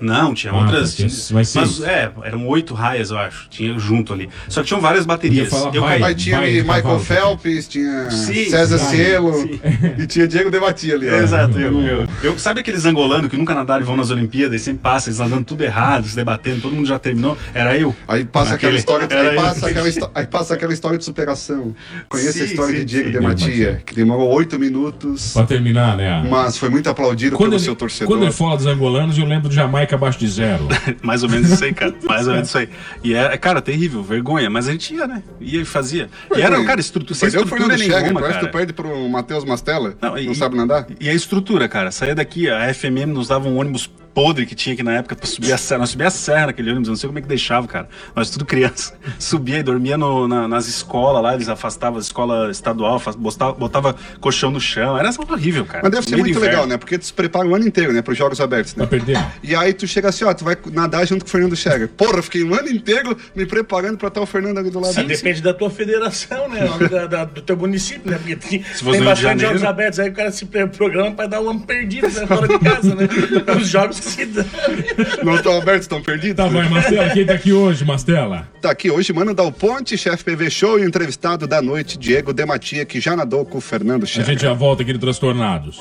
Não, 0.00 0.32
tinha 0.34 0.52
Ah, 0.52 0.56
outras. 0.62 0.94
tinha- 0.94 1.08
tinha- 1.08 1.20
mas 1.32 1.48
sim. 1.48 1.58
mas 1.60 1.82
é, 1.82 2.10
eram 2.24 2.46
oito 2.48 2.74
raias, 2.74 3.10
eu 3.10 3.18
acho. 3.18 3.48
Tinha 3.50 3.78
junto 3.78 4.12
ali. 4.12 4.28
Só 4.48 4.62
que 4.62 4.68
tinham 4.68 4.80
várias 4.80 5.04
baterias. 5.06 5.52
Eu 5.74 5.82
raia. 5.82 6.00
caí. 6.00 6.02
Aí 6.10 6.14
tinha 6.14 6.40
Michael 6.40 6.64
cavalo. 6.82 6.98
Phelps, 7.00 7.68
tinha 7.68 8.10
Sim, 8.10 8.46
César 8.50 8.78
sim, 8.78 8.96
Cielo 8.96 9.32
sim. 9.34 9.60
e 9.98 10.06
tinha 10.06 10.26
Diego 10.26 10.50
Debati 10.50 10.92
ali. 10.92 11.08
ó. 11.08 11.14
Exato, 11.14 11.58
eu, 11.58 11.80
eu, 11.82 12.08
eu- 12.22 12.38
Sabe 12.38 12.60
aqueles 12.60 12.84
angolanos 12.84 13.28
que 13.30 13.36
nunca 13.36 13.54
nadaram 13.54 13.82
e 13.82 13.86
vão 13.86 13.96
nas 13.96 14.10
Olimpíadas 14.10 14.60
e 14.60 14.64
sempre 14.64 14.80
passam, 14.82 15.10
eles 15.10 15.18
nadando 15.18 15.44
tudo 15.44 15.62
errado, 15.62 16.06
se 16.06 16.16
debatendo, 16.16 16.60
todo 16.62 16.74
mundo 16.74 16.86
já 16.86 16.98
terminou? 16.98 17.36
Era 17.52 17.76
eu. 17.76 17.94
Aí 18.08 18.24
passa 18.24 18.54
aquela 18.54 18.76
história, 18.76 19.06
aí 19.10 19.26
eu. 19.26 19.34
passa 19.42 19.66
aquela, 19.68 19.88
histó- 19.88 20.10
aí 20.14 20.26
passa 20.26 20.54
aquela 20.54 20.72
história 20.72 20.98
de 20.98 21.04
superação. 21.04 21.74
Conheço 22.08 22.32
Sim, 22.32 22.40
a 22.42 22.44
história 22.44 22.72
sim, 22.72 22.78
de 22.80 22.84
Diego 22.86 23.06
sim. 23.06 23.12
de 23.18 23.20
Matia, 23.20 23.82
que 23.84 23.94
demorou 23.94 24.28
oito 24.34 24.58
minutos, 24.58 25.32
Pra 25.34 25.44
terminar, 25.44 25.96
né? 25.96 26.26
mas 26.30 26.56
foi 26.56 26.68
muito 26.70 26.88
aplaudido 26.88 27.36
Quando 27.36 27.50
pelo 27.50 27.56
ele, 27.60 27.64
seu 27.64 27.76
torcedor. 27.76 28.08
quando 28.08 28.22
ele 28.22 28.32
fala 28.32 28.56
dos 28.56 28.66
angolanos, 28.66 29.18
eu 29.18 29.24
lembro 29.24 29.48
de 29.48 29.54
Jamaica 29.54 29.89
abaixo 29.94 30.18
de 30.18 30.28
zero. 30.28 30.66
Mais 31.02 31.22
ou 31.22 31.28
menos 31.28 31.50
isso 31.50 31.64
aí, 31.64 31.72
cara. 31.72 31.94
Mais 32.04 32.26
ou 32.26 32.32
menos 32.34 32.48
isso 32.48 32.58
aí. 32.58 32.68
E 33.02 33.14
é, 33.14 33.36
cara, 33.36 33.60
terrível, 33.62 34.02
vergonha. 34.02 34.48
Mas 34.50 34.68
a 34.68 34.72
gente 34.72 34.94
ia, 34.94 35.06
né? 35.06 35.22
Ia 35.40 35.60
e 35.62 35.64
fazia. 35.64 36.08
E 36.36 36.40
era, 36.40 36.62
cara, 36.64 36.80
estrutura, 36.80 37.14
sem 37.14 37.28
estrutura 37.28 37.56
Fernando 37.60 37.78
Scherer, 37.78 38.02
nenhuma, 38.02 38.20
parece 38.20 38.38
que 38.38 38.44
cara. 38.44 38.52
tu 38.52 38.56
perde 38.56 38.72
pro 38.72 39.08
Matheus 39.08 39.44
Mastella, 39.44 39.94
Não, 40.00 40.10
não, 40.10 40.18
e- 40.18 40.34
sabe 40.34 40.56
nadar? 40.56 40.86
E 40.98 41.08
a 41.08 41.14
estrutura, 41.14 41.68
cara, 41.68 41.90
saía 41.90 42.14
daqui, 42.14 42.48
a 42.50 42.72
FMM 42.72 43.06
nos 43.12 43.28
dava 43.28 43.48
um 43.48 43.56
ônibus 43.58 43.90
podre 44.14 44.44
que 44.46 44.54
tinha 44.54 44.74
aqui 44.74 44.82
na 44.82 44.92
época 44.94 45.14
pra 45.16 45.26
subir 45.26 45.52
a 45.52 45.58
serra. 45.58 45.80
Nós 45.80 45.90
subia 45.90 46.08
a 46.08 46.10
serra 46.10 46.46
naquele 46.46 46.70
ônibus, 46.70 46.88
eu 46.88 46.92
não 46.92 46.96
sei 46.96 47.06
como 47.08 47.18
é 47.18 47.22
que 47.22 47.28
deixava, 47.28 47.66
cara. 47.66 47.88
Nós 48.14 48.30
tudo 48.30 48.44
criança. 48.44 48.94
Subia 49.18 49.58
e 49.58 49.62
dormia 49.62 49.96
no- 49.96 50.26
na- 50.26 50.48
nas 50.48 50.66
escolas 50.66 51.22
lá, 51.22 51.34
eles 51.34 51.48
afastavam 51.48 51.98
a 51.98 52.02
escola 52.02 52.50
estadual, 52.50 53.00
botava, 53.18 53.52
botava 53.52 53.96
colchão 54.20 54.50
no 54.50 54.60
chão. 54.60 54.98
Era 54.98 55.10
horrível, 55.28 55.64
cara. 55.64 55.80
Mas 55.82 55.92
deve 55.92 56.04
ser 56.04 56.10
Meio 56.16 56.24
muito 56.24 56.38
legal, 56.40 56.66
né? 56.66 56.76
Porque 56.76 56.98
tu 56.98 57.04
se 57.04 57.12
prepara 57.12 57.46
o 57.46 57.54
ano 57.54 57.66
inteiro, 57.66 57.92
né? 57.92 58.02
Para 58.02 58.12
os 58.12 58.18
jogos 58.18 58.40
abertos, 58.40 58.74
né? 58.74 58.86
Pra 58.86 58.98
perder. 58.98 59.18
E 59.42 59.54
aí 59.54 59.72
tu 59.72 59.86
chega 59.86 60.08
assim, 60.08 60.24
ó, 60.24 60.32
tu 60.34 60.44
vai 60.44 60.56
nadar 60.72 61.06
junto 61.06 61.24
com 61.24 61.28
o 61.28 61.30
Fernando 61.30 61.54
Scherer. 61.56 61.88
Porra, 61.88 62.16
eu 62.18 62.22
fiquei 62.22 62.42
um 62.44 62.54
ano 62.54 62.68
inteiro 62.68 63.16
me 63.34 63.46
preparando 63.46 63.96
pra 63.98 64.08
estar 64.08 64.20
o 64.20 64.26
Fernando 64.26 64.58
ali 64.58 64.70
do 64.70 64.80
lado. 64.80 64.94
Mas 64.96 65.06
depende 65.06 65.40
da 65.42 65.54
tua 65.54 65.70
federação, 65.70 66.48
né? 66.48 66.60
Da- 66.90 67.06
da- 67.06 67.24
do 67.24 67.42
teu 67.42 67.56
município, 67.56 68.10
né? 68.10 68.18
Porque 68.18 68.36
tem, 68.36 68.58
tem 68.92 69.02
bastante 69.04 69.40
jogos 69.42 69.62
abertos 69.64 69.98
aí, 70.00 70.08
o 70.10 70.12
cara 70.12 70.32
se 70.32 70.46
programa 70.46 71.12
pra 71.12 71.26
dar 71.26 71.40
um 71.40 71.50
ano 71.50 71.60
perdido 71.60 72.08
né, 72.08 72.26
fora 72.26 72.48
de 72.48 72.58
casa, 72.58 72.94
né? 72.94 73.08
Os 73.60 73.68
jogos 73.68 74.00
que 74.00 74.06
dão. 74.26 74.44
Não 75.24 75.34
estão 75.34 75.56
abertos, 75.58 75.82
estão 75.82 76.02
perdidos? 76.02 76.36
Tá, 76.36 76.46
vai, 76.46 76.68
Mastela, 76.68 77.10
quem 77.10 77.24
tá 77.26 77.34
aqui 77.34 77.52
hoje, 77.52 77.84
Mastela? 77.84 78.48
Tá 78.60 78.70
aqui 78.70 78.90
hoje, 78.90 79.12
Mano 79.12 79.34
Dal 79.34 79.50
Ponte, 79.52 79.96
chefe 79.96 80.24
PV 80.24 80.50
Show 80.50 80.78
e 80.78 80.82
o 80.82 80.88
entrevistado 80.88 81.46
da 81.46 81.60
noite, 81.62 81.98
Diego 81.98 82.32
Dematia, 82.32 82.84
que 82.84 83.00
já 83.00 83.14
nadou 83.16 83.44
com 83.44 83.58
o 83.58 83.60
Fernando 83.60 84.04
A 84.04 84.06
Scherer. 84.06 84.26
gente 84.26 84.42
já 84.42 84.52
volta 84.52 84.82
aqui 84.82 84.92
no 84.92 84.98
Transtornados. 84.98 85.78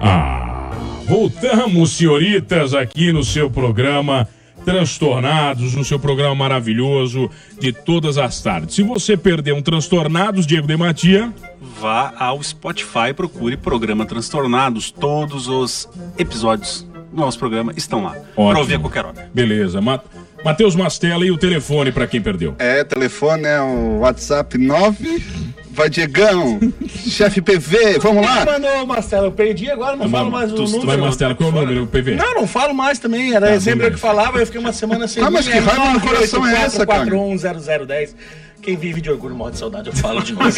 Ah, 0.00 0.70
voltamos, 1.06 1.92
senhoritas, 1.92 2.74
aqui 2.74 3.12
no 3.12 3.24
seu 3.24 3.50
programa 3.50 4.28
Transtornados, 4.64 5.74
no 5.74 5.84
seu 5.84 5.98
programa 5.98 6.34
maravilhoso 6.34 7.30
de 7.60 7.72
todas 7.72 8.18
as 8.18 8.40
tardes. 8.42 8.74
Se 8.74 8.82
você 8.82 9.16
perdeu 9.16 9.56
um 9.56 9.62
Transtornados, 9.62 10.46
Diego 10.46 10.66
Dematia, 10.66 11.32
Vá 11.80 12.12
ao 12.18 12.42
Spotify, 12.42 13.12
procure 13.14 13.56
Programa 13.56 14.06
Transtornados. 14.06 14.90
Todos 14.90 15.48
os 15.48 15.88
episódios 16.18 16.86
do 17.12 17.20
nosso 17.20 17.38
programa 17.38 17.72
estão 17.76 18.04
lá. 18.04 18.16
Ótimo. 18.36 18.60
ouvir 18.60 18.74
a 18.74 18.78
qualquer 18.78 19.04
hora. 19.04 19.30
beleza. 19.34 19.80
Ma 19.80 20.00
Matheus 20.44 20.76
Mastela 20.76 21.24
e 21.24 21.30
o 21.30 21.38
telefone 21.38 21.90
pra 21.90 22.06
quem 22.06 22.20
perdeu. 22.20 22.54
É, 22.58 22.84
telefone 22.84 23.44
é 23.46 23.60
o 23.62 24.00
WhatsApp 24.00 24.58
9. 24.58 25.53
Vai, 25.74 25.90
Diegão! 25.90 26.60
chefe 26.88 27.40
PV, 27.42 27.98
vamos 27.98 28.24
lá! 28.24 28.44
Mas 28.46 28.60
não, 28.60 28.86
Marcelo, 28.86 29.26
eu 29.26 29.32
perdi 29.32 29.70
agora, 29.70 29.96
não 29.96 30.08
falo 30.08 30.30
mais 30.30 30.52
o 30.52 30.54
Tu- 30.54 30.64
tu 30.64 30.70
número. 30.70 30.86
vai, 30.86 30.96
Mastela, 30.96 31.34
qual 31.34 31.50
é 31.50 31.52
o 31.52 31.56
número, 31.56 31.86
PV? 31.88 32.14
Não, 32.14 32.34
não 32.34 32.46
falo 32.46 32.72
mais 32.72 32.98
também. 32.98 33.34
Era 33.34 33.58
sempre 33.60 33.86
eu 33.88 33.90
que 33.92 33.98
falava, 33.98 34.38
eu 34.38 34.46
fiquei 34.46 34.60
uma 34.60 34.72
semana 34.72 35.08
sem. 35.08 35.22
Ah, 35.22 35.30
mas 35.30 35.46
que 35.48 35.52
é 35.54 35.58
raiva 35.58 35.90
no 35.92 36.00
coração 36.00 36.46
é 36.46 36.62
essa, 36.62 36.86
cara? 36.86 37.04
984410010. 37.06 38.14
Quem 38.62 38.76
vive 38.76 39.00
de 39.00 39.10
orgulho 39.10 39.34
morre 39.34 39.50
de 39.52 39.58
saudade, 39.58 39.88
eu 39.88 39.92
falo 39.94 40.22
de 40.22 40.32
novo. 40.32 40.48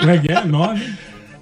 Como 0.00 0.10
é 0.10 0.18
que 0.18 0.30
é? 0.32 0.44
Nove? 0.44 0.92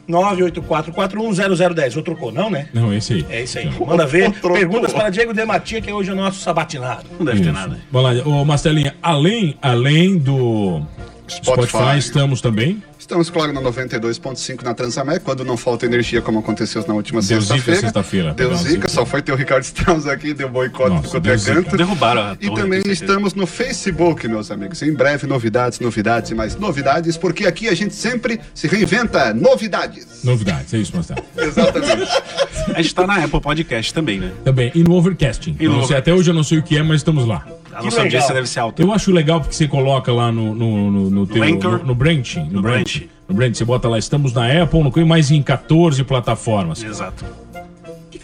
984410010. 0.09 1.97
Ou 1.97 2.03
trocou, 2.03 2.31
não, 2.31 2.51
né? 2.51 2.69
Não, 2.73 2.93
esse 2.93 3.15
aí. 3.15 3.27
É 3.31 3.43
isso 3.43 3.59
aí. 3.59 3.71
Manda 3.85 4.07
ver. 4.07 4.31
Perguntas 4.33 4.93
para 4.93 5.11
Diego 5.11 5.33
Dematia, 5.33 5.81
que 5.81 5.91
hoje 5.93 6.11
é 6.11 6.13
o 6.13 6.17
nosso 6.17 6.41
sabatinado. 6.41 7.05
Não 7.19 7.25
deve 7.27 7.39
ter 7.41 7.47
Isso. 7.47 7.53
nada. 7.59 7.79
Vamos 7.91 8.17
lá, 8.19 8.29
ô 8.29 8.45
Marcelinha, 8.45 8.95
além, 9.03 9.57
além 9.63 10.19
do 10.19 10.83
Spotify, 11.29 11.69
Spotify. 11.69 11.99
estamos 11.99 12.41
também. 12.41 12.83
Estamos, 12.99 13.29
claro, 13.29 13.53
na 13.53 13.61
92.5 13.61 14.63
na 14.63 14.73
Transamérica, 14.73 15.27
quando 15.27 15.45
não 15.45 15.59
falta 15.59 15.85
energia, 15.85 16.23
como 16.23 16.39
aconteceu 16.39 16.83
na 16.89 16.95
última 16.95 17.21
sexta-feira. 17.21 17.81
sexta-feira. 17.81 18.33
Deu 18.33 18.55
zica, 18.55 18.71
zica. 18.71 18.89
só 18.89 19.05
foi 19.05 19.21
ter 19.21 19.33
o 19.33 19.37
Ricardo 19.37 19.63
Strauss 19.63 20.07
aqui, 20.07 20.33
deu 20.33 20.49
boicote 20.49 20.91
Nossa, 20.91 21.37
zica. 21.37 21.55
canto. 21.55 21.77
Derrubaram 21.77 22.23
a 22.23 22.37
E 22.41 22.55
também 22.55 22.83
estamos 22.87 23.35
no 23.35 23.47
Facebook, 23.47 24.27
meus 24.27 24.51
amigos. 24.51 24.81
Em 24.81 24.95
breve, 24.95 25.27
novidades, 25.27 25.81
novidades 25.81 26.31
e 26.31 26.35
mais 26.35 26.57
novidades, 26.57 27.19
porque 27.19 27.47
aqui 27.47 27.69
a 27.69 27.75
gente 27.75 27.95
sempre 27.95 28.41
se 28.55 28.67
reinventa. 28.67 29.35
Novidades. 29.35 30.25
Novidades, 30.25 30.73
é 30.73 30.79
isso, 30.79 30.93
Marcelo. 30.95 31.23
Exatamente. 31.37 32.11
A 32.75 32.81
gente 32.81 32.95
tá 32.95 33.07
na 33.07 33.23
Apple 33.23 33.41
Podcast 33.41 33.93
também, 33.93 34.19
né? 34.19 34.33
Também. 34.45 34.73
E 34.75 34.83
no 34.83 34.95
Overcasting. 34.95 35.57
E 35.61 35.69
no 35.69 35.87
sei, 35.87 35.97
até 35.99 36.15
hoje 36.15 36.31
eu 36.31 36.35
não 36.35 36.43
sei 36.43 36.59
o 36.59 36.63
que 36.63 36.79
é, 36.79 36.83
mas 36.83 36.97
estamos 36.97 37.27
lá. 37.27 37.47
A 37.75 37.83
nossa 37.83 38.01
audiência 38.01 38.35
deve 38.35 38.49
ser 38.49 38.61
alta. 38.61 38.83
Eu 38.83 38.93
acho 38.93 39.11
legal 39.13 39.41
porque 39.41 39.55
você 39.55 39.67
coloca 39.69 40.13
lá 40.13 40.31
no, 40.31 40.55
no, 40.55 40.91
no, 40.91 41.11
no 41.11 41.27
teu. 41.27 41.43
Anchor. 41.43 41.79
No, 41.79 41.87
no 41.87 41.95
Branch. 41.95 42.37
No, 42.37 42.51
No. 42.51 42.63
Branch. 42.63 43.09
No 43.29 43.35
Branch, 43.35 43.55
você 43.57 43.65
bota 43.65 43.89
lá, 43.89 43.99
estamos 43.99 44.33
na 44.35 44.63
Apple, 44.63 44.83
no 44.83 44.91
Coisa, 44.91 45.09
mais 45.09 45.31
em 45.31 45.43
14 45.43 46.05
plataformas. 46.05 46.83
Exato. 46.83 47.25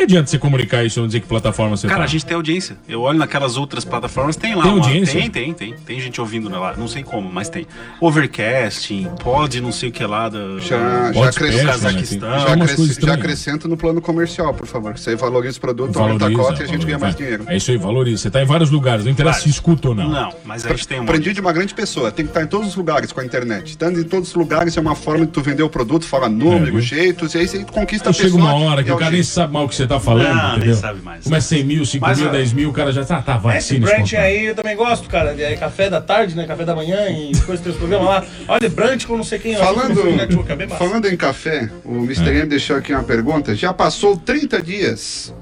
Que, 0.01 0.05
adianta 0.05 0.31
você 0.31 0.39
comunicar 0.39 0.85
isso 0.85 0.99
e 0.99 1.01
não 1.01 1.07
dizer 1.07 1.21
que 1.21 1.27
plataforma 1.27 1.77
você 1.77 1.87
Cara, 1.87 1.99
tá? 2.01 2.05
a 2.05 2.07
gente 2.09 2.25
tem 2.25 2.35
audiência. 2.35 2.77
Eu 2.89 3.03
olho 3.03 3.19
naquelas 3.19 3.57
outras 3.57 3.85
plataformas, 3.85 4.35
tem 4.37 4.55
lá 4.55 4.63
Tem 4.63 4.73
uma... 4.73 4.85
audiência? 4.85 5.21
Tem, 5.21 5.31
tem, 5.31 5.53
tem. 5.53 5.75
Tem 5.75 6.01
gente 6.01 6.21
ouvindo 6.21 6.49
lá. 6.49 6.75
Não 6.77 6.89
sei 6.89 7.03
como, 7.03 7.31
mas 7.31 7.49
tem. 7.49 7.67
Overcasting, 8.01 9.09
pod 9.23 9.61
não 9.61 9.73
sei 9.73 9.89
o 9.89 9.93
que 9.93 10.05
lá 10.05 10.29
da... 10.29 10.59
Já, 10.59 11.13
já, 11.13 11.13
Pode 11.13 11.37
cresce- 11.37 11.65
né? 11.65 11.73
Já, 11.73 12.57
cresce- 12.57 13.01
já 13.01 13.15
acrescenta 13.15 13.69
no 13.69 13.77
plano 13.77 14.01
comercial, 14.01 14.53
por 14.55 14.67
favor. 14.67 14.93
Que 14.95 15.01
você 15.01 15.15
valoriza 15.17 15.59
o 15.59 15.61
produto, 15.61 15.97
aumenta 15.99 16.27
a 16.27 16.29
Valoriza, 16.29 16.43
cota 16.51 16.63
e 16.63 16.65
a 16.65 16.69
gente 16.69 16.87
ganha 16.87 16.99
valoriza. 16.99 16.99
mais 16.99 17.17
dinheiro. 17.17 17.45
É 17.49 17.57
isso 17.57 17.71
aí, 17.71 17.77
valoriza. 17.77 18.23
Você 18.23 18.31
tá 18.31 18.43
em 18.43 18.47
vários 18.47 18.71
lugares, 18.71 19.05
não 19.05 19.13
interessa 19.13 19.41
se 19.41 19.49
escuta 19.49 19.89
ou 19.89 19.95
não. 19.95 20.09
Não, 20.09 20.33
mas 20.45 20.65
a 20.67 20.71
gente 20.71 20.87
tem 20.89 21.01
um 21.01 21.05
Aprendi 21.05 21.33
de 21.33 21.41
uma 21.41 21.53
grande 21.53 21.75
pessoa, 21.75 22.11
tem 22.11 22.25
que 22.25 22.31
estar 22.31 22.43
em 22.43 22.47
todos 22.47 22.69
os 22.69 22.77
lugares 22.77 23.13
com 23.13 23.21
a 23.21 23.25
internet. 23.25 23.71
Estando 23.71 23.99
em 24.01 24.05
todos 24.05 24.29
os 24.31 24.35
lugares 24.35 24.77
é 24.77 24.81
uma 24.81 24.95
forma 24.95 25.27
de 25.27 25.33
tu 25.33 25.41
vender 25.43 25.63
o 25.63 25.69
produto, 25.69 26.05
fala 26.07 26.29
número, 26.29 26.79
É, 26.79 26.81
jeitos, 26.81 27.35
e 27.35 27.39
aí 27.39 27.49
você 27.49 27.65
conquista 27.65 28.09
Aí 28.09 28.13
a 28.13 28.15
pessoa. 28.15 28.31
chega 28.31 28.37
uma 28.37 28.55
hora 28.55 28.83
que 28.85 28.91
o 28.93 28.97
cara 28.97 29.11
nem 29.11 29.23
sabe 29.23 29.53
mal 29.53 29.65
o 29.65 29.69
que 29.69 29.75
você 29.75 29.87
tá 29.91 30.01
falando, 30.01 30.29
Não, 30.29 30.49
nem 30.49 30.57
entendeu? 30.59 30.77
sabe 30.77 31.03
mais. 31.03 31.25
Começa 31.25 31.49
100 31.49 31.65
mil, 31.65 31.85
5 31.85 32.07
Mas, 32.07 32.19
mil, 32.19 32.29
ó, 32.29 32.33
10 32.33 32.53
mil, 32.53 32.71
o 32.71 32.73
cara 32.73 32.93
já 32.93 33.05
tá, 33.05 33.21
tá, 33.21 33.37
vai, 33.37 33.59
Esse 33.59 33.75
esse 33.77 33.81
brunch 33.81 34.17
aí 34.17 34.47
eu 34.47 34.55
também 34.55 34.77
gosto, 34.77 35.09
cara. 35.09 35.35
É 35.41 35.57
café 35.57 35.91
da 35.91 36.01
tarde, 36.01 36.37
né? 36.37 36.47
Café 36.47 36.65
da 36.65 36.75
manhã 36.75 37.09
e 37.09 37.33
coisas 37.41 37.61
tem 37.61 37.73
os 37.73 37.79
programas 37.79 38.07
lá. 38.07 38.25
Olha, 38.49 38.69
brunch 38.69 39.07
com 39.07 39.17
não 39.17 39.25
sei 39.25 39.39
quem. 39.39 39.57
Falando, 39.57 40.01
é 40.09 40.69
falando 40.69 41.07
em 41.07 41.17
café, 41.17 41.69
o 41.85 42.05
Mr. 42.05 42.31
M 42.31 42.47
deixou 42.47 42.77
aqui 42.77 42.93
uma 42.93 43.03
pergunta. 43.03 43.55
Já 43.55 43.73
passou 43.73 44.17
30 44.17 44.63
dias 44.63 45.35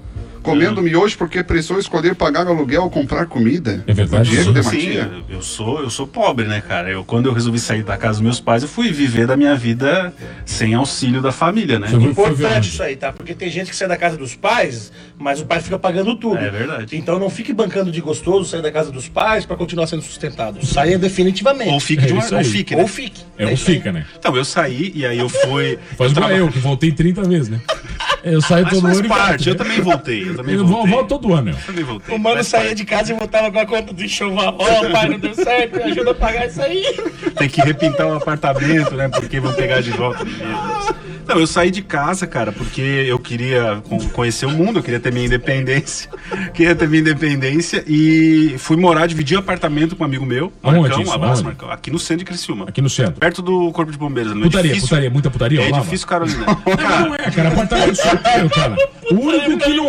comendo 0.53 0.83
miojo 0.83 1.17
porque 1.19 1.43
precisou 1.43 1.79
escolher 1.79 2.15
pagar 2.15 2.47
aluguel 2.47 2.83
ou 2.85 2.91
comprar 2.91 3.27
comida? 3.27 3.83
É 3.87 3.93
verdade. 3.93 4.31
Diego 4.31 4.53
de 4.53 4.63
Sim, 4.63 4.93
eu- 4.93 5.23
eu 5.37 5.43
sou, 5.43 5.81
eu 5.81 5.91
sou 5.91 6.07
pobre, 6.07 6.47
né, 6.47 6.61
cara? 6.61 6.91
Eu, 6.91 7.05
quando 7.05 7.27
eu 7.27 7.33
resolvi 7.33 7.59
sair 7.59 7.83
da 7.83 7.97
casa 7.97 8.15
dos 8.15 8.21
meus 8.23 8.41
pais, 8.41 8.63
eu 8.63 8.69
fui 8.69 8.91
viver 8.93 9.27
da 9.27 9.37
minha 9.37 9.55
vida 9.57 10.13
sem 10.45 10.75
auxílio 10.75 11.21
da 11.23 11.33
família, 11.33 11.79
né? 11.79 11.87
Ver 11.89 12.01
Importante 12.03 12.69
isso 12.69 12.83
aí, 12.83 12.97
tá? 12.97 13.13
Porque 13.13 13.35
tem 13.35 13.51
gente 13.51 13.71
que 13.71 13.77
sai 13.77 13.89
da 13.89 13.97
casa 13.97 14.17
dos 14.17 14.35
pais, 14.35 14.93
mas 15.19 15.41
o 15.41 15.47
pai 15.47 15.61
fica 15.61 15.79
pagando 15.79 16.15
tudo. 16.17 16.39
É 16.39 16.51
verdade. 16.51 16.97
Então 16.97 17.19
não 17.19 17.31
fique 17.31 17.53
bancando 17.53 17.91
de 17.91 18.01
gostoso 18.01 18.49
sair 18.49 18.63
da 18.63 18.71
casa 18.73 18.91
dos 18.91 19.09
pais 19.09 19.45
pra 19.47 19.57
continuar 19.57 19.87
sendo 19.87 20.03
sustentado. 20.03 20.65
Saia 20.65 20.99
definitivamente. 20.99 21.71
Ou 21.71 21.81
fique 21.81 22.03
de 22.05 22.11
É 22.11 22.15
uma, 22.15 22.23
isso 22.23 22.37
ou 22.37 22.45
fique, 22.45 22.75
né? 22.75 22.83
Ou 22.83 22.89
fique. 22.89 23.23
É, 23.39 23.45
ou 23.45 23.51
aí. 23.51 23.57
fica, 23.57 23.93
né? 23.93 24.05
Então, 24.19 24.37
eu 24.37 24.45
saí 24.45 24.93
e 24.95 25.05
aí 25.07 25.19
eu 25.19 25.29
fui. 25.29 25.79
Faz 25.97 26.13
igual 26.13 26.27
traba- 26.29 26.33
eu, 26.35 26.49
que 26.49 26.59
voltei 26.59 26.93
30 26.93 27.23
vezes, 27.23 27.49
né? 27.49 27.61
Eu 28.25 28.41
Mas 28.51 28.69
todo 28.71 28.87
ano 28.87 29.05
e 29.05 29.09
parte, 29.09 29.49
eu 29.49 29.55
volto, 29.55 29.69
né? 29.69 29.75
também 29.75 29.81
voltei. 29.81 30.29
Eu 30.29 30.37
também 30.37 30.55
Eu 30.57 30.65
vou, 30.67 30.77
voltei. 30.79 30.93
volto 30.95 31.09
todo 31.09 31.35
ano, 31.35 31.51
eu. 31.51 31.57
Também 31.67 31.85
voltei. 31.85 32.15
O 32.15 32.19
mano 32.19 32.37
Faz 32.37 32.47
saía 32.49 32.65
parte. 32.67 32.77
de 32.77 32.85
casa 32.85 33.13
e 33.13 33.17
voltava 33.17 33.51
com 33.53 33.59
a 33.59 33.67
conta 33.67 33.93
do 33.93 34.05
enxoval. 34.05 34.57
Ó, 34.59 34.91
pai, 34.91 35.09
não 35.09 35.19
deu 35.19 35.35
certo, 35.35 35.77
me 35.77 35.83
ajuda 35.85 36.11
a 36.11 36.15
pagar 36.15 36.47
isso 36.47 36.61
aí. 36.63 36.85
Tem 37.37 37.49
que 37.49 37.61
repintar 37.61 38.07
o 38.09 38.15
apartamento, 38.15 38.95
né? 38.95 39.09
Porque 39.09 39.39
vão 39.41 39.53
pegar 39.53 39.81
de 39.81 39.91
volta. 39.91 40.25
dinheiro. 40.25 40.59
Não, 41.29 41.39
eu 41.39 41.47
saí 41.47 41.71
de 41.71 41.83
casa, 41.83 42.27
cara, 42.27 42.51
porque 42.53 42.81
eu 42.81 43.19
queria 43.19 43.83
con- 43.89 43.99
conhecer 44.11 44.47
o 44.47 44.51
mundo, 44.51 44.79
eu 44.79 44.83
queria 44.83 44.99
ter 44.99 45.13
minha 45.13 45.27
independência. 45.27 46.09
Queria 46.55 46.75
ter 46.75 46.89
minha 46.89 47.01
independência 47.01 47.85
e 47.87 48.55
fui 48.59 48.77
morar, 48.77 49.07
dividir 49.07 49.39
apartamento 49.39 49.95
com 49.97 50.03
um 50.03 50.07
amigo 50.07 50.25
meu. 50.27 50.53
Marcão, 50.63 51.01
isso? 51.03 51.11
um 51.11 51.15
abraço, 51.15 51.33
Aonde? 51.35 51.45
Marcão. 51.45 51.71
Aqui 51.71 51.91
no 51.91 51.99
centro 51.99 52.19
de 52.19 52.25
Criciúma. 52.25 52.65
Aqui 52.69 52.81
no 52.83 52.91
centro. 52.91 53.15
Perto 53.15 53.41
do 53.43 53.71
Corpo 53.73 53.93
de 53.93 53.99
Bombeiros. 53.99 54.35
No 54.35 54.43
Putaria, 54.43 54.71
edifício- 54.71 54.89
putaria, 54.89 55.11
muita 55.11 55.31
putaria? 55.31 55.61
É 55.61 55.65
rolava? 55.65 55.83
edifício 55.83 56.07
Carolina. 56.07 56.45
Não, 56.67 57.09
não 57.09 57.15
é, 57.15 57.19
cara. 57.31 57.49
Apartamento 57.49 57.95
solteiro, 57.97 58.51
cara. 58.51 58.77
O 59.11 59.15
único 59.15 59.59
que 59.59 59.75
não. 59.75 59.85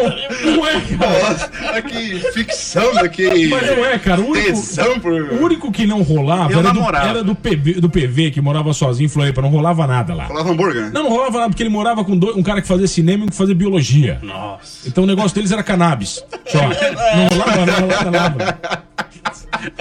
Não 0.55 0.67
é, 0.67 0.81
cara. 0.81 1.71
Olha 1.71 1.81
que 1.81 2.19
ficção 2.33 2.93
daqui. 2.93 3.47
Mas 3.47 3.67
não 3.67 3.85
é, 3.85 3.97
cara. 3.99 4.21
O 4.21 4.29
único, 4.29 5.01
por... 5.01 5.11
o 5.13 5.43
único 5.43 5.71
que 5.71 5.85
não 5.85 6.01
rolava 6.01 6.51
Eu 6.51 6.59
era 6.59 6.71
do, 6.73 6.79
era 6.81 7.23
do 7.23 7.35
PV, 7.35 7.73
do 7.81 7.89
PV, 7.89 8.31
que 8.31 8.41
morava 8.41 8.71
sozinho 8.73 9.05
em 9.05 9.09
Floripa. 9.09 9.41
Não 9.41 9.49
rolava 9.49 9.85
nada 9.87 10.13
lá. 10.13 10.25
Falava 10.27 10.51
hambúrguer, 10.51 10.83
né? 10.83 10.91
Não, 10.93 11.03
não 11.03 11.09
rolava 11.09 11.28
nada 11.37 11.49
porque 11.49 11.61
ele 11.63 11.69
morava 11.69 12.03
com 12.03 12.17
dois- 12.17 12.35
um 12.35 12.43
cara 12.43 12.61
que 12.61 12.67
fazia 12.67 12.87
cinema 12.87 13.23
e 13.23 13.27
um 13.27 13.29
que 13.29 13.35
fazia 13.35 13.53
biologia. 13.55 14.19
Nossa. 14.21 14.87
Então 14.87 15.03
o 15.03 15.07
negócio 15.07 15.35
deles 15.35 15.51
era 15.51 15.61
cannabis. 15.63 16.23
Só. 16.47 16.59
Não 17.15 17.27
rolava, 17.31 17.65
não 17.65 17.79
rolava 17.87 18.11
nada. 18.11 18.59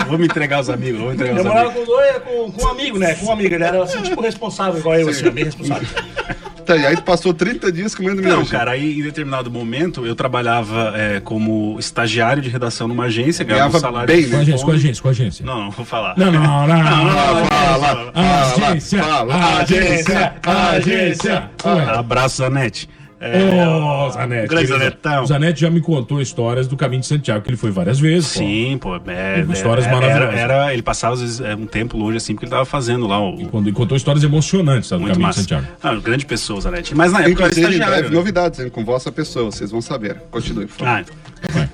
Vou 0.08 0.18
me 0.18 0.24
entregar 0.26 0.60
os 0.60 0.68
amigos, 0.70 1.00
vou 1.00 1.12
entregar 1.12 1.34
Eu 1.36 1.40
os 1.42 1.46
morava 1.46 1.68
amigos. 1.70 1.86
com 1.86 1.92
dois, 1.92 2.16
com, 2.18 2.52
com 2.52 2.64
um 2.64 2.68
amigo, 2.68 2.98
né? 2.98 3.14
Com 3.14 3.26
um 3.26 3.32
amigo. 3.32 3.54
Ele 3.54 3.64
era 3.64 3.82
assim, 3.82 4.02
tipo 4.02 4.20
responsável, 4.20 4.80
igual 4.80 4.96
eu, 4.96 5.08
assim, 5.08 5.30
bem 5.30 5.44
responsável. 5.44 5.86
Tá, 6.68 6.76
e 6.76 6.84
aí 6.84 6.96
tu 6.96 7.02
passou 7.02 7.32
30 7.32 7.72
dias 7.72 7.94
comendo 7.94 8.20
Não, 8.20 8.28
miojo. 8.28 8.50
cara, 8.50 8.72
aí 8.72 8.98
em 8.98 9.02
determinado 9.02 9.50
momento 9.50 10.04
eu 10.04 10.14
trabalhava 10.14 10.92
é, 10.94 11.18
como 11.18 11.78
estagiário 11.78 12.42
de 12.42 12.50
redação 12.50 12.86
numa 12.86 13.04
agência, 13.04 13.42
ganhava, 13.42 13.74
um 13.78 13.80
salário 13.80 14.06
bem, 14.06 14.24
de 14.24 14.28
Com 14.28 14.34
a 14.34 14.36
né? 14.36 14.42
agência, 14.42 14.64
com 14.64 14.70
a 14.70 14.74
agência, 14.74 15.02
com 15.02 15.08
a 15.08 15.10
agência. 15.10 15.46
Não, 15.46 15.64
não 15.64 15.70
vou 15.70 15.86
falar. 15.86 16.14
Não, 16.18 16.30
não, 16.30 16.66
não. 16.66 16.66
não, 16.66 17.44
Fala, 17.48 18.12
Agência, 18.68 19.02
fala, 19.02 19.58
agência, 19.60 20.34
agência. 20.44 21.50
Abraço, 21.96 22.36
Zanete. 22.36 22.86
É, 23.20 23.66
Ô, 23.66 24.10
Zanetti. 24.10 24.46
grande. 24.48 24.66
Zanetão. 24.68 25.26
Zanetti 25.26 25.60
já 25.62 25.70
me 25.70 25.80
contou 25.80 26.20
histórias 26.20 26.68
do 26.68 26.76
caminho 26.76 27.00
de 27.00 27.06
Santiago, 27.08 27.42
que 27.42 27.50
ele 27.50 27.56
foi 27.56 27.70
várias 27.72 27.98
vezes. 27.98 28.32
pô. 28.32 28.38
Sim, 28.38 28.78
pô, 28.80 28.94
é, 28.94 29.34
Teve 29.36 29.52
histórias 29.52 29.86
era, 29.86 29.94
maravilhosas. 29.96 30.34
Era, 30.38 30.54
era- 30.54 30.72
ele 30.72 30.82
passava 30.82 31.14
às 31.14 31.20
vezes 31.20 31.40
é, 31.40 31.54
um 31.54 31.66
tempo 31.66 31.96
longe 31.96 32.16
assim, 32.16 32.34
porque 32.34 32.44
ele 32.46 32.50
tava 32.52 32.64
fazendo 32.64 33.06
lá 33.08 33.20
o. 33.20 33.40
E 33.40 33.46
quando- 33.46 33.68
e 33.68 33.72
contou 33.72 33.96
histórias 33.96 34.22
emocionantes 34.22 34.88
sabe, 34.88 35.02
do 35.02 35.08
caminho 35.08 35.26
massa. 35.26 35.42
de 35.42 35.48
Santiago. 35.48 35.66
Ah, 35.82 35.94
grande 35.96 36.26
pessoa, 36.26 36.60
Zanetti. 36.60 36.94
Mas 36.94 37.12
na 37.12 37.20
época 37.22 37.46
Inclusive, 37.48 37.74
em 37.74 37.78
breve, 37.78 38.08
né? 38.08 38.14
novidades, 38.14 38.60
hein, 38.60 38.68
com 38.68 38.84
vossa 38.84 39.10
pessoa, 39.10 39.46
vocês 39.46 39.70
vão 39.70 39.80
saber. 39.80 40.16
Continue, 40.30 40.66
por 40.66 40.76
favor. 40.76 40.88
Ah, 40.92 41.00
então, 41.00 41.68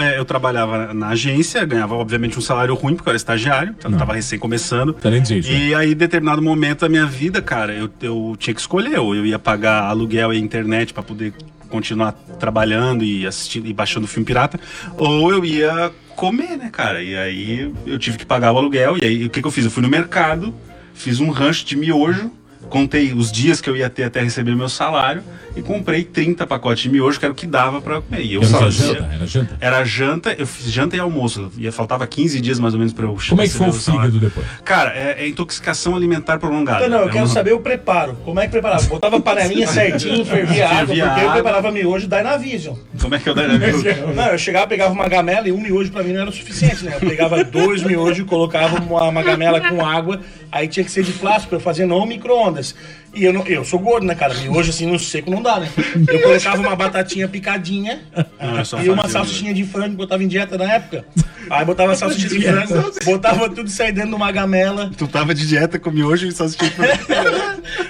é, 0.00 0.18
eu 0.18 0.24
trabalhava 0.24 0.92
na 0.94 1.08
agência, 1.08 1.64
ganhava 1.64 1.94
obviamente 1.94 2.38
um 2.38 2.42
salário 2.42 2.74
ruim, 2.74 2.94
porque 2.94 3.08
eu 3.08 3.12
era 3.12 3.16
estagiário, 3.16 3.74
então 3.78 3.90
eu 3.90 3.98
tava 3.98 4.14
recém 4.14 4.38
começando. 4.38 4.92
Tá 4.94 5.10
nem 5.10 5.20
dizer 5.20 5.38
isso. 5.38 5.50
E 5.50 5.74
aí, 5.74 5.92
em 5.92 5.96
determinado 5.96 6.40
momento 6.40 6.80
da 6.80 6.88
minha 6.88 7.06
vida, 7.06 7.42
cara, 7.42 7.72
eu, 7.72 7.90
eu 8.00 8.36
tinha 8.38 8.54
que 8.54 8.60
escolher. 8.60 8.98
Ou 8.98 9.14
eu 9.14 9.26
ia 9.26 9.38
pagar 9.38 9.84
aluguel 9.84 10.32
e 10.32 10.38
internet 10.38 10.92
pra 10.92 11.02
poder 11.02 11.34
continuar 11.68 12.12
trabalhando 12.38 13.04
e 13.04 13.26
assistindo 13.26 13.66
e 13.66 13.72
baixando 13.72 14.06
filme 14.06 14.26
pirata, 14.26 14.58
ou 14.98 15.30
eu 15.30 15.44
ia 15.44 15.92
comer, 16.16 16.56
né, 16.56 16.68
cara? 16.70 17.02
E 17.02 17.16
aí 17.16 17.72
eu 17.86 17.98
tive 17.98 18.18
que 18.18 18.26
pagar 18.26 18.52
o 18.52 18.58
aluguel. 18.58 18.98
E 19.00 19.04
aí 19.04 19.24
o 19.24 19.30
que, 19.30 19.40
que 19.40 19.46
eu 19.46 19.50
fiz? 19.50 19.64
Eu 19.64 19.70
fui 19.70 19.82
no 19.82 19.88
mercado, 19.88 20.52
fiz 20.92 21.20
um 21.20 21.30
rancho 21.30 21.64
de 21.64 21.76
miojo. 21.76 22.30
Contei 22.70 23.12
os 23.12 23.30
dias 23.32 23.60
que 23.60 23.68
eu 23.68 23.76
ia 23.76 23.90
ter 23.90 24.04
até 24.04 24.22
receber 24.22 24.54
meu 24.54 24.68
salário 24.68 25.22
e 25.56 25.60
comprei 25.60 26.04
30 26.04 26.46
pacotes 26.46 26.84
de 26.84 26.88
miojo, 26.88 27.18
que 27.18 27.24
era 27.24 27.32
o 27.32 27.34
que 27.34 27.46
dava 27.46 27.80
pra 27.80 28.00
comer. 28.00 28.22
E 28.22 28.34
eu 28.34 28.42
Era 28.42 28.50
fazia- 28.50 28.86
janta, 28.94 29.10
era 29.12 29.26
janta. 29.26 29.56
era 29.60 29.84
janta, 29.84 30.36
eu 30.38 30.46
fiz 30.46 30.70
janta 30.72 30.96
e 30.96 31.00
almoço. 31.00 31.50
Ia 31.58 31.72
faltava 31.72 32.06
15 32.06 32.40
dias 32.40 32.60
mais 32.60 32.72
ou 32.72 32.78
menos 32.78 32.92
pra 32.92 33.04
eu 33.04 33.18
Como 33.28 33.42
é 33.42 33.48
que 33.48 33.52
foi 33.54 33.68
o 33.68 33.72
fígado 33.72 34.18
depois? 34.20 34.46
Cara, 34.64 34.90
é, 34.96 35.16
é 35.24 35.28
intoxicação 35.28 35.96
alimentar 35.96 36.38
prolongada. 36.38 36.86
Então, 36.86 36.90
não, 36.90 36.98
eu 37.04 37.08
É 37.08 37.12
quero 37.12 37.24
uma- 37.26 37.34
saber 37.34 37.52
o 37.52 37.60
preparo. 37.60 38.14
Como 38.24 38.38
é 38.38 38.44
que 38.44 38.52
preparava? 38.52 38.82
Botava 38.84 39.16
a 39.16 39.20
panelinha 39.20 39.66
certinho, 39.68 40.24
fervia 40.24 40.68
água, 40.68 40.94
porque 40.94 41.00
eu 41.24 41.32
preparava 41.32 41.72
miojo 41.72 42.06
Dynavision. 42.06 42.76
Como 43.00 43.14
é 43.14 43.18
que 43.18 43.28
é 43.28 43.32
o 43.32 43.34
Dynamic? 43.34 43.70
Não, 44.14 44.26
eu 44.26 44.38
chegava, 44.38 44.68
pegava 44.68 44.92
uma 44.92 45.08
gamela 45.08 45.48
e 45.48 45.52
um 45.52 45.60
miojo 45.60 45.90
pra 45.90 46.02
mim 46.04 46.12
não 46.12 46.20
era 46.20 46.30
o 46.30 46.32
suficiente, 46.32 46.84
né? 46.84 46.94
Eu 47.00 47.08
pegava 47.08 47.42
dois 47.42 47.82
miojos, 47.82 48.24
colocava 48.26 48.78
uma, 48.80 49.02
uma 49.08 49.22
gamela 49.22 49.60
com 49.60 49.84
água, 49.84 50.20
aí 50.52 50.68
tinha 50.68 50.84
que 50.84 50.90
ser 50.92 51.02
de 51.02 51.12
plástico, 51.12 51.54
eu 51.56 51.60
fazia 51.60 51.84
no 51.86 52.06
micro-ondas. 52.06 52.59
Yes. 52.60 52.74
E 53.14 53.24
eu, 53.24 53.32
não, 53.32 53.46
eu 53.46 53.64
sou 53.64 53.78
gordo, 53.78 54.06
né, 54.06 54.14
cara? 54.14 54.34
Miojo 54.34 54.70
assim 54.70 54.86
no 54.86 54.98
seco 54.98 55.30
não 55.30 55.42
dá, 55.42 55.58
né? 55.58 55.68
Eu 56.08 56.20
colocava 56.22 56.60
uma 56.60 56.76
batatinha 56.76 57.26
picadinha 57.26 58.00
Não, 58.40 58.64
só 58.64 58.80
e 58.80 58.88
uma 58.88 59.08
salsichinha 59.08 59.52
de 59.52 59.64
frango 59.64 59.96
que 59.96 60.02
eu 60.02 60.06
tava 60.06 60.22
em 60.22 60.28
dieta 60.28 60.56
na 60.56 60.72
época. 60.72 61.04
Aí 61.48 61.64
botava 61.64 61.94
salsicha 61.96 62.28
de 62.28 62.40
frango, 62.40 62.92
botava 63.04 63.48
tudo 63.48 63.66
isso 63.66 63.82
aí 63.82 63.90
dentro 63.92 64.10
de 64.10 64.14
uma 64.14 64.30
gamela. 64.30 64.90
Tu 64.96 65.08
tava 65.08 65.34
de 65.34 65.46
dieta, 65.46 65.78
comi 65.78 66.04
hoje 66.04 66.28
e 66.28 66.32
só 66.32 66.44
assisti. 66.44 66.72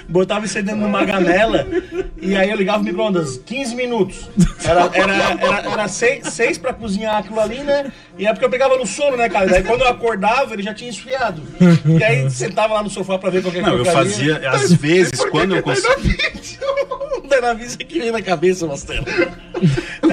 Botava 0.09 0.45
isso 0.45 0.57
aí 0.57 0.63
dentro 0.63 0.81
de 0.81 0.85
uma 0.87 1.05
gamela 1.05 1.67
e 2.21 2.35
aí 2.35 2.49
eu 2.49 2.57
ligava 2.57 2.79
o 2.79 2.83
micro-ondas 2.83 3.37
15 3.45 3.75
minutos. 3.75 4.29
Era, 4.63 4.89
era, 4.93 5.13
era, 5.13 5.71
era 5.71 5.87
seis, 5.87 6.27
seis 6.27 6.57
pra 6.57 6.73
cozinhar 6.73 7.17
aquilo 7.17 7.39
ali, 7.39 7.59
né? 7.59 7.91
E 8.17 8.27
é 8.27 8.31
porque 8.31 8.45
eu 8.45 8.49
pegava 8.49 8.77
no 8.77 8.85
sono, 8.85 9.17
né, 9.17 9.27
cara? 9.29 9.47
Daí 9.47 9.63
quando 9.63 9.81
eu 9.81 9.87
acordava, 9.87 10.53
ele 10.53 10.61
já 10.61 10.73
tinha 10.73 10.89
esfriado. 10.89 11.41
E 11.85 12.03
aí 12.03 12.29
sentava 12.29 12.75
lá 12.75 12.83
no 12.83 12.89
sofá 12.89 13.17
pra 13.17 13.29
ver 13.29 13.41
qualquer 13.41 13.63
Não, 13.63 13.77
eu 13.77 13.85
fazia, 13.85 14.49
às 14.49 14.71
vezes, 14.73 15.10
quando 15.29 15.55
eu 15.55 15.63
conseguia. 15.63 16.31
O 16.89 17.27
Danavis 17.27 17.75
que 17.75 17.99
vem 17.99 18.11
na 18.11 18.21
cabeça, 18.21 18.67
Mastelo. 18.67 19.05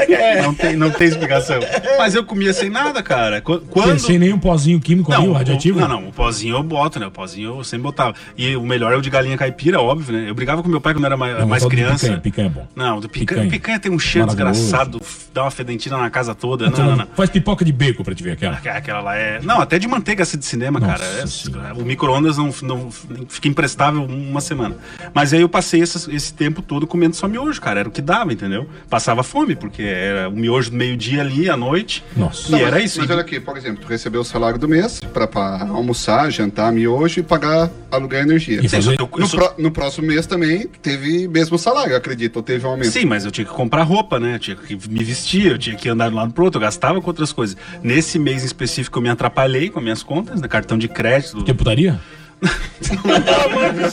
É. 0.08 0.42
Não 0.42 0.54
tem, 0.54 0.76
não 0.76 0.90
tem 0.90 1.08
explicação. 1.08 1.58
Mas 1.98 2.14
eu 2.14 2.24
comia 2.24 2.52
sem 2.52 2.68
nada, 2.70 3.02
cara. 3.02 3.40
Qu- 3.40 3.61
Quando. 3.70 3.98
Sem 3.98 4.18
nenhum 4.18 4.38
pozinho 4.38 4.80
químico 4.80 5.12
ali, 5.12 5.26
o 5.26 5.32
radioativo? 5.32 5.80
Não, 5.80 5.88
não, 5.88 6.08
o 6.08 6.12
pozinho 6.12 6.56
eu 6.56 6.62
boto, 6.62 6.98
né? 7.00 7.06
O 7.06 7.11
pozinho 7.11 7.58
eu 7.58 7.64
sempre 7.64 7.82
botava. 7.84 8.14
E 8.37 8.54
o 8.56 8.62
melhor 8.64 8.92
é 8.92 8.96
o 8.96 9.00
de 9.00 9.11
galinha 9.11 9.37
caipira, 9.37 9.80
óbvio, 9.80 10.12
né? 10.16 10.28
Eu 10.30 10.34
brigava 10.34 10.62
com 10.62 10.68
meu 10.68 10.80
pai 10.80 10.94
quando 10.94 11.04
era 11.06 11.16
mais, 11.16 11.38
Não, 11.38 11.46
mais 11.46 11.64
criança. 11.64 11.98
Picanha, 12.06 12.20
picanha 12.20 12.46
é 12.46 12.50
bom. 12.50 12.66
Não, 12.74 13.00
do 13.00 13.08
picanha, 13.08 13.42
Picanha. 13.42 13.50
picanha. 13.50 13.78
tem 13.80 13.92
um 13.92 13.98
cheiro 13.98 14.26
desgraçado, 14.26 15.00
dá 15.32 15.42
uma 15.44 15.50
fedentina 15.50 15.96
na 15.98 16.11
casa 16.11 16.34
toda. 16.34 16.66
Então, 16.66 16.84
Não, 16.84 16.90
não, 16.92 16.98
não. 16.98 17.08
Faz 17.14 17.30
pipoca 17.30 17.64
de 17.64 17.72
bacon 17.72 18.02
pra 18.02 18.14
te 18.14 18.22
ver 18.22 18.32
aquela. 18.32 18.56
Aquela- 18.56 18.76
Aquela 18.78 19.00
lá 19.00 19.16
é. 19.16 19.40
Não, 19.42 19.61
até 19.61 19.78
de 19.78 19.88
manteiga 19.88 20.22
assim, 20.22 20.38
de 20.38 20.46
cinema, 20.46 20.78
Nossa 20.78 20.92
cara. 20.98 21.68
É- 21.68 21.72
o 21.72 21.84
micro-ondas 21.84 22.37
não, 22.38 22.52
não 22.62 22.90
fica 23.28 23.48
imprestável 23.48 24.04
uma 24.04 24.40
semana. 24.40 24.76
Mas 25.14 25.32
aí 25.32 25.40
eu 25.40 25.48
passei 25.48 25.80
esse, 25.80 26.14
esse 26.14 26.32
tempo 26.32 26.62
todo 26.62 26.87
comendo 26.87 27.16
só 27.16 27.26
miojo, 27.28 27.61
cara. 27.61 27.80
Era 27.80 27.88
o 27.88 27.92
que 27.92 28.00
dava, 28.02 28.32
entendeu? 28.32 28.68
Passava 28.88 29.22
fome, 29.22 29.38
porque 29.57 29.83
era 29.83 30.29
o 30.29 30.33
miojo 30.33 30.70
do 30.70 30.77
meio-dia 30.77 31.20
ali, 31.20 31.48
à 31.48 31.57
noite. 31.57 32.05
Nossa. 32.16 32.48
E 32.48 32.53
Não, 32.53 32.59
era 32.59 32.72
mas, 32.72 32.85
isso. 32.85 33.01
Mas 33.01 33.11
olha 33.11 33.20
aqui, 33.20 33.38
por 33.40 33.57
exemplo, 33.57 33.83
tu 33.83 33.88
recebeu 33.88 34.20
o 34.20 34.24
salário 34.24 34.59
do 34.59 34.68
mês 34.68 35.01
pra 35.12 35.29
almoçar, 35.70 36.31
jantar, 36.31 36.72
miojo 36.72 37.20
e 37.20 37.22
pagar 37.22 37.70
aluguel 37.90 38.20
e 38.20 38.22
energia. 38.22 38.61
E 38.62 38.68
fazer- 38.68 38.98
eu- 39.01 39.09
eu 39.12 39.18
no, 39.18 39.27
sou- 39.27 39.38
pró- 39.40 39.55
no 39.59 39.70
próximo 39.70 40.07
mês 40.07 40.27
também 40.27 40.66
teve 40.83 41.29
mesmo 41.29 41.59
salário, 41.59 41.96
acredito, 41.96 42.37
ou 42.37 42.42
teve 42.42 42.66
um 42.66 42.70
aumento. 42.70 42.90
Sim, 42.90 43.05
mas 43.05 43.24
eu 43.24 43.31
tinha 43.31 43.44
que 43.44 43.53
comprar 43.53 43.83
roupa, 43.83 44.18
né? 44.18 44.35
Eu 44.35 44.38
tinha 44.38 44.57
que 44.57 44.74
me 44.88 45.03
vestir, 45.05 45.46
eu 45.46 45.59
tinha 45.59 45.77
que 45.77 45.88
andar 45.88 46.09
de 46.09 46.14
um 46.14 46.18
lado 46.18 46.33
pro 46.33 46.44
outro, 46.44 46.59
eu 46.59 46.62
gastava 46.62 47.01
com 47.01 47.07
outras 47.09 47.33
coisas. 47.33 47.57
Nesse 47.83 48.18
mês 48.18 48.42
em 48.42 48.46
específico 48.46 48.98
eu 48.98 49.03
me 49.03 49.09
atrapalhei 49.09 49.68
com 49.70 49.79
as 49.79 49.83
minhas 49.83 50.03
contas, 50.03 50.40
né? 50.40 50.48
cartão 50.48 50.77
de 50.79 50.88
crédito. 50.88 51.44
Que 51.44 51.55
putaria? 51.55 51.98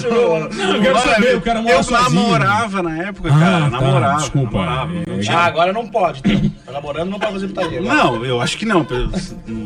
Não, 0.10 0.76
eu 0.76 0.82
quero 0.82 1.00
saber, 1.00 1.36
o 1.38 1.42
cara 1.42 1.62
mora 1.62 1.76
eu 1.76 1.84
sozinho. 1.84 2.22
namorava 2.22 2.84
na 2.84 2.98
época, 3.04 3.30
Ah, 3.34 3.40
cara. 3.40 3.62
tá, 3.62 3.70
namorava. 3.70 4.20
desculpa. 4.20 4.58
namorava, 4.58 4.92
É, 5.08 5.20
tinha- 5.20 5.38
Ah, 5.38 5.46
agora 5.46 5.74
não 5.74 5.88
pode. 5.88 6.22
Então. 6.24 6.52
Tá 6.66 6.72
namorando, 6.72 7.10
não 7.10 7.20
pode 7.20 7.34
fazer 7.34 7.48
putaria. 7.48 7.80
agora. 7.80 7.96
Não, 7.96 8.26
eu 8.26 8.42
acho 8.42 8.58
que 8.58 8.66
não. 8.66 8.86
eu- 8.90 9.10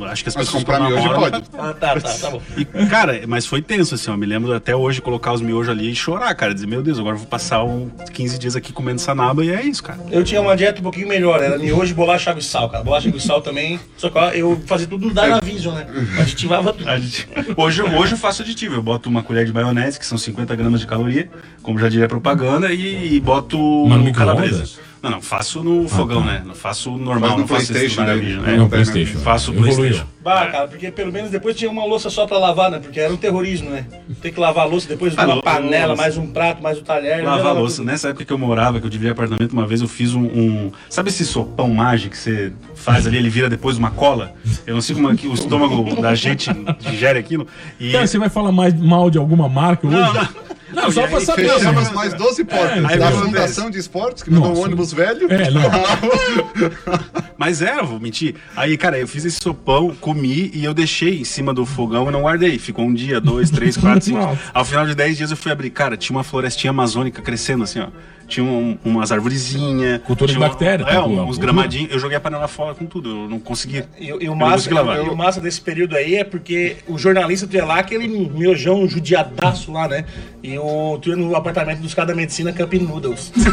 Acho 0.10 0.24
que 0.24 0.30
as 0.30 0.36
pessoas 0.36 0.50
comprar 0.63 0.78
que 0.80 0.84
miojo 0.88 1.08
namoram- 1.08 1.20
pode. 1.32 1.44
Ah, 1.58 1.74
tá, 1.74 2.00
tá, 2.00 2.10
tá 2.13 2.30
bom. 2.32 2.42
E, 2.58 2.65
cara, 2.88 3.22
mas 3.28 3.46
foi 3.46 3.62
tenso, 3.62 3.96
assim, 3.96 4.10
ó. 4.10 4.18
Me 4.18 4.26
lembro 4.26 4.54
até 4.54 4.76
hoje 4.76 5.02
colocar 5.02 5.34
os 5.34 5.42
miojos 5.42 5.70
ali 5.70 5.92
e 5.92 5.96
chorar, 5.96 6.34
cara. 6.36 6.54
Dizer, 6.54 6.68
meu 6.68 6.82
Deus, 6.82 6.98
agora 7.00 7.15
eu 7.15 7.20
vou 7.20 7.28
passar 7.28 7.63
um 7.63 7.89
15 8.13 8.39
dias 8.39 8.56
aqui 8.56 8.72
comendo 8.74 9.00
sanaba 9.02 9.44
e 9.46 9.50
é 9.52 9.62
isso, 9.62 9.84
cara. 9.84 10.00
Eu 10.10 10.24
tinha 10.24 10.42
uma 10.42 10.56
dieta 10.56 10.80
um 10.80 10.84
pouquinho 10.84 11.08
melhor, 11.08 11.42
era 11.44 11.58
miojo, 11.58 11.94
bolacha, 11.94 12.30
água 12.32 12.39
e 12.39 12.44
sal, 12.44 12.70
cara. 12.70 12.84
Bolacha, 12.84 13.08
água 13.10 13.18
e 13.18 13.22
sal 13.22 13.42
também. 13.42 13.80
Só 13.98 14.10
que 14.10 14.18
eu 14.39 14.60
fazia 14.65 14.88
tudo 14.88 15.08
no 15.08 15.13
Dynavision, 15.13 15.76
né? 15.76 15.86
Aditivava 16.20 16.74
tudo. 16.74 16.89
A 16.89 16.98
gente- 17.00 17.28
Hoje, 17.56 17.82
hoje 17.84 18.13
eu 18.13 18.18
faço 18.18 18.42
aditivo. 18.42 18.69
Eu 18.72 18.82
boto 18.82 19.10
uma 19.10 19.24
colher 19.24 19.46
de 19.46 19.54
maionese, 19.54 20.00
que 20.00 20.06
são 20.06 20.18
50 20.18 20.56
gramas 20.56 20.80
de 20.80 20.88
caloria, 20.88 21.30
como 21.62 21.80
já 21.80 21.90
diria 21.90 22.06
a 22.06 22.10
propaganda, 22.10 22.72
e, 22.72 23.16
e 23.16 23.20
boto 23.20 23.86
Mas 23.88 24.04
no 24.04 24.14
calabresa. 24.14 24.80
Não, 25.02 25.10
não, 25.12 25.22
faço 25.22 25.64
no 25.64 25.88
fogão, 25.88 26.22
tá. 26.22 26.28
né? 26.28 26.44
Não 26.46 26.54
faço 26.54 26.92
normal, 26.98 27.22
Faz 27.22 27.32
no 27.34 27.40
não 27.40 27.48
faço 27.48 27.72
PlayStation, 27.74 28.02
né? 28.04 28.16
Né? 28.16 28.58
Não, 28.58 28.68
Playstation. 28.70 29.20
Faço 29.20 29.52
Evoluiu. 29.52 29.76
Playstation. 29.76 30.06
Bah, 30.22 30.48
cara, 30.48 30.68
porque 30.68 30.92
pelo 30.92 31.12
menos 31.12 31.32
depois 31.32 31.56
tinha 31.56 31.72
uma 31.72 31.86
louça 31.86 32.10
só 32.10 32.28
pra 32.28 32.38
lavar, 32.38 32.70
né? 32.70 32.80
Porque 32.80 33.00
era 33.00 33.12
um 33.14 33.16
terrorismo, 33.18 33.70
né? 33.70 33.86
Tem 34.22 34.32
que 34.34 34.40
lavar 34.40 34.66
a 34.66 34.68
louça, 34.68 34.88
depois 34.90 35.14
Ah, 35.18 35.24
uma 35.26 35.34
lou- 35.36 35.44
panela, 35.44 35.88
louça. 35.88 36.02
mais 36.02 36.18
um 36.18 36.28
prato, 36.28 36.62
mais 36.62 36.78
o 36.78 36.82
talher. 36.82 37.24
Lavar 37.24 37.48
a 37.48 37.52
louça. 37.54 37.78
tudo. 37.78 37.86
Nessa 37.86 38.10
época 38.10 38.26
que 38.26 38.34
eu 38.34 38.38
morava, 38.38 38.80
que 38.82 38.86
eu 38.86 38.90
dividia 38.90 39.14
apartamento, 39.14 39.54
uma 39.54 39.66
vez 39.66 39.82
eu 39.82 39.88
fiz 39.88 40.14
um, 40.14 40.24
um- 40.26 40.72
Sabe 40.90 41.10
esse 41.10 41.26
sopão 41.26 41.70
mágico 41.70 42.12
que 42.12 42.18
você 42.18 42.52
faz 42.76 43.08
ali, 43.08 43.18
ele 43.18 43.30
vira 43.30 43.50
depois 43.50 43.78
uma 43.78 43.92
cola? 43.92 44.34
Eu 44.68 44.74
não 44.76 44.82
sei 44.82 44.96
como 44.96 45.10
é 45.10 45.16
que 45.16 45.28
o 45.28 45.34
estômago 45.34 46.02
da 46.02 46.14
gente 46.14 46.50
digere 46.80 47.18
aquilo. 47.18 47.48
E... 47.80 47.94
Cara, 47.94 48.06
você 48.06 48.20
vai 48.20 48.30
falar 48.30 48.52
mais 48.52 48.74
mal 48.78 49.10
de 49.10 49.18
alguma 49.18 49.48
marca 49.48 49.88
hoje? 49.88 49.96
Não, 49.96 50.14
não. 50.14 50.28
Não, 50.74 50.92
só 50.92 51.08
pra 51.08 51.18
aí 51.18 51.26
saber. 51.26 51.50
Fechamos 51.50 51.88
né? 51.90 51.96
mais 51.96 52.14
12 52.14 52.44
portas. 52.46 52.86
aí 52.86 52.98
da 52.98 53.12
Fundação 53.12 53.70
de 53.70 53.80
Esportes, 53.80 54.24
que 54.24 54.32
mandou 54.32 54.56
um 54.56 54.64
ônibus 54.64 54.94
velho. 54.94 55.32
É, 55.32 55.50
não. 55.50 55.62
Mas 57.38 57.62
era, 57.62 57.84
vou 57.84 58.00
mentir. 58.00 58.36
Aí, 58.56 58.78
cara, 58.78 59.00
eu 59.00 59.08
fiz 59.08 59.26
esse 59.26 59.40
sopão, 59.42 59.96
comi 59.96 60.52
e 60.54 60.64
eu 60.64 60.74
deixei 60.74 61.22
em 61.22 61.24
cima 61.24 61.54
do 61.54 61.66
fogão 61.66 62.10
e 62.10 62.12
não 62.12 62.24
guardei. 62.24 62.60
Ficou 62.60 62.86
um 62.86 62.94
dia, 62.94 63.20
dois, 63.22 63.50
três, 63.50 63.78
quatro, 63.78 64.02
cinco. 64.02 64.38
Ao 64.54 64.66
final 64.66 64.86
de 64.86 64.94
dez 64.96 65.18
dias 65.18 65.32
eu 65.32 65.38
fui 65.38 65.52
abrir. 65.52 65.70
Cara, 65.70 65.96
tinha 65.96 66.16
uma 66.16 66.24
florestinha 66.24 66.72
amazônica 66.72 67.22
crescendo 67.22 67.64
assim, 67.64 67.80
ó. 67.80 67.88
Tinha 68.30 68.46
um- 68.46 68.78
umas 68.86 69.12
arvorezinhas. 69.12 70.02
Cultura 70.04 70.32
de 70.32 70.38
tinha 70.38 70.48
bactéria, 70.48 70.84
É, 70.84 70.94
tá, 70.94 71.04
um- 71.04 71.15
pô, 71.18 71.24
uns 71.24 71.38
gramadinhos. 71.38 71.92
Eu 71.92 72.00
joguei 72.00 72.15
a 72.15 72.20
panela 72.22 72.48
fora 72.48 72.74
com 72.76 72.86
tudo. 72.86 73.10
Eu 73.10 73.30
não 73.30 73.39
consegui. 73.39 73.84
E, 74.00 74.08
e 74.08 74.13
o 74.13 74.22
Eu 74.22 74.30
não 74.30 74.36
massa, 74.38 74.54
consegui 74.56 74.76
lavar. 74.76 74.98
e 74.98 75.10
o 75.10 75.15
massa 75.18 75.42
desse 75.42 75.60
período 75.60 75.96
aí 75.96 76.15
é 76.15 76.24
porque 76.24 76.78
o 76.88 76.98
jornalista 76.98 77.48
tu 77.48 77.56
ia 77.56 77.65
lá, 77.65 77.80
aquele 77.80 78.08
miojão 78.08 78.88
judiadaço 78.88 79.72
lá, 79.72 79.88
né? 79.88 80.06
E 80.44 80.58
o, 80.58 80.98
tu 81.02 81.10
ia 81.10 81.15
no 81.15 81.36
apartamento 81.36 81.80
dos 81.80 81.94
caras 81.94 82.10
da 82.10 82.15
medicina 82.15 82.54
Camp 82.54 82.74
Noodles. 82.76 83.32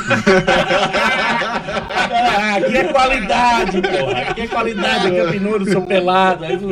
ah, 2.13 2.57
aqui 2.57 2.77
é 2.77 2.85
qualidade, 2.85 3.83
porra. 3.83 4.19
Aqui 4.23 4.41
é 4.43 4.47
qualidade, 4.47 5.11
Camp 5.11 5.35
Noodles, 5.41 5.73
são 5.73 5.83
pelados. 5.83 6.45
Aí 6.47 6.57
tu... 6.59 6.71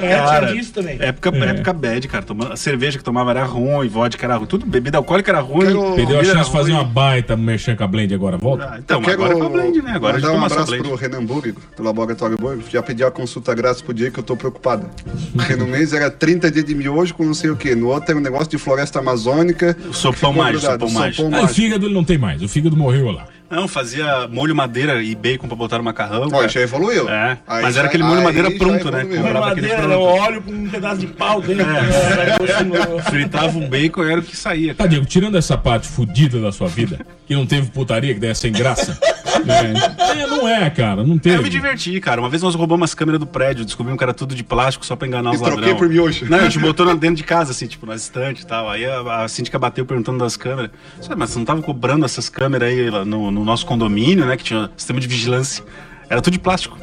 É, 0.00 0.16
Cara, 0.16 0.46
tinha 0.48 0.58
disso 0.60 0.72
também. 0.72 0.96
Época, 1.00 1.36
época 1.36 1.72
bad, 1.72 2.08
cara. 2.08 2.24
Tomando, 2.24 2.52
a 2.52 2.56
cerveja 2.56 2.98
que 2.98 3.04
tomava 3.04 3.30
era 3.30 3.44
ruim, 3.44 3.88
vodka 3.88 4.24
era 4.26 4.36
ruim. 4.36 4.46
Tudo, 4.46 4.66
bebida 4.66 4.98
alcoólica 4.98 5.30
era 5.30 5.40
ruim. 5.40 5.66
Quero- 5.66 5.92
Perdeu 5.94 6.20
a 6.20 6.24
chance 6.24 6.50
de 6.50 6.56
fazer 6.56 6.72
ruim. 6.72 6.84
Baita 7.18 7.36
merchan 7.36 7.76
com 7.76 7.84
a 7.84 7.86
Blend 7.86 8.14
agora. 8.14 8.36
Volta. 8.36 8.70
Ah, 8.72 8.78
então, 8.78 9.02
agora 9.04 9.32
é 9.32 9.36
com 9.36 9.42
a 9.42 9.48
Blend, 9.48 9.82
né? 9.82 9.92
Agora 9.92 10.16
a 10.16 10.20
gente 10.20 10.28
mandar 10.28 10.40
um 10.40 10.44
abraço 10.44 10.66
Blend. 10.66 10.88
pro 10.88 10.94
Renan 10.94 11.24
Burg, 11.24 11.54
do 11.76 11.82
Laboratório 11.82 12.36
Burg. 12.36 12.64
Já 12.70 12.82
pedi 12.82 13.04
a 13.04 13.10
consulta 13.10 13.54
grátis 13.54 13.82
pro 13.82 13.92
dia 13.92 14.10
que 14.10 14.18
eu 14.18 14.24
tô 14.24 14.36
preocupado. 14.36 14.88
Porque 15.34 15.56
no 15.56 15.66
mês 15.66 15.92
era 15.92 16.10
30 16.10 16.50
dias 16.50 16.64
de 16.64 16.74
miojo 16.74 17.14
com 17.14 17.24
não 17.24 17.34
sei 17.34 17.50
o 17.50 17.56
quê. 17.56 17.74
No 17.74 17.88
outro 17.88 18.10
era 18.10 18.18
um 18.18 18.22
negócio 18.22 18.48
de 18.48 18.58
floresta 18.58 19.00
amazônica. 19.00 19.76
Sopão 19.92 20.32
mágico, 20.32 20.60
sopão 20.60 20.90
mágico. 20.90 21.30
Ah, 21.34 21.42
o 21.42 21.48
fígado 21.48 21.86
ele 21.86 21.94
não 21.94 22.04
tem 22.04 22.18
mais. 22.18 22.42
O 22.42 22.48
fígado 22.48 22.76
morreu 22.76 23.10
lá. 23.10 23.26
Não, 23.50 23.66
fazia 23.66 24.28
molho 24.28 24.54
madeira 24.54 25.02
e 25.02 25.14
bacon 25.14 25.48
pra 25.48 25.56
botar 25.56 25.78
no 25.78 25.84
macarrão. 25.84 26.26
Ó, 26.26 26.30
cara. 26.30 26.48
já 26.48 26.60
evoluiu. 26.60 27.08
É, 27.08 27.38
Aí 27.46 27.62
mas 27.62 27.74
já- 27.74 27.80
era 27.80 27.88
aquele 27.88 28.02
molho 28.02 28.22
madeira 28.22 28.50
pronto, 28.50 28.90
né? 28.90 29.00
aquele 29.02 29.22
Madeira, 29.22 29.76
pronto. 29.82 30.00
óleo 30.00 30.42
com 30.42 30.52
um 30.52 30.68
pedaço 30.68 30.98
de 31.00 31.06
pau 31.06 31.40
dentro. 31.40 31.64
né? 31.66 33.02
Fritava 33.08 33.58
um 33.58 33.68
bacon 33.68 34.04
e 34.04 34.10
era 34.12 34.20
o 34.20 34.22
que 34.24 34.36
saía. 34.36 34.74
Tá, 34.74 34.86
Diego, 34.86 35.06
tirando 35.06 35.36
essa 35.38 35.56
parte 35.56 35.88
fodida 35.88 36.40
da 36.40 36.52
sua 36.52 36.68
vida, 36.68 37.04
que 37.26 37.34
não 37.34 37.46
teve 37.46 37.70
putaria, 37.70 38.14
que 38.14 38.20
daí 38.20 38.30
é 38.30 38.34
sem 38.34 38.52
graça. 38.52 38.98
é, 39.48 40.22
é, 40.22 40.26
não 40.26 40.46
é, 40.48 40.68
cara, 40.70 41.04
não 41.04 41.18
teve. 41.18 41.36
Eu 41.36 41.42
me 41.42 41.48
diverti, 41.48 42.00
cara. 42.00 42.20
Uma 42.20 42.28
vez 42.28 42.42
nós 42.42 42.54
roubamos 42.54 42.90
as 42.90 42.94
câmeras 42.94 43.20
do 43.20 43.26
prédio, 43.26 43.64
descobrimos 43.64 43.98
que 43.98 44.04
era 44.04 44.12
tudo 44.14 44.34
de 44.34 44.42
plástico 44.44 44.84
só 44.84 44.96
pra 44.96 45.06
enganar 45.06 45.30
os 45.30 45.38
troquei 45.40 45.56
ladrões. 45.56 45.78
por 45.78 45.88
miojo. 45.88 46.26
Não, 46.28 46.38
a 46.38 46.42
gente 46.44 46.58
botou 46.60 46.86
dentro 46.96 47.16
de 47.16 47.24
casa, 47.24 47.52
assim, 47.52 47.66
tipo, 47.66 47.86
na 47.86 47.94
estante 47.94 48.42
e 48.42 48.46
tal. 48.46 48.68
Aí 48.68 48.84
a, 48.84 49.22
a 49.24 49.28
síndica 49.28 49.58
bateu 49.58 49.84
perguntando 49.86 50.18
das 50.18 50.36
câmeras. 50.36 50.70
Mas 51.16 51.30
você 51.30 51.38
não 51.38 51.44
tava 51.46 51.62
cobrando 51.62 52.04
essas 52.04 52.28
câmeras 52.28 52.68
aí 52.68 52.90
lá 52.90 53.04
no, 53.04 53.30
no 53.38 53.44
nosso 53.44 53.64
condomínio, 53.66 54.26
né? 54.26 54.36
Que 54.36 54.44
tinha 54.44 54.70
sistema 54.76 55.00
de 55.00 55.06
vigilância. 55.08 55.64
Era 56.10 56.20
tudo 56.20 56.32
de 56.32 56.38
plástico. 56.38 56.78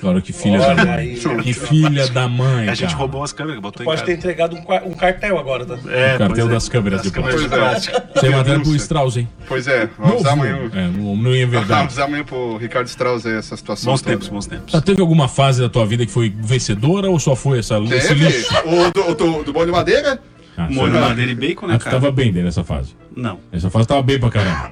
Claro, 0.00 0.20
que 0.20 0.34
filha 0.34 0.60
Olha 0.60 0.74
da 0.74 0.84
mãe. 0.84 0.94
aí. 0.94 1.16
Que 1.42 1.52
filha 1.54 2.08
da 2.08 2.28
mãe. 2.28 2.68
a 2.68 2.74
gente 2.74 2.88
cara. 2.88 2.98
roubou 2.98 3.22
as 3.22 3.32
câmeras, 3.32 3.58
botou 3.62 3.82
em 3.82 3.86
Pode 3.86 4.04
ter 4.04 4.12
entregado 4.12 4.54
um, 4.54 4.90
um 4.90 4.92
cartel 4.92 5.38
agora, 5.38 5.64
tá? 5.64 5.78
É, 5.90 6.16
O 6.16 6.18
cartel 6.18 6.46
é. 6.46 6.50
das 6.50 6.68
câmeras 6.68 7.00
de 7.02 7.08
Das 7.10 7.14
câmeras 7.14 7.40
de 7.40 7.48
plástico. 7.48 7.96
plástico. 7.96 8.20
Você 8.20 8.28
matéria 8.28 8.60
pro. 8.60 8.76
Strauss, 8.76 9.16
hein? 9.16 9.28
Pois 9.48 9.66
é, 9.66 9.88
vamos 9.98 10.14
Novo. 10.16 10.28
amanhã. 10.28 10.70
É, 10.74 10.88
não, 10.88 11.16
não 11.16 11.34
ia 11.34 11.46
Vamos 11.46 11.58
verdade. 11.60 11.84
avisar 11.84 12.06
amanhã 12.06 12.22
pro 12.24 12.58
Ricardo 12.58 12.86
Strauss 12.86 13.24
aí 13.24 13.34
essa 13.34 13.56
situação. 13.56 13.92
Bons 13.92 14.02
toda. 14.02 14.12
tempos, 14.12 14.28
bons 14.28 14.46
tempos. 14.46 14.72
Já 14.72 14.80
teve 14.82 15.00
alguma 15.00 15.26
fase 15.26 15.62
da 15.62 15.70
tua 15.70 15.86
vida 15.86 16.04
que 16.04 16.12
foi 16.12 16.28
vencedora 16.38 17.08
ou 17.08 17.18
só 17.18 17.34
foi 17.34 17.60
essa 17.60 17.78
esse 17.78 18.08
Teve? 18.08 18.26
lixo? 18.26 18.52
O 18.66 18.90
do, 18.90 19.14
do, 19.14 19.42
do 19.44 19.52
bolo 19.54 19.64
de 19.66 19.72
madeira? 19.72 20.20
Ah, 20.56 20.68
Molho 20.70 20.92
você- 20.92 21.00
madeira 21.00 21.32
e 21.32 21.34
bacon, 21.34 21.66
né, 21.66 21.74
Ah, 21.76 21.78
tu 21.78 21.84
cara? 21.84 21.96
tava 21.96 22.12
bem 22.12 22.26
dentro 22.30 22.48
dessa 22.48 22.62
fase. 22.62 22.94
Não. 23.16 23.38
Essa 23.50 23.70
fase 23.70 23.88
tava 23.88 24.02
bem 24.02 24.18
pra 24.20 24.28
caramba. 24.30 24.70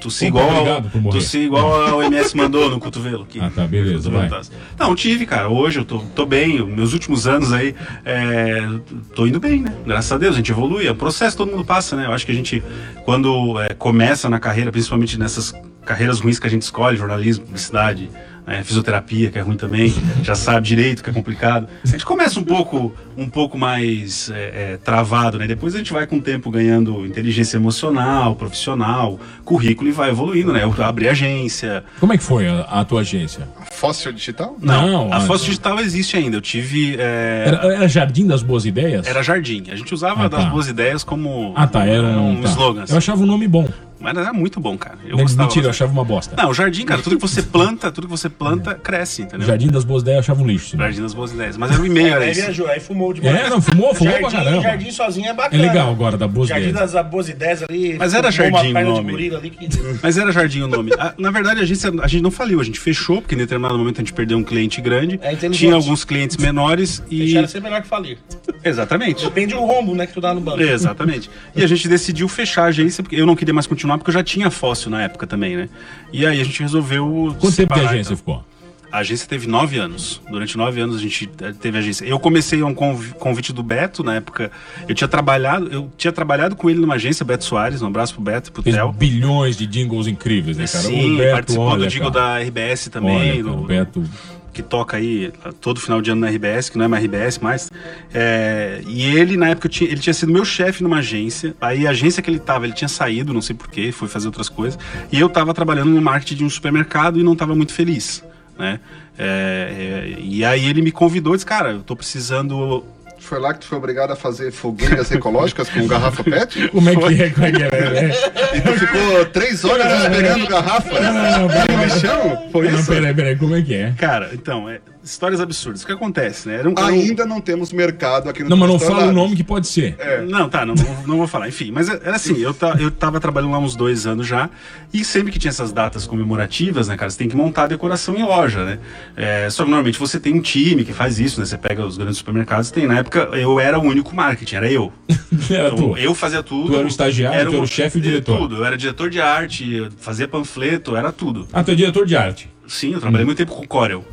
Tossi 0.00 0.26
igual, 0.26 0.48
ao, 0.48 0.82
morrer. 1.00 1.18
tossi 1.18 1.38
igual 1.38 1.86
a 1.86 1.96
OMS 1.96 2.36
mandou 2.36 2.70
no 2.70 2.78
cotovelo. 2.78 3.24
Aqui. 3.24 3.40
Ah, 3.40 3.50
tá, 3.54 3.66
beleza, 3.66 4.10
vai. 4.10 4.30
Não, 4.78 4.94
tive, 4.94 5.26
cara. 5.26 5.48
Hoje 5.48 5.80
eu 5.80 5.84
tô, 5.84 5.98
tô 6.14 6.24
bem. 6.24 6.64
Meus 6.64 6.92
últimos 6.92 7.26
anos 7.26 7.52
aí, 7.52 7.74
é, 8.04 8.68
tô 9.14 9.26
indo 9.26 9.40
bem, 9.40 9.62
né? 9.62 9.74
Graças 9.84 10.12
a 10.12 10.18
Deus, 10.18 10.34
a 10.34 10.36
gente 10.38 10.52
evolui. 10.52 10.86
É 10.86 10.92
um 10.92 10.96
processo, 10.96 11.36
todo 11.36 11.50
mundo 11.50 11.64
passa, 11.64 11.96
né? 11.96 12.06
Eu 12.06 12.12
acho 12.12 12.24
que 12.24 12.32
a 12.32 12.34
gente, 12.34 12.62
quando 13.04 13.60
é, 13.60 13.74
começa 13.74 14.28
na 14.28 14.38
carreira, 14.38 14.70
principalmente 14.70 15.18
nessas 15.18 15.52
carreiras 15.84 16.20
ruins 16.20 16.38
que 16.38 16.46
a 16.46 16.50
gente 16.50 16.62
escolhe, 16.62 16.96
jornalismo, 16.96 17.44
publicidade, 17.44 18.10
né? 18.48 18.62
Fisioterapia, 18.64 19.30
que 19.30 19.38
é 19.38 19.42
ruim 19.42 19.56
também, 19.56 19.94
já 20.22 20.34
sabe 20.34 20.66
direito 20.66 21.02
que 21.04 21.10
é 21.10 21.12
complicado. 21.12 21.68
A 21.84 21.86
gente 21.86 22.04
começa 22.04 22.40
um 22.40 22.44
pouco, 22.44 22.92
um 23.16 23.28
pouco 23.28 23.56
mais 23.58 24.30
é, 24.30 24.72
é, 24.72 24.76
travado, 24.82 25.38
né? 25.38 25.46
Depois 25.46 25.74
a 25.74 25.78
gente 25.78 25.92
vai 25.92 26.06
com 26.06 26.16
o 26.16 26.20
tempo 26.22 26.50
ganhando 26.50 27.06
inteligência 27.06 27.56
emocional, 27.56 28.34
profissional, 28.34 29.20
currículo 29.44 29.88
e 29.88 29.92
vai 29.92 30.10
evoluindo, 30.10 30.52
né? 30.52 30.64
Eu 30.64 30.74
abri 30.84 31.08
agência. 31.08 31.84
Como 32.00 32.12
é 32.12 32.18
que 32.18 32.24
foi 32.24 32.48
a, 32.48 32.60
a 32.62 32.84
tua 32.84 33.02
agência? 33.02 33.46
Fóssil 33.72 34.12
digital? 34.12 34.56
Não, 34.60 35.12
a 35.12 35.18
a- 35.18 35.20
Fóssil 35.20 35.46
Digital 35.48 35.78
existe 35.80 36.16
ainda. 36.16 36.36
Eu 36.36 36.40
tive. 36.40 36.96
é, 36.98 37.44
Era, 37.46 37.74
era 37.74 37.88
Jardim 37.88 38.26
das 38.26 38.42
Boas 38.42 38.64
Ideias? 38.66 39.06
Era 39.06 39.22
Jardim. 39.22 39.64
A 39.70 39.76
gente 39.76 39.92
usava 39.94 40.24
Ah, 40.24 40.28
das 40.28 40.44
tá. 40.44 40.50
boas 40.50 40.68
ideias 40.68 41.04
como 41.04 41.52
Ah, 41.54 41.66
tá, 41.66 41.84
era 41.86 42.06
um 42.20 42.40
tá. 42.40 42.48
slogan. 42.48 42.82
assim. 42.84 42.92
Eu 42.92 42.98
achava 42.98 43.22
o 43.22 43.26
nome 43.26 43.46
bom. 43.46 43.68
Mas 44.00 44.16
era 44.16 44.32
muito 44.32 44.60
bom, 44.60 44.76
cara. 44.78 44.96
Eu 45.04 45.16
Mentira, 45.16 45.22
gostava. 45.44 45.60
eu 45.66 45.70
achava 45.70 45.92
uma 45.92 46.04
bosta. 46.04 46.34
Não, 46.36 46.50
o 46.50 46.54
jardim, 46.54 46.84
cara, 46.84 47.02
tudo 47.02 47.16
que 47.16 47.22
você 47.22 47.42
planta, 47.42 47.90
tudo 47.90 48.06
que 48.06 48.10
você 48.10 48.28
planta, 48.28 48.74
cresce, 48.74 49.22
entendeu? 49.22 49.46
Jardim 49.46 49.68
das 49.68 49.84
Boas 49.84 50.02
Ideias 50.02 50.16
eu 50.16 50.20
achava 50.20 50.42
um 50.42 50.46
lixo. 50.46 50.76
né? 50.76 50.84
Jardim 50.84 51.02
das 51.02 51.14
boas 51.14 51.32
ideias. 51.32 51.56
Mas 51.56 51.70
era 51.72 51.80
o 51.82 51.86
e-mail, 51.86 52.06
era 52.14 52.24
Aí 52.24 52.30
isso. 52.32 52.40
viajou, 52.42 52.68
aí 52.68 52.80
fumou 52.80 53.12
demais. 53.12 53.36
É, 53.36 53.50
não, 53.50 53.60
fumou, 53.60 53.94
fumou 53.94 54.12
pra 54.14 54.28
jardim, 54.30 54.36
caramba. 54.44 54.62
Jardim 54.62 54.90
sozinho 54.90 55.26
é 55.26 55.30
É 55.30 55.34
bacana. 55.34 55.62
legal 55.62 55.90
agora, 55.90 56.16
da 56.16 56.28
Boas 56.28 56.48
Jardim 56.48 56.68
Ideias. 56.68 56.92
das 56.92 57.06
boas 57.10 57.28
ideias 57.28 57.62
ali. 57.62 57.96
Mas 57.98 58.14
era 58.14 58.30
jardim 58.30 58.72
o 58.72 58.84
nome. 58.84 59.16
que... 59.50 59.68
Mas 60.02 60.16
era 60.18 60.30
Jardim 60.32 60.62
o 60.62 60.68
nome. 60.68 60.92
Ah, 60.98 61.14
Na 61.18 61.30
verdade, 61.30 61.60
a 61.60 61.64
gente, 61.64 61.80
a 62.02 62.06
gente 62.06 62.22
não 62.22 62.30
faliu, 62.30 62.60
a 62.60 62.64
gente 62.64 62.78
fechou, 62.78 63.20
porque 63.20 63.34
em 63.34 63.38
determinado 63.38 63.76
momento 63.78 63.96
a 63.96 64.00
gente 64.00 64.12
perdeu 64.12 64.38
um 64.38 64.44
cliente 64.44 64.80
grande. 64.80 65.18
É 65.22 65.34
tinha 65.34 65.74
alguns 65.74 66.04
clientes 66.04 66.36
menores 66.36 67.02
e. 67.10 67.18
Deixaram 67.18 67.48
ser 67.48 67.60
melhor 67.62 67.82
que 67.82 67.88
falir. 67.88 68.18
Exatamente. 68.64 69.24
Depende 69.24 69.54
do 69.54 69.60
rombo, 69.60 69.94
né, 69.94 70.06
que 70.06 70.12
tu 70.12 70.20
dá 70.20 70.34
no 70.34 70.40
banco. 70.40 70.60
Exatamente. 70.60 71.30
E 71.54 71.62
a 71.62 71.66
gente 71.66 71.88
decidiu 71.88 72.28
fechar 72.28 72.64
a 72.64 72.66
agência, 72.66 73.02
porque 73.02 73.16
eu 73.16 73.26
não 73.26 73.34
queria 73.36 73.54
mais 73.54 73.66
continuar, 73.66 73.87
porque 73.96 74.10
eu 74.10 74.14
já 74.14 74.22
tinha 74.22 74.50
fóssil 74.50 74.90
na 74.90 75.02
época 75.02 75.26
também, 75.26 75.56
né? 75.56 75.68
E 76.12 76.26
aí 76.26 76.40
a 76.40 76.44
gente 76.44 76.60
resolveu. 76.60 77.06
Quanto 77.06 77.38
tempo 77.38 77.48
de 77.48 77.54
separar, 77.54 77.84
agência 77.90 78.08
então. 78.12 78.16
ficou? 78.16 78.44
A 78.90 78.98
agência 79.00 79.28
teve 79.28 79.46
nove 79.46 79.76
anos. 79.78 80.18
Durante 80.30 80.56
nove 80.56 80.80
anos 80.80 80.96
a 80.96 80.98
gente 80.98 81.28
eh, 81.42 81.52
teve 81.60 81.76
agência. 81.76 82.06
Eu 82.06 82.18
comecei 82.18 82.62
a 82.62 82.64
um 82.64 82.72
convi- 82.74 83.12
convite 83.18 83.52
do 83.52 83.62
Beto, 83.62 84.02
na 84.02 84.14
época. 84.14 84.50
Eu 84.88 84.94
tinha 84.94 85.06
trabalhado, 85.06 85.68
eu 85.70 85.92
tinha 85.98 86.10
trabalhado 86.10 86.56
com 86.56 86.70
ele 86.70 86.80
numa 86.80 86.94
agência, 86.94 87.22
Beto 87.22 87.44
Soares, 87.44 87.82
um 87.82 87.86
abraço 87.86 88.14
pro 88.14 88.22
Beto 88.22 88.48
e 88.48 88.52
pro 88.52 88.62
Fez 88.62 88.74
Theo. 88.74 88.90
bilhões 88.90 89.58
de 89.58 89.66
jingles 89.66 90.06
incríveis, 90.06 90.56
né, 90.56 90.66
cara? 90.66 90.84
Sim, 90.84 91.14
o 91.14 91.18
Beto, 91.18 91.32
participou 91.32 91.66
olha, 91.66 91.78
do 91.80 91.86
jingle 91.86 92.10
cara. 92.12 92.24
da 92.38 92.42
RBS 92.42 92.88
também, 92.88 93.30
Olha, 93.32 93.42
do- 93.42 93.48
cara, 93.50 93.60
o 93.60 93.66
Beto. 93.66 94.04
Que 94.52 94.62
toca 94.62 94.96
aí 94.96 95.32
todo 95.60 95.80
final 95.80 96.00
de 96.02 96.10
ano 96.10 96.20
na 96.22 96.28
RBS, 96.28 96.70
que 96.70 96.78
não 96.78 96.84
é 96.84 96.88
mais 96.88 97.04
RBS 97.04 97.38
mais. 97.38 97.70
É, 98.12 98.80
e 98.86 99.04
ele, 99.16 99.36
na 99.36 99.48
época, 99.50 99.68
tinha- 99.68 99.90
ele 99.90 100.00
tinha 100.00 100.14
sido 100.14 100.32
meu 100.32 100.44
chefe 100.44 100.82
numa 100.82 100.98
agência. 100.98 101.54
Aí 101.60 101.86
a 101.86 101.90
agência 101.90 102.22
que 102.22 102.30
ele 102.30 102.38
tava, 102.38 102.64
ele 102.66 102.74
tinha 102.74 102.88
saído, 102.88 103.32
não 103.32 103.42
sei 103.42 103.54
porquê, 103.54 103.92
foi 103.92 104.08
fazer 104.08 104.26
outras 104.26 104.48
coisas. 104.48 104.78
E 105.12 105.18
eu 105.20 105.28
tava 105.28 105.52
trabalhando 105.54 105.90
no 105.90 106.00
marketing 106.02 106.36
de 106.36 106.44
um 106.44 106.50
supermercado 106.50 107.18
e 107.18 107.22
não 107.22 107.36
tava 107.36 107.54
muito 107.54 107.72
feliz. 107.72 108.24
Né? 108.58 108.80
É, 109.16 110.14
é, 110.16 110.20
e 110.20 110.44
aí 110.44 110.66
ele 110.68 110.82
me 110.82 110.90
convidou 110.90 111.34
disse, 111.34 111.46
cara, 111.46 111.72
eu 111.72 111.80
tô 111.82 111.94
precisando. 111.94 112.84
Foi 113.28 113.38
lá 113.38 113.52
que 113.52 113.60
tu 113.60 113.66
foi 113.66 113.76
obrigado 113.76 114.10
a 114.10 114.16
fazer 114.16 114.50
fogueiras 114.50 115.10
ecológicas 115.12 115.68
com 115.68 115.86
garrafa 115.86 116.24
PET? 116.24 116.68
Como 116.72 116.88
é 116.88 116.96
que 116.96 117.22
é? 117.22 117.28
Como 117.28 117.46
é 117.46 117.52
que 117.52 117.62
é? 117.62 117.66
é? 117.66 118.10
E 118.56 118.60
tu 118.62 118.72
ficou 118.72 119.26
três 119.26 119.62
horas 119.66 120.04
esperando 120.04 120.46
garrafa? 120.48 120.98
Não, 120.98 121.12
não, 121.12 121.40
não, 121.40 121.48
peraí, 121.48 122.44
No? 122.46 122.50
Foi 122.50 122.70
Não, 122.70 122.78
isso? 122.80 122.90
peraí, 122.90 123.14
peraí, 123.14 123.36
como 123.36 123.54
é 123.54 123.60
que 123.60 123.74
é? 123.74 123.92
Cara, 123.98 124.30
então, 124.32 124.66
é, 124.70 124.80
histórias 125.10 125.40
absurdas. 125.40 125.82
O 125.82 125.86
que 125.86 125.92
acontece, 125.92 126.48
né? 126.48 126.56
Era 126.56 126.68
um, 126.68 126.72
era 126.72 126.82
um- 126.82 126.88
Ainda 126.88 127.24
não 127.26 127.40
temos 127.40 127.72
mercado 127.72 128.28
aqui 128.28 128.42
no 128.42 128.50
Não, 128.50 128.56
mas 128.56 128.68
não 128.68 128.78
fala 128.78 129.06
o 129.06 129.12
nome 129.12 129.36
que 129.36 129.44
pode 129.44 129.66
ser. 129.66 129.96
Não, 130.28 130.48
tá, 130.48 130.64
não, 130.66 130.74
não, 130.74 131.02
não 131.06 131.16
vou 131.18 131.26
falar. 131.26 131.48
Enfim, 131.48 131.70
mas 131.72 131.88
era 131.88 132.16
assim, 132.16 132.38
eu, 132.38 132.52
ta, 132.54 132.76
eu 132.78 132.90
tava 132.90 133.20
trabalhando 133.20 133.52
lá 133.52 133.58
uns 133.58 133.74
dois 133.76 134.06
anos 134.06 134.26
já, 134.26 134.48
e 134.92 135.04
sempre 135.04 135.32
que 135.32 135.38
tinha 135.38 135.50
essas 135.50 135.72
datas 135.72 136.06
comemorativas, 136.06 136.88
né, 136.88 136.96
cara, 136.96 137.10
você 137.10 137.18
tem 137.18 137.28
que 137.28 137.36
montar 137.36 137.64
a 137.64 137.66
decoração 137.68 138.16
em 138.16 138.22
loja, 138.22 138.64
né? 138.64 138.78
É, 139.16 139.48
só 139.50 139.64
que 139.64 139.70
normalmente 139.70 139.98
você 139.98 140.18
tem 140.20 140.34
um 140.34 140.40
time 140.40 140.84
que 140.84 140.92
faz 140.92 141.18
isso, 141.18 141.40
né? 141.40 141.46
Você 141.46 141.58
pega 141.58 141.84
os 141.84 141.96
grandes 141.96 142.18
supermercados, 142.18 142.70
tem. 142.70 142.86
Na 142.86 142.98
época, 142.98 143.28
eu 143.32 143.58
era 143.60 143.78
o 143.78 143.82
único 143.82 144.14
marketing, 144.14 144.56
era 144.56 144.70
eu. 144.70 144.92
Era 145.50 145.68
Então, 145.68 145.92
tu. 145.92 145.96
eu 145.96 146.14
fazia 146.14 146.42
tudo. 146.42 146.70
Tu 146.70 146.74
era 146.76 146.84
o 146.84 146.88
estagiário, 146.88 147.50
tu 147.50 147.54
era 147.56 147.62
o 147.64 147.66
chefe 147.66 147.98
e 147.98 148.00
o 148.00 148.02
diretor. 148.02 148.38
Tudo. 148.38 148.56
Eu 148.56 148.64
era 148.64 148.76
diretor 148.76 149.08
de 149.08 149.20
arte, 149.20 149.88
fazia 149.98 150.26
panfleto, 150.28 150.96
era 150.96 151.10
tudo. 151.12 151.46
Ah, 151.52 151.62
tu 151.62 151.70
é 151.70 151.74
diretor 151.74 152.04
de 152.06 152.16
arte. 152.16 152.50
Sim, 152.66 152.92
eu 152.94 153.00
trabalhei 153.00 153.24
muito 153.24 153.38
tempo 153.38 153.52
com 153.54 153.62
o 153.64 153.68
Corel. 153.68 154.04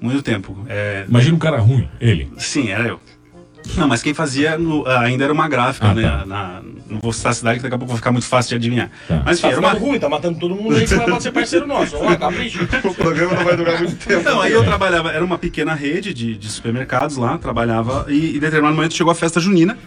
Muito 0.00 0.22
tempo. 0.22 0.56
É, 0.68 1.04
Imagina 1.08 1.36
um 1.36 1.38
cara 1.38 1.58
ruim, 1.58 1.88
ele. 2.00 2.32
Sim, 2.38 2.68
era 2.70 2.84
eu. 2.88 3.00
Não, 3.76 3.86
mas 3.86 4.02
quem 4.02 4.12
fazia 4.12 4.58
no- 4.58 4.86
ainda 4.86 5.24
era 5.24 5.32
uma 5.32 5.48
gráfica, 5.48 5.88
Ah, 5.88 5.94
né? 5.94 6.02
tá. 6.02 6.26
Na- 6.26 6.60
não 6.88 6.98
vou 7.00 7.12
citar 7.12 7.30
a 7.30 7.34
cidade, 7.34 7.58
que 7.58 7.62
daqui 7.62 7.74
a 7.74 7.78
pouco 7.78 7.92
vai 7.92 7.98
ficar 7.98 8.10
muito 8.10 8.26
fácil 8.26 8.50
de 8.50 8.54
adivinhar. 8.56 8.90
Tá. 9.06 9.22
Mas 9.24 9.38
enfim, 9.38 9.48
Tá 9.48 9.52
era 9.56 9.60
uma. 9.60 9.72
ruim, 9.72 9.98
tá 9.98 10.08
matando 10.08 10.38
todo 10.38 10.54
mundo 10.56 10.74
aí 10.76 10.86
que 10.86 10.94
vai 10.94 11.06
pode 11.06 11.22
ser 11.22 11.30
parceiro 11.32 11.66
nosso. 11.66 11.96
Ó, 11.96 12.16
capricho. 12.16 12.66
O 12.84 12.94
programa 12.94 13.34
não 13.34 13.44
vai 13.44 13.56
durar 13.56 13.78
muito 13.80 13.96
tempo. 14.04 14.24
Não, 14.24 14.40
aí 14.40 14.52
eu 14.52 14.64
trabalhava, 14.64 15.10
era 15.12 15.24
uma 15.24 15.38
pequena 15.38 15.72
rede 15.74 16.12
de, 16.12 16.36
de 16.36 16.48
supermercados 16.48 17.16
lá, 17.16 17.38
trabalhava, 17.38 18.06
e 18.08 18.36
em 18.36 18.40
determinado 18.40 18.74
momento 18.74 18.94
chegou 18.94 19.10
a 19.12 19.14
festa 19.14 19.38
junina. 19.38 19.78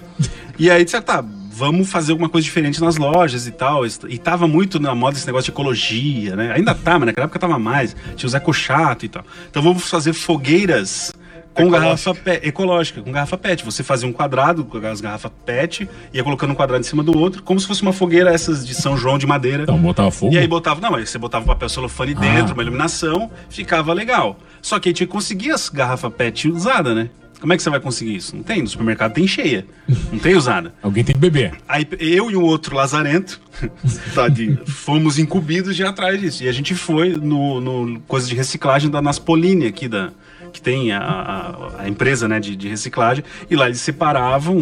E 0.57 0.69
aí 0.71 0.85
disse, 0.85 0.99
tá, 1.01 1.23
vamos 1.51 1.89
fazer 1.89 2.11
alguma 2.13 2.29
coisa 2.29 2.45
diferente 2.45 2.79
nas 2.79 2.95
lojas 2.97 3.47
e 3.47 3.51
tal. 3.51 3.83
E 4.07 4.17
tava 4.17 4.47
muito 4.47 4.79
na 4.79 4.95
moda 4.95 5.17
esse 5.17 5.25
negócio 5.25 5.45
de 5.45 5.51
ecologia, 5.51 6.35
né? 6.35 6.53
Ainda 6.53 6.73
tá, 6.73 6.93
mas 6.97 7.07
naquela 7.07 7.25
época 7.25 7.39
tava 7.39 7.59
mais. 7.59 7.95
Tinha 8.15 8.27
os 8.27 8.33
ecochato 8.33 9.05
e 9.05 9.09
tal. 9.09 9.25
Então 9.49 9.61
vamos 9.61 9.89
fazer 9.89 10.13
fogueiras 10.13 11.11
com 11.53 11.69
garrafa 11.69 12.13
PET, 12.15 12.47
ecológica, 12.47 13.01
com 13.01 13.11
garrafa 13.11 13.37
PET. 13.37 13.63
Você 13.63 13.83
fazia 13.83 14.07
um 14.07 14.13
quadrado 14.13 14.65
com 14.65 14.77
as 14.85 14.99
garrafas 14.99 15.31
PET, 15.45 15.87
ia 16.13 16.23
colocando 16.23 16.51
um 16.51 16.55
quadrado 16.55 16.81
em 16.81 16.87
cima 16.87 17.03
do 17.03 17.17
outro, 17.17 17.43
como 17.43 17.59
se 17.59 17.67
fosse 17.67 17.81
uma 17.81 17.93
fogueira 17.93 18.31
essas 18.33 18.65
de 18.65 18.73
São 18.73 18.97
João 18.97 19.17
de 19.17 19.27
madeira. 19.27 19.63
Então, 19.63 19.77
botava 19.77 20.11
fogo. 20.11 20.33
E 20.33 20.37
aí 20.37 20.47
botava, 20.47 20.81
não, 20.81 20.95
aí 20.95 21.05
você 21.05 21.17
botava 21.17 21.45
papel 21.45 21.69
celofane 21.69 22.13
Ah. 22.17 22.19
dentro, 22.19 22.53
uma 22.53 22.63
iluminação, 22.63 23.29
ficava 23.49 23.93
legal. 23.93 24.39
Só 24.61 24.79
que 24.79 24.89
aí 24.89 24.93
tinha 24.93 25.07
que 25.07 25.13
conseguir 25.13 25.51
as 25.51 25.69
garrafas 25.69 26.11
PET 26.13 26.49
usada, 26.49 26.95
né? 26.95 27.09
Como 27.39 27.51
é 27.51 27.57
que 27.57 27.63
você 27.63 27.69
vai 27.69 27.81
conseguir 27.81 28.15
isso? 28.15 28.33
Não 28.37 28.41
tem, 28.41 28.61
no 28.61 28.67
supermercado 28.69 29.13
tem 29.13 29.27
cheia, 29.27 29.65
não 30.09 30.17
tem 30.17 30.33
usada. 30.33 30.73
Alguém 30.81 31.03
tem 31.03 31.13
que 31.13 31.19
beber. 31.19 31.53
Aí 31.67 31.85
eu 31.99 32.31
e 32.31 32.37
um 32.37 32.41
outro 32.41 32.73
lazarento, 32.73 33.41
tadinho, 34.15 34.59
fomos 34.65 35.19
incumbidos 35.19 35.75
de 35.75 35.81
ir 35.81 35.85
atrás 35.85 36.17
disso. 36.21 36.45
E 36.45 36.47
a 36.47 36.53
gente 36.53 36.73
foi 36.73 37.09
no, 37.09 37.59
no 37.59 37.99
coisa 38.07 38.29
de 38.29 38.33
reciclagem 38.35 38.89
da 38.89 39.01
Naspolini 39.01 39.65
aqui 39.67 39.89
da 39.89 40.11
que 40.53 40.61
tem 40.61 40.91
a, 40.93 41.01
a, 41.01 41.81
a 41.81 41.89
empresa 41.89 42.27
né, 42.27 42.39
de, 42.39 42.55
de 42.55 42.69
reciclagem, 42.69 43.23
e 43.49 43.55
lá 43.55 43.65
eles 43.65 43.81
separavam 43.81 44.55
o, 44.55 44.61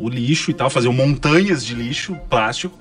o- 0.00 0.04
o 0.04 0.08
lixo 0.08 0.50
e 0.50 0.54
tal, 0.54 0.70
faziam 0.70 0.92
montanhas 0.94 1.62
de 1.66 1.74
lixo, 1.74 2.16
plástico, 2.30 2.78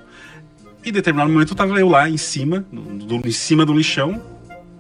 e 0.86 0.90
em 0.90 0.94
determinado 0.94 1.30
momento 1.32 1.52
eu 1.52 1.56
tava 1.56 1.78
eu 1.80 1.90
lá 1.90 2.08
em 2.10 2.18
cima, 2.18 2.64
do, 2.72 2.82
do- 3.20 3.28
em 3.28 3.32
cima 3.32 3.66
do 3.66 3.74
lixão, 3.74 4.22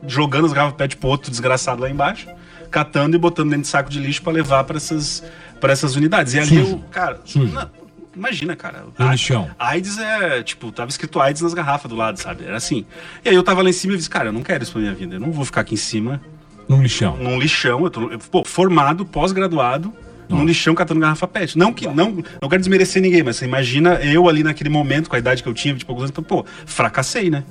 jogando 0.07 0.45
as 0.45 0.53
garrafas 0.53 0.77
PET 0.77 0.95
pro 0.97 1.09
outro 1.09 1.29
desgraçado 1.29 1.81
lá 1.81 1.89
embaixo, 1.89 2.27
catando 2.69 3.15
e 3.15 3.19
botando 3.19 3.49
dentro 3.49 3.63
de 3.63 3.67
saco 3.67 3.89
de 3.89 3.99
lixo 3.99 4.21
para 4.21 4.31
levar 4.33 4.63
para 4.63 4.77
essas, 4.77 5.23
pra 5.59 5.73
essas 5.73 5.95
unidades. 5.95 6.33
E 6.35 6.39
ali 6.39 6.47
Sujo. 6.49 6.71
eu, 6.71 6.83
cara, 6.91 7.19
não, 7.35 7.69
imagina, 8.15 8.55
cara. 8.55 8.85
No 8.97 9.05
a- 9.07 9.11
lixão. 9.11 9.49
AIDS 9.59 9.97
é, 9.97 10.41
tipo, 10.41 10.71
tava 10.71 10.89
escrito 10.89 11.19
AIDS 11.19 11.41
nas 11.41 11.53
garrafas 11.53 11.89
do 11.89 11.95
lado, 11.97 12.17
sabe? 12.19 12.45
Era 12.45 12.57
assim. 12.57 12.85
E 13.25 13.29
aí 13.29 13.35
eu 13.35 13.43
tava 13.43 13.61
lá 13.61 13.69
em 13.69 13.73
cima 13.73 13.93
e 13.93 13.97
disse, 13.97 14.09
cara, 14.09 14.29
eu 14.29 14.33
não 14.33 14.41
quero 14.43 14.63
isso 14.63 14.71
pra 14.71 14.81
minha 14.81 14.93
vida. 14.93 15.15
Eu 15.15 15.19
não 15.19 15.31
vou 15.31 15.43
ficar 15.45 15.61
aqui 15.61 15.73
em 15.73 15.77
cima, 15.77 16.21
Num 16.67 16.81
lixão. 16.81 17.17
num 17.17 17.39
lixão. 17.39 17.83
Eu 17.83 17.89
tô, 17.89 18.11
eu, 18.11 18.19
pô, 18.19 18.43
formado, 18.45 19.05
pós-graduado, 19.05 19.93
num 20.29 20.45
lixão 20.45 20.73
catando 20.73 20.99
garrafa 20.99 21.27
PET. 21.27 21.57
Não 21.57 21.73
que, 21.73 21.87
não, 21.87 22.23
não 22.41 22.49
quero 22.49 22.61
desmerecer 22.61 23.01
ninguém, 23.01 23.23
mas 23.23 23.35
você 23.35 23.45
imagina 23.45 23.95
eu 23.95 24.29
ali 24.29 24.43
naquele 24.43 24.69
momento, 24.69 25.09
com 25.09 25.15
a 25.15 25.19
idade 25.19 25.43
que 25.43 25.49
eu 25.49 25.53
tinha, 25.53 25.73
de 25.73 25.85
poucos 25.85 26.03
anos, 26.03 26.15
pô, 26.25 26.45
fracassei, 26.65 27.29
né? 27.29 27.43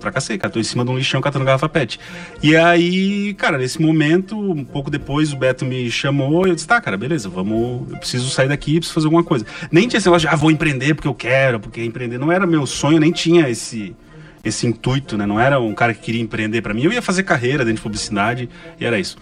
Fracassei, 0.00 0.36
cara. 0.36 0.52
Tô 0.52 0.58
em 0.58 0.64
cima 0.64 0.84
de 0.84 0.90
um 0.90 0.96
lixão 0.96 1.20
catando 1.20 1.44
garrafa 1.44 1.68
PET. 1.68 2.00
E 2.42 2.56
aí, 2.56 3.34
cara, 3.34 3.56
nesse 3.56 3.80
momento, 3.80 4.36
um 4.36 4.64
pouco 4.64 4.90
depois, 4.90 5.32
o 5.32 5.36
Beto 5.36 5.64
me 5.64 5.90
chamou 5.90 6.46
e 6.46 6.50
eu 6.50 6.54
disse, 6.54 6.66
tá, 6.66 6.80
cara, 6.80 6.96
beleza, 6.96 7.28
vamos. 7.28 7.88
Eu 7.90 7.98
preciso 7.98 8.28
sair 8.30 8.48
daqui, 8.48 8.78
preciso 8.78 8.94
fazer 8.94 9.06
alguma 9.06 9.22
coisa. 9.22 9.46
Nem 9.70 9.86
tinha 9.86 9.98
esse 9.98 10.06
negócio 10.08 10.28
de, 10.28 10.34
ah, 10.34 10.36
vou 10.36 10.50
empreender 10.50 10.94
porque 10.94 11.06
eu 11.06 11.14
quero, 11.14 11.60
porque 11.60 11.84
empreender 11.84 12.18
não 12.18 12.32
era 12.32 12.46
meu 12.46 12.66
sonho, 12.66 12.98
nem 12.98 13.12
tinha 13.12 13.48
esse. 13.48 13.94
Esse 14.44 14.66
intuito, 14.66 15.16
né? 15.16 15.26
Não 15.26 15.38
era 15.38 15.60
um 15.60 15.74
cara 15.74 15.94
que 15.94 16.00
queria 16.00 16.20
empreender 16.20 16.62
pra 16.62 16.74
mim. 16.74 16.82
Eu 16.82 16.92
ia 16.92 17.02
fazer 17.02 17.22
carreira 17.22 17.64
dentro 17.64 17.76
de 17.76 17.82
publicidade 17.82 18.48
e 18.80 18.84
era 18.84 18.98
isso. 18.98 19.16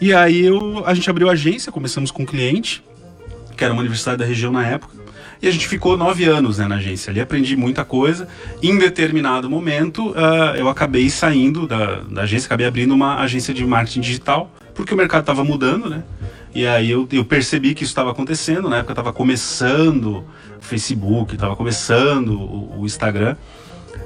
E 0.00 0.12
aí 0.12 0.44
eu, 0.44 0.84
a 0.86 0.94
gente 0.94 1.08
abriu 1.10 1.28
agência, 1.28 1.72
começamos 1.72 2.10
com 2.10 2.22
um 2.22 2.26
cliente, 2.26 2.84
que 3.56 3.64
era 3.64 3.72
uma 3.72 3.80
universidade 3.80 4.18
da 4.18 4.24
região 4.24 4.52
na 4.52 4.66
época. 4.66 4.98
E 5.40 5.46
a 5.46 5.50
gente 5.50 5.68
ficou 5.68 5.96
nove 5.96 6.24
anos 6.24 6.58
né, 6.58 6.66
na 6.66 6.76
agência. 6.76 7.10
Ali 7.10 7.20
aprendi 7.20 7.56
muita 7.56 7.84
coisa. 7.84 8.28
Em 8.62 8.76
determinado 8.76 9.48
momento, 9.48 10.12
ah, 10.16 10.54
eu 10.56 10.68
acabei 10.68 11.08
saindo 11.08 11.66
da, 11.66 12.00
da 12.00 12.22
agência, 12.22 12.46
acabei 12.46 12.66
abrindo 12.66 12.92
uma 12.92 13.20
agência 13.20 13.54
de 13.54 13.64
marketing 13.64 14.00
digital, 14.00 14.50
porque 14.74 14.92
o 14.92 14.96
mercado 14.96 15.20
estava 15.20 15.44
mudando, 15.44 15.88
né? 15.88 16.02
E 16.54 16.66
aí 16.66 16.90
eu, 16.90 17.06
eu 17.12 17.24
percebi 17.24 17.74
que 17.74 17.84
isso 17.84 17.92
estava 17.92 18.10
acontecendo. 18.10 18.68
Na 18.68 18.78
época 18.78 18.92
estava 18.92 19.12
começando 19.12 20.24
o 20.60 20.64
Facebook, 20.64 21.34
estava 21.34 21.54
começando 21.54 22.30
o, 22.32 22.80
o 22.80 22.86
Instagram. 22.86 23.36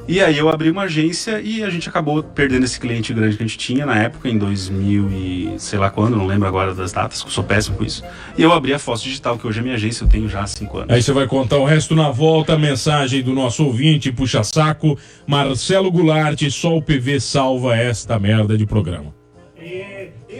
E 0.09 0.21
aí 0.21 0.37
eu 0.37 0.49
abri 0.49 0.69
uma 0.71 0.83
agência 0.83 1.41
e 1.41 1.63
a 1.63 1.71
gente 1.71 1.89
acabou 1.89 2.23
perdendo 2.23 2.65
esse 2.65 2.79
cliente 2.79 3.15
grande 3.15 3.37
que 3.37 3.43
a 3.43 3.47
gente 3.47 3.57
tinha 3.57 3.87
na 3.87 3.97
época, 3.97 4.29
em 4.29 4.37
2000 4.37 5.09
e 5.11 5.55
sei 5.59 5.79
lá 5.79 5.91
quando, 5.91 6.17
não 6.17 6.27
lembro 6.27 6.47
agora 6.49 6.75
das 6.75 6.93
datas, 6.93 7.25
sou 7.29 7.45
péssimo 7.45 7.77
com 7.77 7.85
isso. 7.85 8.03
E 8.37 8.43
eu 8.43 8.53
abri 8.53 8.75
a 8.75 8.79
Foz 8.79 9.01
Digital, 9.01 9.39
que 9.39 9.47
hoje 9.47 9.61
é 9.61 9.63
minha 9.63 9.75
agência, 9.77 10.05
eu 10.05 10.09
tenho 10.09 10.29
já 10.29 10.41
há 10.41 10.47
cinco 10.47 10.79
anos. 10.79 10.93
Aí 10.93 11.01
você 11.03 11.13
vai 11.13 11.27
contar 11.27 11.57
o 11.59 11.65
resto 11.65 11.95
na 11.95 12.11
volta. 12.11 12.59
Mensagem 12.59 13.23
do 13.23 13.33
nosso 13.33 13.65
ouvinte, 13.65 14.11
puxa 14.11 14.43
saco. 14.43 14.99
Marcelo 15.27 15.91
Goulart, 15.91 16.43
só 16.51 16.77
o 16.77 16.83
PV 16.83 17.21
salva 17.21 17.77
esta 17.77 18.19
merda 18.19 18.59
de 18.59 18.67
programa. 18.67 19.15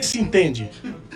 Se 0.01 0.19
entende. 0.19 0.69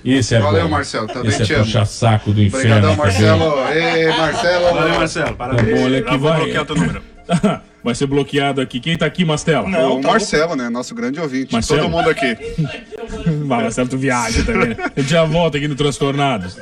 Esse 0.05 0.37
é 0.37 0.39
Valeu, 0.39 0.63
bom. 0.65 0.71
Marcelo, 0.71 1.09
também 1.09 1.29
Esse 1.29 1.43
é 1.43 1.45
te 1.45 1.55
amo. 1.55 1.65
puxar 1.65 1.85
saco 1.85 2.33
do 2.33 2.41
inferno. 2.41 2.77
Obrigadão, 2.77 2.97
Marcelo. 2.97 3.69
Ei, 3.73 4.07
Marcelo. 4.17 4.75
Valeu, 4.75 4.95
Marcelo. 4.95 5.27
Tá 5.27 5.35
Parabéns. 5.35 5.79
bom, 5.81 5.85
olha 5.85 5.99
Já 6.01 6.07
aqui, 6.07 6.19
vou 6.19 6.31
vai. 6.31 6.39
bloquear 6.41 6.65
teu 6.65 6.77
número. 6.77 7.03
Vai 7.87 7.95
ser 7.95 8.09
bloqueado 8.09 8.61
aqui. 8.61 8.81
Quem 8.81 8.99
tá 8.99 9.07
aqui, 9.07 9.25
Mastela? 9.25 9.65
o 9.65 10.03
Marcelo, 10.03 10.57
né? 10.57 10.69
Nosso 10.69 10.93
grande 10.93 11.21
ouvinte. 11.21 11.53
Marcelo. 11.53 11.83
Todo 11.83 11.91
mundo 11.93 12.11
aqui. 12.11 12.37
Vai, 13.47 13.63
Marcelo, 13.63 13.89
tu 13.89 13.97
viaja 13.97 14.43
também. 14.43 14.77
A 14.77 15.01
gente 15.01 15.09
já 15.09 15.25
volta 15.25 15.57
aqui 15.57 15.69
no 15.69 15.77
Transtornados. 15.77 16.59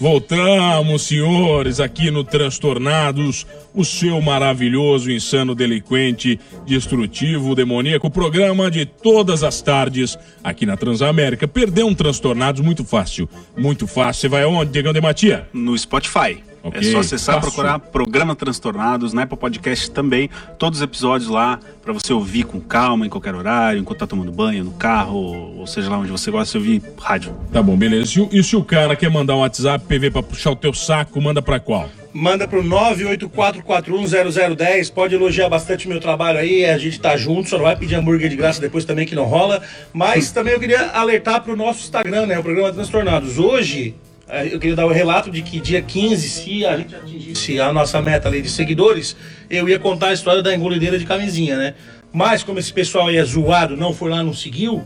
Voltamos, 0.00 1.02
senhores, 1.02 1.80
aqui 1.80 2.08
no 2.08 2.22
Transtornados, 2.22 3.44
o 3.74 3.84
seu 3.84 4.20
maravilhoso, 4.20 5.10
insano, 5.10 5.56
delinquente, 5.56 6.38
destrutivo, 6.64 7.52
demoníaco, 7.56 8.08
programa 8.08 8.70
de 8.70 8.86
todas 8.86 9.42
as 9.42 9.60
tardes 9.60 10.16
aqui 10.42 10.64
na 10.64 10.76
Transamérica. 10.76 11.48
Perder 11.48 11.84
um 11.84 11.94
Transtornados 11.94 12.60
muito 12.60 12.84
fácil, 12.84 13.28
muito 13.56 13.88
fácil. 13.88 14.20
Você 14.20 14.28
vai 14.28 14.44
aonde, 14.44 14.70
Diegão 14.70 14.92
de 14.92 15.00
Matia? 15.00 15.48
No 15.52 15.76
Spotify. 15.76 16.47
Ok, 16.68 16.80
É 16.80 16.82
só 16.92 16.98
acessar, 17.00 17.34
fácil. 17.36 17.50
procurar 17.52 17.78
Programa 17.78 18.34
Transtornados, 18.36 19.12
na 19.12 19.22
Apple 19.22 19.36
Podcast 19.38 19.90
também. 19.90 20.28
Todos 20.58 20.78
os 20.78 20.82
episódios 20.84 21.28
lá 21.30 21.58
pra 21.82 21.92
você 21.92 22.12
ouvir 22.12 22.44
com 22.44 22.60
calma, 22.60 23.06
em 23.06 23.08
qualquer 23.08 23.34
horário, 23.34 23.80
enquanto 23.80 23.98
tá 24.00 24.06
tomando 24.06 24.30
banho, 24.32 24.64
no 24.64 24.72
carro, 24.72 25.16
ou 25.58 25.66
seja 25.66 25.88
lá 25.90 25.98
onde 25.98 26.10
você 26.10 26.30
gosta 26.30 26.52
de 26.52 26.58
ouvir 26.58 26.82
rádio. 27.00 27.34
Tá 27.52 27.62
bom, 27.62 27.76
beleza. 27.76 28.18
E 28.18 28.22
o- 28.22 28.28
E 28.32 28.42
se 28.44 28.54
o 28.56 28.62
cara 28.62 28.94
quer 28.94 29.10
mandar 29.10 29.34
um 29.34 29.38
WhatsApp, 29.40 29.84
PV, 29.86 30.10
pra 30.10 30.22
puxar 30.22 30.50
o 30.52 30.56
teu 30.56 30.72
saco, 30.74 31.20
manda 31.20 31.40
pra 31.42 31.58
qual? 31.58 31.88
Manda 32.12 32.46
pro 32.48 32.62
984410010. 32.64 34.90
Pode 34.90 35.14
elogiar 35.14 35.48
bastante 35.48 35.86
o 35.86 35.90
meu 35.90 36.00
trabalho 36.00 36.38
aí. 36.38 36.64
A 36.64 36.78
gente 36.78 36.98
tá 37.00 37.16
junto, 37.16 37.48
só 37.48 37.56
não 37.56 37.64
vai 37.64 37.76
pedir 37.76 37.94
hambúrguer 37.96 38.28
de 38.28 38.36
graça 38.36 38.60
depois 38.60 38.84
também, 38.84 39.06
que 39.06 39.14
não 39.14 39.24
rola. 39.24 39.62
Mas 39.92 40.30
também 40.32 40.54
eu 40.54 40.60
queria 40.60 40.86
alertar 40.90 41.42
pro 41.42 41.56
nosso 41.56 41.80
Instagram, 41.80 42.26
né? 42.26 42.38
O 42.38 42.42
programa 42.42 42.72
Transtornados. 42.72 43.38
Hoje, 43.38 43.94
eu 44.50 44.58
queria 44.58 44.76
dar 44.76 44.86
o 44.86 44.92
relato 44.92 45.30
de 45.30 45.42
que 45.42 45.58
dia 45.60 45.80
15, 45.80 46.28
se 46.28 46.66
a 46.66 46.76
gente 46.76 46.94
atingisse 46.94 47.60
a 47.60 47.72
nossa 47.72 48.00
meta 48.02 48.28
ali 48.28 48.42
de 48.42 48.50
seguidores, 48.50 49.16
eu 49.48 49.68
ia 49.68 49.78
contar 49.78 50.08
a 50.08 50.12
história 50.12 50.42
da 50.42 50.54
engolideira 50.54 50.98
de 50.98 51.06
camisinha, 51.06 51.56
né? 51.56 51.74
Mas 52.12 52.42
como 52.42 52.58
esse 52.58 52.72
pessoal 52.72 53.08
aí 53.08 53.16
é 53.16 53.24
zoado, 53.24 53.76
não 53.76 53.92
foi 53.92 54.10
lá, 54.10 54.22
não 54.22 54.34
seguiu. 54.34 54.84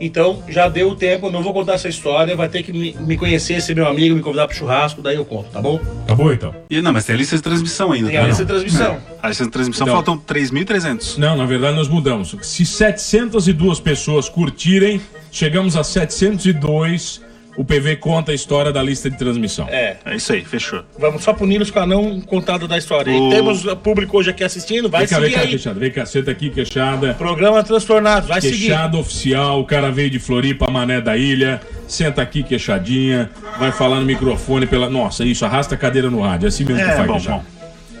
Então 0.00 0.42
já 0.48 0.68
deu 0.68 0.90
o 0.90 0.96
tempo, 0.96 1.26
eu 1.26 1.30
não 1.30 1.42
vou 1.42 1.52
contar 1.52 1.74
essa 1.74 1.88
história, 1.88 2.34
vai 2.34 2.48
ter 2.48 2.62
que 2.64 2.72
me, 2.72 3.16
conhecer, 3.16 3.62
ser 3.62 3.76
meu 3.76 3.86
amigo, 3.86 4.16
me 4.16 4.20
convidar 4.20 4.48
pro 4.48 4.56
churrasco, 4.56 5.00
daí 5.00 5.14
eu 5.14 5.24
conto, 5.24 5.50
tá 5.50 5.60
bom? 5.60 5.80
Acabou 6.04 6.32
então? 6.32 6.52
E, 6.68 6.82
não, 6.82 6.92
mas 6.92 7.04
tem 7.04 7.14
a 7.14 7.18
lista 7.18 7.36
de 7.36 7.42
transmissão 7.42 7.92
ainda. 7.92 8.08
Tem 8.08 8.18
a 8.18 8.22
tá? 8.22 8.26
lista 8.26 8.44
de 8.44 8.48
transmissão. 8.48 8.98
A 9.22 9.28
lista 9.28 9.44
de 9.44 9.50
transmissão 9.50 9.86
Então. 9.86 9.94
faltam 9.94 10.18
3.300. 10.18 11.18
Não, 11.18 11.36
na 11.36 11.46
verdade 11.46 11.76
nós 11.76 11.88
mudamos. 11.88 12.34
Se 12.42 12.66
702 12.66 13.78
pessoas 13.78 14.28
curtirem, 14.28 15.00
chegamos 15.30 15.76
a 15.76 15.84
702. 15.84 17.20
O 17.56 17.64
PV 17.64 17.96
conta 17.96 18.32
a 18.32 18.34
história 18.34 18.72
da 18.72 18.82
lista 18.82 19.10
de 19.10 19.16
transmissão. 19.18 19.68
É. 19.68 19.96
É 20.06 20.16
isso 20.16 20.32
aí, 20.32 20.42
fechou. 20.42 20.82
Vamos 20.98 21.22
só 21.22 21.34
punir 21.34 21.60
os 21.60 21.70
com 21.70 21.80
a 21.80 21.86
não 21.86 22.20
contada 22.20 22.66
da 22.66 22.78
história. 22.78 23.12
O- 23.12 23.28
E 23.30 23.34
temos 23.36 23.62
público 23.82 24.16
hoje 24.18 24.30
aqui 24.30 24.42
assistindo, 24.42 24.88
vai 24.88 25.00
vem 25.02 25.08
cá, 25.08 25.18
vem 25.20 25.24
seguir 25.28 25.34
cá, 25.34 25.40
aí. 25.42 25.48
queixada. 25.50 25.80
Vem 25.80 25.90
cá, 25.90 26.06
senta 26.06 26.30
aqui, 26.30 26.48
queixada. 26.50 27.14
Programa 27.14 27.62
Transtornados, 27.62 28.28
vai 28.28 28.40
seguir. 28.40 28.58
Queixada 28.68 28.96
oficial, 28.96 29.60
o 29.60 29.64
cara 29.66 29.90
veio 29.90 30.08
de 30.08 30.18
Floripa, 30.18 30.70
Mané 30.70 31.00
da 31.00 31.16
Ilha. 31.16 31.60
Senta 31.86 32.22
aqui, 32.22 32.42
queixadinha. 32.42 33.30
Vai 33.58 33.70
falar 33.70 34.00
no 34.00 34.06
microfone 34.06 34.66
pela. 34.66 34.88
Nossa, 34.88 35.24
isso, 35.24 35.44
arrasta 35.44 35.74
a 35.74 35.78
cadeira 35.78 36.08
no 36.10 36.20
rádio. 36.22 36.46
É 36.46 36.48
assim 36.48 36.64
mesmo 36.64 36.80
É, 36.80 36.84
que 36.88 36.96
faz, 36.96 37.06
bom, 37.06 37.12
queixada. 37.14 37.44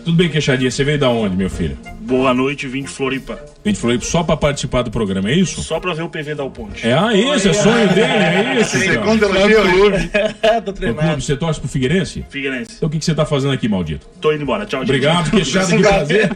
Tudo 0.04 0.16
bem, 0.16 0.28
queixadinha? 0.28 0.70
Você 0.70 0.82
veio 0.82 0.98
da 0.98 1.08
onde, 1.08 1.36
meu 1.36 1.48
filho? 1.48 1.78
Boa 2.00 2.34
noite, 2.34 2.66
vim 2.66 2.82
de 2.82 2.88
Floripa. 2.88 3.38
Veio 3.62 3.74
de 3.74 3.80
Floripa 3.80 4.04
só 4.04 4.24
pra 4.24 4.36
participar 4.36 4.82
do 4.82 4.90
programa, 4.90 5.30
é 5.30 5.34
isso? 5.34 5.62
Só 5.62 5.78
pra 5.78 5.94
ver 5.94 6.02
o 6.02 6.08
PV 6.08 6.34
dar 6.34 6.44
o 6.44 6.50
ponte. 6.50 6.86
É, 6.86 6.92
ah, 6.92 7.14
isso, 7.14 7.48
é 7.48 7.52
sonho 7.52 7.88
dele, 7.88 8.02
é 8.02 8.60
isso. 8.60 8.76
Segundo 8.78 9.24
elogio, 9.24 9.62
Clube. 9.62 10.08
clube. 10.08 10.10
Tô 10.64 10.70
O 10.72 10.94
clube, 10.94 11.22
você 11.22 11.36
torce 11.36 11.60
pro 11.60 11.68
Figueirense? 11.68 12.24
Figueirense. 12.28 12.72
Então 12.76 12.88
o 12.88 12.90
que, 12.90 12.98
que 12.98 13.04
você 13.04 13.14
tá 13.14 13.24
fazendo 13.24 13.52
aqui, 13.52 13.68
maldito? 13.68 14.06
Tô 14.20 14.32
indo 14.32 14.42
embora. 14.42 14.66
Tchau, 14.66 14.80
gente. 14.80 14.88
Obrigado, 14.90 15.30
queixado, 15.30 15.68
que 15.68 15.78
prazer. 15.82 16.30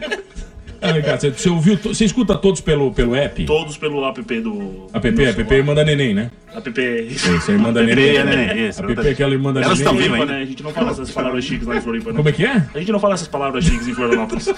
Ah, 0.81 0.91
vem 0.91 1.01
cá, 1.01 1.17
você, 1.17 1.31
você 1.31 1.49
ouviu, 1.49 1.77
você 1.77 2.05
escuta 2.05 2.35
todos 2.35 2.61
pelo, 2.61 2.91
pelo 2.91 3.15
app? 3.15 3.45
Todos 3.45 3.77
pelo 3.77 4.05
app 4.07 4.21
do. 4.41 4.87
App, 4.93 5.11
do 5.11 5.23
app 5.23 5.61
manda 5.63 5.83
neném, 5.83 6.13
né? 6.13 6.31
App. 6.55 6.81
Isso 7.09 7.51
aí 7.51 7.57
manda 7.57 7.81
App 7.83 7.95
neném. 7.95 8.17
é 8.17 8.67
isso. 8.69 8.83
App 8.83 9.07
é 9.07 9.11
aquela 9.11 9.33
irmã 9.33 9.53
da 9.53 9.61
Elas 9.61 9.79
neném. 9.79 9.93
estão 9.93 10.11
vivas, 10.11 10.27
né? 10.27 10.41
A 10.41 10.45
gente 10.45 10.63
não 10.63 10.71
fala 10.71 10.91
essas 10.91 11.11
palavras 11.11 11.43
chiques 11.43 11.67
lá 11.67 11.77
em 11.77 11.81
Floripa, 11.81 12.11
né? 12.11 12.17
Como 12.17 12.29
é 12.29 12.31
que 12.31 12.45
é? 12.45 12.63
A 12.73 12.79
gente 12.79 12.91
não 12.91 12.99
fala 12.99 13.13
essas 13.15 13.27
palavras 13.27 13.63
chiques 13.63 13.87
em 13.87 13.93
Florianópolis. 13.93 14.47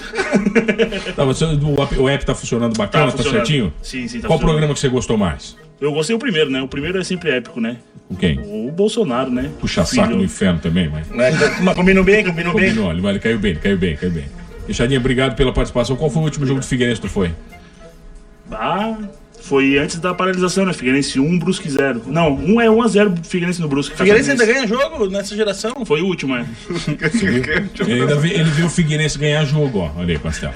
Tá, 1.16 1.24
você, 1.24 1.44
o, 1.44 1.82
app, 1.82 1.98
o 1.98 2.08
app 2.08 2.24
tá 2.24 2.34
funcionando 2.34 2.76
bacana, 2.76 3.06
tá, 3.06 3.12
funcionando. 3.12 3.36
certinho? 3.38 3.72
Sim, 3.82 4.06
sim, 4.06 4.20
tá 4.20 4.28
Qual 4.28 4.38
programa 4.38 4.72
que 4.72 4.80
você 4.80 4.88
gostou 4.88 5.16
mais? 5.16 5.56
Eu 5.80 5.92
gostei 5.92 6.14
o 6.14 6.18
primeiro, 6.18 6.50
né? 6.50 6.60
O 6.62 6.68
primeiro 6.68 6.98
é 6.98 7.04
sempre 7.04 7.30
épico, 7.30 7.60
né? 7.60 7.78
Com 8.08 8.14
quem? 8.14 8.38
O 8.38 8.70
Bolsonaro, 8.70 9.30
né? 9.30 9.50
Puxa 9.60 9.84
saco 9.84 10.14
no 10.14 10.22
inferno 10.22 10.58
também, 10.60 10.88
mas. 10.88 11.08
Mas 11.08 11.74
combinou 11.74 12.04
bem, 12.04 12.24
combinou 12.24 12.54
bem. 12.54 12.68
Combinou, 12.70 12.92
ele, 12.92 13.06
ele 13.06 13.18
caiu 13.18 13.38
bem, 13.38 13.50
ele 13.52 13.60
caiu 13.60 13.78
bem, 13.78 13.96
caiu 13.96 14.10
bem. 14.10 14.24
Queixadinha, 14.70 15.00
obrigado 15.00 15.34
pela 15.34 15.52
participação. 15.52 15.96
Qual 15.96 16.08
foi 16.08 16.22
o 16.22 16.24
último 16.26 16.46
jogo 16.46 16.60
do 16.60 16.66
Figueirense 16.66 17.00
que 17.00 17.08
tu 17.08 17.12
foi? 17.12 17.34
Ah, 18.52 18.96
foi 19.42 19.76
antes 19.78 19.98
da 19.98 20.14
paralisação, 20.14 20.64
né? 20.64 20.72
Figueirense 20.72 21.18
1, 21.18 21.38
Brusque 21.40 21.68
0. 21.68 22.02
Não, 22.06 22.36
1 22.36 22.60
é 22.60 22.66
1x0 22.68 23.24
Figueirense 23.24 23.60
no 23.60 23.66
Brusque. 23.66 23.96
Figueirense 23.96 24.30
ainda 24.30 24.46
ganha 24.46 24.68
jogo 24.68 25.08
nessa 25.08 25.34
geração? 25.34 25.84
Foi 25.84 26.02
o 26.02 26.06
último, 26.06 26.36
é. 26.36 26.46
Ele, 27.84 28.00
ainda 28.00 28.28
ele 28.28 28.50
viu 28.50 28.66
o 28.66 28.70
Figueirense 28.70 29.18
ganhar 29.18 29.44
jogo, 29.44 29.80
ó. 29.80 29.90
Olha 29.96 30.12
aí, 30.12 30.18
Pastel. 30.20 30.54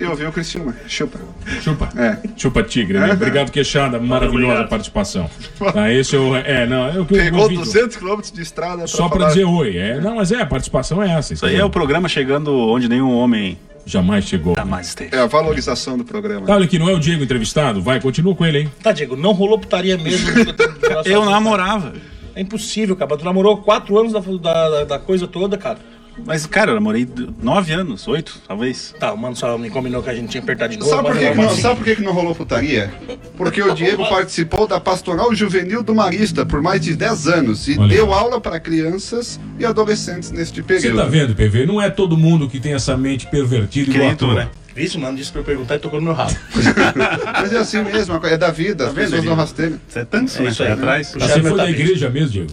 Eu 0.00 0.16
vi 0.16 0.24
o 0.24 0.32
Cristiano. 0.32 0.74
Chupa. 0.88 1.20
Chupa. 1.60 1.90
É. 1.94 2.16
Chupa 2.34 2.62
Tigre, 2.62 2.98
né? 2.98 3.12
Obrigado, 3.12 3.52
Queixada. 3.52 4.00
Maravilhosa 4.00 4.46
Obrigado. 4.46 4.68
participação. 4.70 5.30
Tá, 5.74 5.90
esse 5.92 6.16
é 6.16 6.18
o. 6.18 6.34
É, 6.34 6.66
não, 6.66 6.86
é 6.86 6.98
o 6.98 7.04
que 7.04 7.14
eu 7.14 7.18
Pegou 7.18 7.42
ouvi. 7.42 7.56
200 7.56 7.96
quilômetros 7.96 8.32
de 8.32 8.40
estrada 8.40 8.86
Só 8.86 9.08
pra 9.08 9.18
falar. 9.18 9.28
dizer 9.28 9.44
oi. 9.44 9.76
É, 9.76 10.00
não, 10.00 10.16
mas 10.16 10.32
é, 10.32 10.40
a 10.40 10.46
participação 10.46 11.02
é 11.02 11.10
essa. 11.12 11.34
Isso 11.34 11.44
aí 11.44 11.56
é 11.56 11.64
o 11.64 11.68
programa 11.68 12.08
chegando 12.08 12.50
onde 12.50 12.88
nenhum 12.88 13.14
homem 13.14 13.58
jamais 13.84 14.24
chegou. 14.24 14.54
Jamais 14.56 14.88
esteve. 14.88 15.14
É 15.14 15.20
a 15.20 15.26
valorização 15.26 15.98
do 15.98 16.04
programa. 16.04 16.46
Tá, 16.46 16.54
olha 16.54 16.64
aqui, 16.64 16.78
não 16.78 16.88
é 16.88 16.94
o 16.94 16.98
Diego 16.98 17.22
entrevistado? 17.22 17.82
Vai, 17.82 18.00
continua 18.00 18.34
com 18.34 18.46
ele, 18.46 18.60
hein? 18.60 18.72
Tá, 18.82 18.92
Diego, 18.92 19.16
não 19.16 19.32
rolou 19.32 19.58
putaria 19.58 19.98
mesmo. 19.98 20.30
Eu 21.04 21.26
namorava. 21.26 21.92
É 22.34 22.40
impossível, 22.40 22.96
cara. 22.96 23.16
Tu 23.18 23.24
namorou 23.24 23.58
quatro 23.58 23.98
anos 23.98 24.12
da, 24.14 24.20
da, 24.20 24.84
da 24.84 24.98
coisa 24.98 25.26
toda, 25.26 25.58
cara. 25.58 25.78
Mas, 26.26 26.46
cara, 26.46 26.70
eu 26.70 26.74
namorei 26.74 27.08
nove 27.42 27.72
anos, 27.72 28.06
oito, 28.06 28.40
talvez. 28.46 28.94
Tá, 29.00 29.12
o 29.12 29.16
mano 29.18 29.34
só 29.34 29.56
me 29.58 29.68
combinou 29.70 30.02
que 30.02 30.10
a 30.10 30.14
gente 30.14 30.28
tinha 30.28 30.42
apertado 30.42 30.72
de 30.72 30.78
novo. 30.78 30.90
Sabe 30.90 31.08
por, 31.08 31.16
que, 31.18 31.28
que 31.30 31.34
não, 31.34 31.46
assim- 31.48 31.60
sabe 31.60 31.76
por 31.76 31.84
que, 31.84 31.96
que 31.96 32.02
não 32.02 32.12
rolou 32.12 32.34
putaria? 32.34 32.92
Porque 33.36 33.62
o 33.62 33.74
Diego 33.74 34.08
participou 34.08 34.66
da 34.66 34.78
Pastoral 34.78 35.34
Juvenil 35.34 35.82
do 35.82 35.94
Marista 35.94 36.46
por 36.46 36.62
mais 36.62 36.80
de 36.80 36.94
10 36.94 37.26
anos 37.28 37.66
e 37.68 37.72
Olha 37.72 37.82
aí. 37.82 37.88
deu 37.88 38.12
aula 38.12 38.40
para 38.40 38.60
crianças 38.60 39.40
e 39.58 39.64
adolescentes 39.64 40.30
neste 40.30 40.60
Você 40.60 40.66
período. 40.66 40.96
tá 40.98 41.04
vendo, 41.06 41.34
PV? 41.34 41.66
Não 41.66 41.80
é 41.80 41.90
todo 41.90 42.16
mundo 42.16 42.48
que 42.48 42.60
tem 42.60 42.74
essa 42.74 42.96
mente 42.96 43.26
pervertida 43.26 43.90
igual 43.90 44.10
a 44.10 44.14
tua. 44.14 44.50
Vixe, 44.74 44.96
mano, 44.98 45.16
disse 45.16 45.32
pra 45.32 45.40
eu 45.40 45.44
perguntar 45.44 45.74
e 45.76 45.78
tocou 45.80 45.98
no 46.00 46.06
meu 46.06 46.14
rabo. 46.14 46.34
Mas 47.42 47.52
é 47.52 47.58
assim 47.58 47.82
mesmo, 47.82 48.20
é 48.24 48.36
da 48.36 48.50
vida, 48.52 48.84
as 48.84 48.90
Tá 48.90 48.94
vendo, 48.94 49.04
pessoas 49.10 49.24
não 49.24 49.34
rasteiam. 49.34 49.80
Você 49.88 49.98
é 49.98 50.04
tanto, 50.04 50.32
É 50.38 50.42
né? 50.42 50.48
isso 50.50 50.62
aí, 50.62 50.68
Vai 50.68 50.76
né? 50.76 50.82
atrás. 50.82 51.10
Puxaram 51.10 51.34
Você 51.42 51.48
foi 51.48 51.56
da 51.58 51.70
igreja 51.70 52.08
mesmo, 52.08 52.30
Diego? 52.30 52.50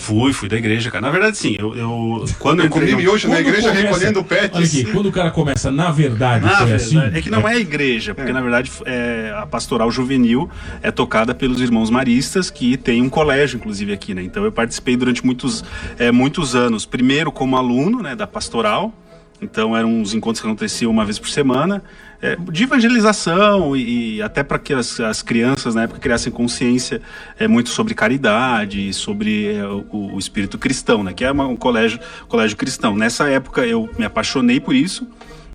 Fui, 0.00 0.32
fui 0.32 0.48
da 0.48 0.56
igreja, 0.56 0.90
cara. 0.90 1.02
Na 1.02 1.10
verdade, 1.10 1.36
sim, 1.36 1.56
eu, 1.58 1.76
eu 1.76 2.24
quando 2.38 2.60
eu 2.62 2.70
comi 2.70 2.84
entrei 2.86 2.92
no- 2.92 3.02
miojo 3.02 3.28
na 3.28 3.38
igreja 3.38 3.68
começa- 3.68 3.82
recolhendo 3.88 4.24
pets. 4.24 4.56
Olha 4.56 4.64
aqui, 4.64 4.84
quando 4.86 5.06
o 5.06 5.12
cara 5.12 5.30
começa, 5.30 5.70
na 5.70 5.90
verdade, 5.90 6.44
Na 6.44 6.64
verdade, 6.64 6.72
assim. 6.98 6.98
é 7.16 7.20
que 7.20 7.28
não 7.30 7.46
é 7.46 7.58
igreja, 7.58 8.14
porque 8.14 8.32
na 8.32 8.40
verdade 8.40 8.70
é, 8.86 9.34
a 9.36 9.44
pastoral 9.46 9.90
juvenil 9.90 10.48
é 10.82 10.90
tocada 10.90 11.34
pelos 11.34 11.60
irmãos 11.60 11.90
maristas, 11.90 12.50
que 12.50 12.76
tem 12.78 13.02
um 13.02 13.10
colégio, 13.10 13.56
inclusive, 13.58 13.92
aqui, 13.92 14.14
né? 14.14 14.22
Então 14.22 14.42
eu 14.42 14.50
participei 14.50 14.96
durante 14.96 15.24
muitos, 15.24 15.62
é, 15.98 16.10
muitos 16.10 16.54
anos, 16.54 16.86
primeiro 16.86 17.30
como 17.30 17.56
aluno 17.56 18.02
né, 18.02 18.16
da 18.16 18.26
pastoral, 18.26 18.94
então 19.42 19.76
eram 19.76 19.90
uns 20.00 20.14
encontros 20.14 20.40
que 20.40 20.46
aconteciam 20.46 20.90
uma 20.90 21.04
vez 21.04 21.18
por 21.18 21.28
semana, 21.28 21.82
é, 22.22 22.36
de 22.36 22.64
evangelização 22.64 23.74
e, 23.76 24.16
e 24.16 24.22
até 24.22 24.42
para 24.42 24.58
que 24.58 24.72
as, 24.74 25.00
as 25.00 25.22
crianças 25.22 25.74
na 25.74 25.82
época 25.84 25.98
criassem 26.00 26.32
consciência 26.32 27.00
é, 27.38 27.48
muito 27.48 27.70
sobre 27.70 27.94
caridade, 27.94 28.92
sobre 28.92 29.54
é, 29.54 29.64
o, 29.66 30.14
o 30.14 30.18
espírito 30.18 30.58
cristão, 30.58 31.02
né? 31.02 31.12
Que 31.12 31.24
é 31.24 31.32
uma- 31.32 31.46
um 31.46 31.56
colégio, 31.56 31.98
colégio 32.28 32.56
cristão. 32.56 32.94
Nessa 32.94 33.28
época 33.28 33.66
eu 33.66 33.88
me 33.98 34.04
apaixonei 34.04 34.60
por 34.60 34.74
isso, 34.74 35.06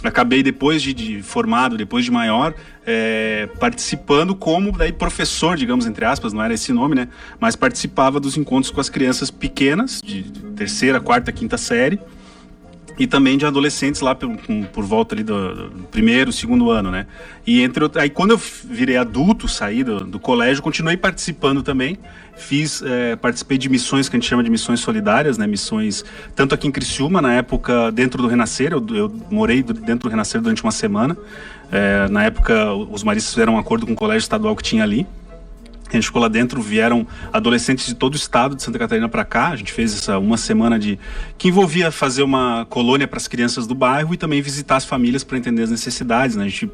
acabei 0.03 0.43
depois 0.43 0.81
de, 0.81 0.93
de 0.93 1.21
formado, 1.21 1.77
depois 1.77 2.05
de 2.05 2.11
maior, 2.11 2.53
é, 2.85 3.47
participando 3.59 4.35
como 4.35 4.71
daí 4.71 4.91
professor, 4.91 5.57
digamos 5.57 5.85
entre 5.87 6.05
aspas, 6.05 6.31
não 6.33 6.43
era 6.43 6.53
esse 6.53 6.71
nome, 6.73 6.95
né? 6.95 7.07
Mas 7.39 7.55
participava 7.55 8.19
dos 8.19 8.37
encontros 8.37 8.71
com 8.71 8.79
as 8.81 8.89
crianças 8.89 9.29
pequenas 9.31 10.01
de 10.03 10.23
terceira, 10.55 10.99
quarta, 10.99 11.31
quinta 11.31 11.57
série 11.57 11.99
e 12.97 13.05
também 13.05 13.37
de 13.37 13.45
adolescentes 13.45 14.01
lá 14.01 14.15
por, 14.15 14.29
por 14.71 14.83
volta 14.85 15.15
ali 15.15 15.23
do, 15.23 15.69
do 15.69 15.83
primeiro, 15.87 16.31
segundo 16.31 16.71
ano, 16.71 16.91
né? 16.91 17.05
E 17.45 17.61
entre 17.61 17.85
aí 17.95 18.09
quando 18.09 18.31
eu 18.31 18.37
virei 18.37 18.97
adulto, 18.97 19.47
saí 19.47 19.83
do, 19.83 19.99
do 20.01 20.19
colégio, 20.19 20.63
continuei 20.63 20.97
participando 20.97 21.61
também. 21.61 21.97
Fiz, 22.37 22.81
eh, 22.85 23.15
participei 23.15 23.57
de 23.57 23.69
missões 23.69 24.09
que 24.09 24.15
a 24.15 24.19
gente 24.19 24.27
chama 24.27 24.43
de 24.43 24.49
missões 24.49 24.81
solidárias, 24.81 25.37
né? 25.37 25.47
Missões 25.47 26.03
tanto 26.35 26.53
aqui 26.53 26.67
em 26.67 26.71
Criciúma, 26.71 27.21
na 27.21 27.33
época 27.33 27.91
dentro 27.91 28.21
do 28.21 28.27
Renascer, 28.27 28.73
eu, 28.73 28.85
eu 28.93 29.13
morei 29.29 29.63
dentro 29.63 30.07
do 30.07 30.09
Renascer 30.09 30.41
durante 30.41 30.61
uma 30.63 30.71
semana. 30.71 31.17
Eh, 31.71 32.07
na 32.09 32.25
época 32.25 32.73
os 32.73 33.03
maristas 33.03 33.33
fizeram 33.33 33.53
um 33.53 33.57
acordo 33.57 33.85
com 33.85 33.93
o 33.93 33.95
colégio 33.95 34.23
estadual 34.23 34.55
que 34.55 34.63
tinha 34.63 34.83
ali. 34.83 35.07
A 35.89 35.93
gente 35.93 36.05
ficou 36.05 36.21
lá 36.21 36.27
dentro, 36.27 36.61
vieram 36.61 37.05
adolescentes 37.31 37.85
de 37.85 37.93
todo 37.93 38.13
o 38.13 38.17
estado 38.17 38.55
de 38.55 38.63
Santa 38.63 38.79
Catarina 38.79 39.07
para 39.07 39.23
cá. 39.23 39.49
A 39.49 39.55
gente 39.55 39.71
fez 39.71 39.93
essa 39.93 40.17
uma 40.17 40.37
semana 40.37 40.79
de 40.79 40.97
que 41.37 41.49
envolvia 41.49 41.91
fazer 41.91 42.23
uma 42.23 42.65
colônia 42.65 43.07
para 43.07 43.17
as 43.17 43.27
crianças 43.27 43.67
do 43.67 43.75
bairro 43.75 44.13
e 44.13 44.17
também 44.17 44.41
visitar 44.41 44.77
as 44.77 44.85
famílias 44.85 45.23
para 45.23 45.37
entender 45.37 45.63
as 45.63 45.69
necessidades, 45.69 46.35
né? 46.35 46.45
A 46.45 46.47
gente 46.47 46.69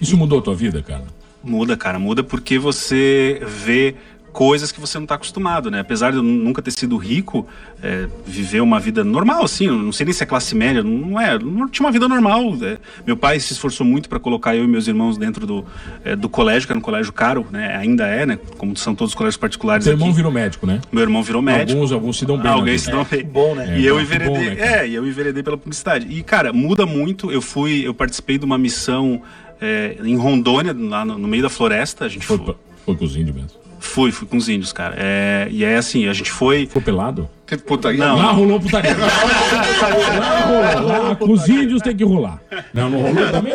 Isso 0.00 0.16
mudou 0.16 0.38
a 0.38 0.42
tua 0.42 0.54
vida, 0.54 0.82
cara? 0.82 1.04
Muda, 1.42 1.74
cara, 1.76 1.98
muda 1.98 2.22
porque 2.22 2.58
você 2.58 3.40
vê 3.46 3.94
coisas 4.32 4.70
que 4.70 4.80
você 4.80 4.96
não 4.98 5.04
está 5.04 5.16
acostumado, 5.16 5.70
né? 5.70 5.80
Apesar 5.80 6.10
de 6.12 6.18
eu 6.18 6.22
nunca 6.22 6.62
ter 6.62 6.70
sido 6.70 6.96
rico, 6.96 7.46
é, 7.82 8.06
viver 8.26 8.60
uma 8.60 8.78
vida 8.78 9.02
normal, 9.02 9.44
assim, 9.44 9.66
não 9.66 9.92
sei 9.92 10.04
nem 10.06 10.12
se 10.12 10.22
é 10.22 10.26
classe 10.26 10.54
média, 10.54 10.82
não 10.82 11.20
é, 11.20 11.38
não 11.38 11.68
tinha 11.68 11.84
uma 11.86 11.92
vida 11.92 12.06
normal. 12.08 12.54
é. 12.62 12.78
Meu 13.06 13.16
pai 13.16 13.40
se 13.40 13.52
esforçou 13.52 13.84
muito 13.84 14.08
para 14.08 14.20
colocar 14.20 14.54
eu 14.54 14.64
e 14.64 14.68
meus 14.68 14.86
irmãos 14.86 15.18
dentro 15.18 15.46
do, 15.46 15.64
é, 16.04 16.14
do 16.14 16.28
colégio, 16.28 16.66
que 16.66 16.72
era 16.72 16.78
um 16.78 16.82
colégio 16.82 17.12
caro, 17.12 17.46
né? 17.50 17.76
Ainda 17.76 18.06
é, 18.06 18.24
né? 18.24 18.38
Como 18.56 18.76
são 18.76 18.94
todos 18.94 19.12
os 19.12 19.14
colégios 19.16 19.36
particulares 19.36 19.84
Teu 19.84 19.94
irmão 19.94 20.12
virou 20.12 20.30
médico, 20.30 20.66
né? 20.66 20.80
Meu 20.92 21.02
irmão 21.02 21.22
virou 21.22 21.42
médico. 21.42 21.72
Alguns, 21.72 21.92
alguns 21.92 22.18
se 22.18 22.24
dão 22.24 22.38
bem. 22.38 22.50
Alguém 22.50 22.74
na 22.74 22.78
se 22.78 22.90
dão 22.90 23.04
bem. 23.10 23.24
bom, 23.24 23.54
né? 23.54 23.78
E 23.80 23.86
eu 23.86 23.98
É, 23.98 24.02
enveredei, 24.02 24.34
bom, 24.34 24.40
né, 24.54 24.56
é, 24.82 24.88
e 24.88 24.94
eu 24.94 25.06
enveredei 25.06 25.42
pela 25.42 25.56
publicidade. 25.58 26.06
E 26.08 26.22
cara, 26.22 26.52
muda 26.52 26.86
muito. 26.86 27.30
Eu 27.32 27.42
fui, 27.42 27.86
eu 27.86 27.92
participei 27.92 28.38
de 28.38 28.44
uma 28.44 28.56
missão 28.58 29.22
é, 29.60 29.96
em 30.04 30.16
Rondônia, 30.16 30.74
lá 30.78 31.04
no, 31.04 31.18
no 31.18 31.26
meio 31.28 31.42
da 31.42 31.50
floresta. 31.50 32.04
A 32.04 32.08
gente 32.08 32.26
Foi, 32.26 32.36
foi, 32.36 32.46
pra- 32.46 32.54
foi 32.84 32.96
com 32.96 33.04
os 33.04 33.16
índios 33.16 33.34
mesmo. 33.36 33.59
Fui, 33.80 34.12
fui 34.12 34.28
com 34.28 34.36
os 34.36 34.48
índios, 34.48 34.72
cara. 34.72 34.94
É, 34.96 35.48
e 35.50 35.64
é 35.64 35.76
assim, 35.76 36.06
a 36.06 36.12
gente 36.12 36.30
foi. 36.30 36.66
Foi 36.66 36.80
pelado? 36.80 37.28
Teve 37.46 37.62
putaria? 37.62 37.98
Não. 37.98 38.16
Lá 38.16 38.30
rolou 38.30 38.60
putaria. 38.60 38.94
Lá 38.96 40.40
rolou. 40.76 40.86
Lá, 40.86 41.16
com 41.16 41.32
os 41.32 41.48
índios 41.48 41.82
tem 41.82 41.96
que 41.96 42.04
rolar. 42.04 42.40
Não, 42.72 42.88
não 42.90 43.00
rolou 43.00 43.30
também? 43.30 43.52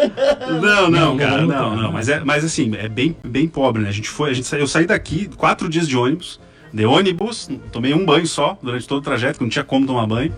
Não, 0.47 0.61
Não, 0.61 0.89
não, 0.89 1.17
cara, 1.17 1.41
não, 1.45 1.75
não. 1.75 1.91
Mas, 1.91 2.09
é, 2.09 2.19
mas 2.23 2.43
assim, 2.43 2.71
é 2.77 2.87
bem, 2.89 3.15
bem 3.23 3.47
pobre, 3.47 3.81
né? 3.83 3.89
A 3.89 3.93
gente 3.93 4.09
foi, 4.09 4.31
a 4.31 4.33
gente, 4.33 4.47
sa- 4.47 4.57
eu 4.57 4.67
saí 4.67 4.85
daqui 4.85 5.29
quatro 5.37 5.69
dias 5.69 5.87
de 5.87 5.95
ônibus, 5.97 6.39
de 6.73 6.85
ônibus, 6.85 7.49
tomei 7.71 7.93
um 7.93 8.05
banho 8.05 8.27
só 8.27 8.57
durante 8.61 8.87
todo 8.87 8.99
o 8.99 9.01
trajeto, 9.01 9.37
que 9.37 9.43
não 9.43 9.49
tinha 9.49 9.63
como 9.63 9.85
tomar 9.87 10.05
banho. 10.05 10.33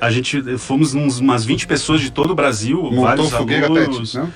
A 0.00 0.10
gente 0.10 0.40
fomos 0.58 0.94
uns, 0.94 1.18
umas 1.18 1.44
20 1.44 1.66
pessoas 1.66 2.00
de 2.00 2.10
todo 2.10 2.30
o 2.30 2.34
Brasil, 2.34 2.80
Montou 2.82 3.02
vários 3.04 3.30
fogueira 3.30 3.66
alunos. 3.66 4.12
pet? 4.12 4.28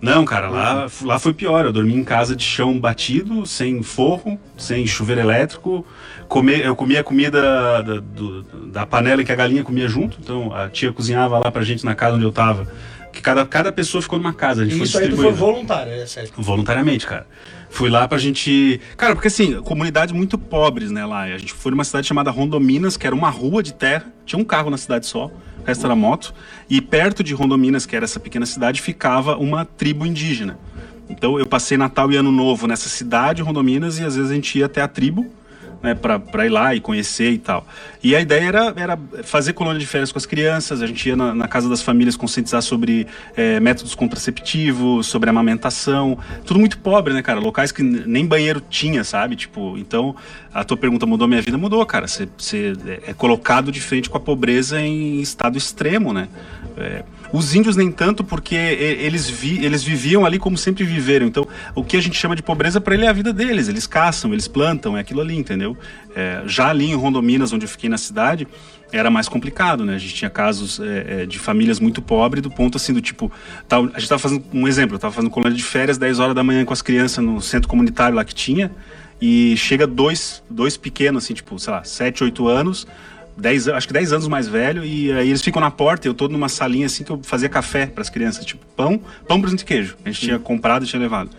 Não, 0.00 0.24
cara, 0.24 0.48
lá, 0.48 0.86
lá 1.02 1.18
foi 1.18 1.34
pior. 1.34 1.64
Eu 1.64 1.72
dormi 1.72 1.94
em 1.94 2.04
casa 2.04 2.36
de 2.36 2.44
chão 2.44 2.78
batido, 2.78 3.44
sem 3.46 3.82
forro, 3.82 4.38
sem 4.56 4.86
chuveiro 4.86 5.20
elétrico. 5.20 5.84
Comer, 6.28 6.64
eu 6.64 6.76
comia 6.76 7.00
a 7.00 7.04
comida 7.04 7.82
da, 7.82 7.94
do- 8.00 8.42
da 8.70 8.86
panela 8.86 9.24
que 9.24 9.32
a 9.32 9.34
galinha 9.34 9.64
comia 9.64 9.88
junto. 9.88 10.18
Então 10.22 10.54
a 10.54 10.68
tia 10.68 10.92
cozinhava 10.92 11.38
lá 11.38 11.50
pra 11.50 11.62
gente 11.62 11.84
na 11.84 11.94
casa 11.94 12.14
onde 12.16 12.24
eu 12.24 12.30
tava. 12.32 12.68
Que 13.12 13.20
cada, 13.20 13.44
cada 13.44 13.72
pessoa 13.72 14.00
ficou 14.00 14.18
numa 14.18 14.32
casa. 14.32 14.62
A 14.62 14.64
gente 14.64 14.74
E 14.74 14.78
foi 14.78 14.86
isso 14.86 14.98
aí 14.98 15.08
tu 15.08 15.16
foi 15.16 15.32
voluntário, 15.32 15.92
é 15.92 16.06
sério. 16.06 16.30
Voluntariamente, 16.36 17.04
cara. 17.06 17.26
Fui 17.70 17.90
lá 17.90 18.08
pra 18.08 18.18
gente. 18.18 18.80
Cara, 18.96 19.14
porque 19.14 19.28
assim, 19.28 19.60
comunidades 19.62 20.12
muito 20.12 20.38
pobres, 20.38 20.90
né, 20.90 21.04
lá. 21.04 21.22
A 21.22 21.38
gente 21.38 21.52
foi 21.52 21.70
numa 21.70 21.84
cidade 21.84 22.06
chamada 22.06 22.30
Rondominas, 22.30 22.96
que 22.96 23.06
era 23.06 23.14
uma 23.14 23.30
rua 23.30 23.62
de 23.62 23.74
terra, 23.74 24.06
tinha 24.24 24.38
um 24.38 24.44
carro 24.44 24.70
na 24.70 24.76
cidade 24.76 25.06
só, 25.06 25.26
o 25.26 25.64
resto 25.64 25.84
era 25.84 25.94
moto. 25.94 26.34
E 26.68 26.80
perto 26.80 27.22
de 27.22 27.34
Rondominas, 27.34 27.86
que 27.86 27.94
era 27.94 28.04
essa 28.04 28.18
pequena 28.18 28.46
cidade, 28.46 28.80
ficava 28.80 29.36
uma 29.36 29.64
tribo 29.64 30.06
indígena. 30.06 30.58
Então 31.08 31.38
eu 31.38 31.46
passei 31.46 31.78
Natal 31.78 32.10
e 32.12 32.16
Ano 32.16 32.30
Novo 32.30 32.66
nessa 32.66 32.88
cidade, 32.88 33.42
Rondominas, 33.42 33.98
e 33.98 34.04
às 34.04 34.16
vezes 34.16 34.30
a 34.30 34.34
gente 34.34 34.58
ia 34.58 34.66
até 34.66 34.82
a 34.82 34.88
tribo. 34.88 35.26
Né, 35.80 35.94
pra 35.94 36.44
ir 36.44 36.48
lá 36.48 36.74
e 36.74 36.80
conhecer 36.80 37.30
e 37.30 37.38
tal. 37.38 37.64
E 38.02 38.16
a 38.16 38.20
ideia 38.20 38.44
era, 38.48 38.74
era 38.76 38.98
fazer 39.22 39.52
colônia 39.52 39.78
de 39.78 39.86
férias 39.86 40.10
com 40.10 40.18
as 40.18 40.26
crianças, 40.26 40.82
a 40.82 40.86
gente 40.88 41.08
ia 41.08 41.14
na, 41.14 41.32
na 41.32 41.46
casa 41.46 41.68
das 41.68 41.82
famílias 41.82 42.16
conscientizar 42.16 42.62
sobre 42.62 43.06
eh, 43.36 43.60
métodos 43.60 43.94
contraceptivos, 43.94 45.06
sobre 45.06 45.30
amamentação, 45.30 46.18
tudo 46.44 46.58
muito 46.58 46.78
pobre, 46.78 47.14
né, 47.14 47.22
cara? 47.22 47.38
Locais 47.38 47.70
que 47.70 47.82
nem 47.84 48.26
banheiro 48.26 48.60
tinha, 48.60 49.04
sabe? 49.04 49.36
Tipo, 49.36 49.78
então 49.78 50.16
a 50.52 50.64
tua 50.64 50.76
pergunta 50.76 51.06
mudou 51.06 51.28
minha 51.28 51.42
vida, 51.42 51.56
mudou, 51.56 51.86
cara. 51.86 52.08
Você 52.08 52.28
você 52.36 52.72
é 53.06 53.12
colocado 53.12 53.70
de 53.70 53.80
frente 53.80 54.10
com 54.10 54.16
a 54.16 54.20
pobreza 54.20 54.80
em 54.80 55.20
estado 55.20 55.56
extremo, 55.56 56.12
né? 56.12 56.28
É, 56.76 57.04
os 57.32 57.54
índios 57.54 57.76
nem 57.76 57.90
tanto 57.90 58.24
porque 58.24 58.54
eles, 58.54 59.28
vi, 59.28 59.64
eles 59.64 59.82
viviam 59.82 60.24
ali 60.24 60.38
como 60.38 60.56
sempre 60.56 60.84
viveram. 60.84 61.26
Então, 61.26 61.46
o 61.74 61.84
que 61.84 61.96
a 61.96 62.00
gente 62.00 62.16
chama 62.16 62.34
de 62.34 62.42
pobreza 62.42 62.80
para 62.80 62.94
ele 62.94 63.04
é 63.04 63.08
a 63.08 63.12
vida 63.12 63.32
deles. 63.32 63.68
Eles 63.68 63.86
caçam, 63.86 64.32
eles 64.32 64.48
plantam, 64.48 64.96
é 64.96 65.00
aquilo 65.00 65.20
ali, 65.20 65.36
entendeu? 65.36 65.76
É, 66.14 66.42
já 66.46 66.68
ali 66.68 66.86
em 66.86 66.94
Rondominas, 66.94 67.52
onde 67.52 67.64
eu 67.64 67.68
fiquei 67.68 67.88
na 67.88 67.98
cidade, 67.98 68.46
era 68.90 69.10
mais 69.10 69.28
complicado, 69.28 69.84
né? 69.84 69.94
A 69.94 69.98
gente 69.98 70.14
tinha 70.14 70.30
casos 70.30 70.80
é, 70.80 71.22
é, 71.22 71.26
de 71.26 71.38
famílias 71.38 71.78
muito 71.78 72.00
pobres, 72.00 72.42
do 72.42 72.50
ponto 72.50 72.76
assim, 72.76 72.92
do 72.92 73.00
tipo... 73.00 73.30
Tal, 73.68 73.84
a 73.92 73.98
gente 73.98 74.08
tava 74.08 74.18
fazendo 74.18 74.44
um 74.52 74.66
exemplo, 74.66 74.96
eu 74.96 74.98
tava 74.98 75.12
fazendo 75.12 75.30
colônia 75.30 75.56
de 75.56 75.62
férias, 75.62 75.98
10 75.98 76.18
horas 76.18 76.34
da 76.34 76.42
manhã 76.42 76.64
com 76.64 76.72
as 76.72 76.82
crianças 76.82 77.22
no 77.22 77.40
centro 77.40 77.68
comunitário 77.68 78.16
lá 78.16 78.24
que 78.24 78.34
tinha, 78.34 78.70
e 79.20 79.56
chega 79.56 79.86
dois, 79.86 80.42
dois 80.48 80.76
pequenos, 80.76 81.24
assim, 81.24 81.34
tipo, 81.34 81.58
sei 81.58 81.72
lá, 81.72 81.84
7, 81.84 82.24
8 82.24 82.48
anos, 82.48 82.86
10, 83.38 83.68
acho 83.68 83.86
que 83.86 83.92
10 83.92 84.12
anos 84.12 84.28
mais 84.28 84.48
velho, 84.48 84.84
e 84.84 85.12
aí 85.12 85.28
eles 85.28 85.42
ficam 85.42 85.60
na 85.60 85.70
porta, 85.70 86.08
eu 86.08 86.14
tô 86.14 86.28
numa 86.28 86.48
salinha 86.48 86.86
assim 86.86 87.04
que 87.04 87.10
eu 87.10 87.20
fazia 87.22 87.48
café 87.48 87.86
para 87.86 88.02
as 88.02 88.10
crianças, 88.10 88.44
tipo, 88.44 88.66
pão, 88.76 89.00
pão, 89.26 89.40
presunto 89.40 89.62
e 89.62 89.66
queijo. 89.66 89.96
A 90.04 90.10
gente 90.10 90.20
tinha 90.20 90.38
comprado 90.38 90.84
e 90.84 90.88
tinha 90.88 91.00
levado. 91.00 91.30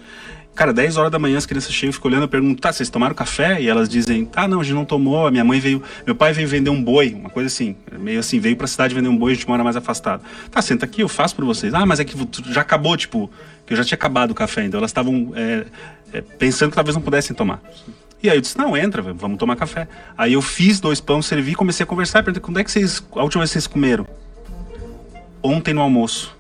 Cara, 0.56 0.74
10 0.74 0.97
horas 0.97 1.12
da 1.12 1.20
manhã 1.20 1.38
as 1.38 1.45
crianças 1.45 1.74
chegam, 1.74 1.93
ficam 1.93 2.10
olhando, 2.10 2.24
eu 2.24 2.28
pergunto, 2.28 2.62
tá, 2.62 2.72
vocês 2.72 2.89
tomaram 2.89 3.16
café? 3.16 3.62
E 3.62 3.70
elas 3.70 3.88
dizem, 3.88 4.26
tá, 4.26 4.47
não, 4.47 4.60
a 4.60 4.64
gente 4.64 4.76
não 4.76 4.84
tomou, 4.84 5.28
a 5.28 5.32
minha 5.32 5.43
mãe 5.43 5.60
veio, 5.60 5.82
meu 6.06 6.16
pai 6.16 6.34
veio 6.34 6.47
vender 6.47 6.70
um 6.70 6.84
boi, 6.84 7.14
uma 7.14 7.30
coisa 7.30 7.47
assim, 7.47 7.76
meio 7.97 8.20
assim, 8.20 8.39
veio 8.39 8.58
pra 8.58 8.68
cidade 8.68 8.93
vender 8.93 9.08
um 9.08 9.16
boi, 9.16 9.32
a 9.32 9.36
gente 9.36 9.47
mora 9.47 9.64
mais 9.64 9.76
afastado. 9.76 10.22
Tá, 10.52 10.62
senta 10.62 10.86
aqui, 10.86 11.02
eu 11.02 11.08
faço 11.08 11.36
por 11.36 11.45
vocês. 11.45 11.74
Ah, 11.74 11.86
mas 11.86 12.00
é 12.00 12.06
que 12.06 12.16
já 12.52 12.62
acabou, 12.62 12.97
tipo, 12.97 13.30
que 13.66 13.74
eu 13.74 13.78
já 13.78 13.86
tinha 13.86 13.95
acabado 13.95 14.32
o 14.32 14.36
café, 14.36 14.66
então 14.66 14.80
elas 14.80 14.89
estavam 14.89 15.32
é, 15.34 15.66
é, 16.12 16.22
pensando 16.22 16.72
que 16.72 16.76
talvez 16.76 16.95
não 16.95 17.02
pudessem 17.02 17.36
tomar. 17.36 17.62
E 18.22 18.30
aí 18.30 18.38
eu 18.38 18.42
disse, 18.42 18.58
não, 18.58 18.76
entra, 18.76 19.02
vamos 19.02 19.38
tomar 19.38 19.56
café. 19.56 19.88
Aí 20.18 20.34
eu 20.34 20.42
fiz 20.42 20.80
dois 20.80 21.00
pães, 21.00 21.26
servi, 21.26 21.56
comecei 21.56 21.84
a 21.84 21.88
conversar, 21.88 22.24
perguntei, 22.24 22.42
quando 22.42 22.60
é 22.60 22.64
que 22.64 22.72
vocês, 22.72 23.04
a 23.16 23.24
última 23.24 23.42
vez 23.42 23.52
que 23.52 23.54
vocês 23.54 23.68
comeram? 23.68 24.06
Ontem 25.42 25.74
no 25.74 25.82
almoço. 25.82 26.38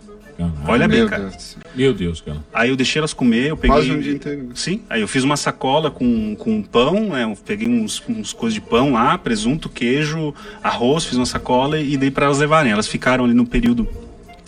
Olha 0.65 0.87
bem, 0.87 0.99
Meu 0.99 1.09
cara. 1.09 1.23
Deus. 1.23 1.57
Meu 1.75 1.93
Deus, 1.93 2.21
cara. 2.21 2.37
Aí 2.53 2.69
eu 2.69 2.75
deixei 2.75 2.99
elas 2.99 3.13
comer, 3.13 3.49
eu 3.49 3.57
peguei... 3.57 3.75
Quase 3.75 3.91
um 3.91 3.99
dia 3.99 4.13
inteiro. 4.13 4.49
Sim, 4.55 4.81
aí 4.89 5.01
eu 5.01 5.07
fiz 5.07 5.23
uma 5.23 5.35
sacola 5.35 5.91
com, 5.91 6.35
com 6.35 6.61
pão, 6.61 7.09
né, 7.09 7.23
eu 7.23 7.37
peguei 7.45 7.67
uns, 7.67 8.01
uns 8.07 8.31
coisas 8.31 8.53
de 8.53 8.61
pão 8.61 8.93
lá, 8.93 9.17
presunto, 9.17 9.67
queijo, 9.67 10.33
arroz, 10.63 11.05
fiz 11.05 11.17
uma 11.17 11.25
sacola 11.25 11.79
e 11.79 11.97
dei 11.97 12.09
para 12.09 12.25
elas 12.25 12.39
levarem. 12.39 12.71
Elas 12.71 12.87
ficaram 12.87 13.25
ali 13.25 13.33
no 13.33 13.45
período, 13.45 13.87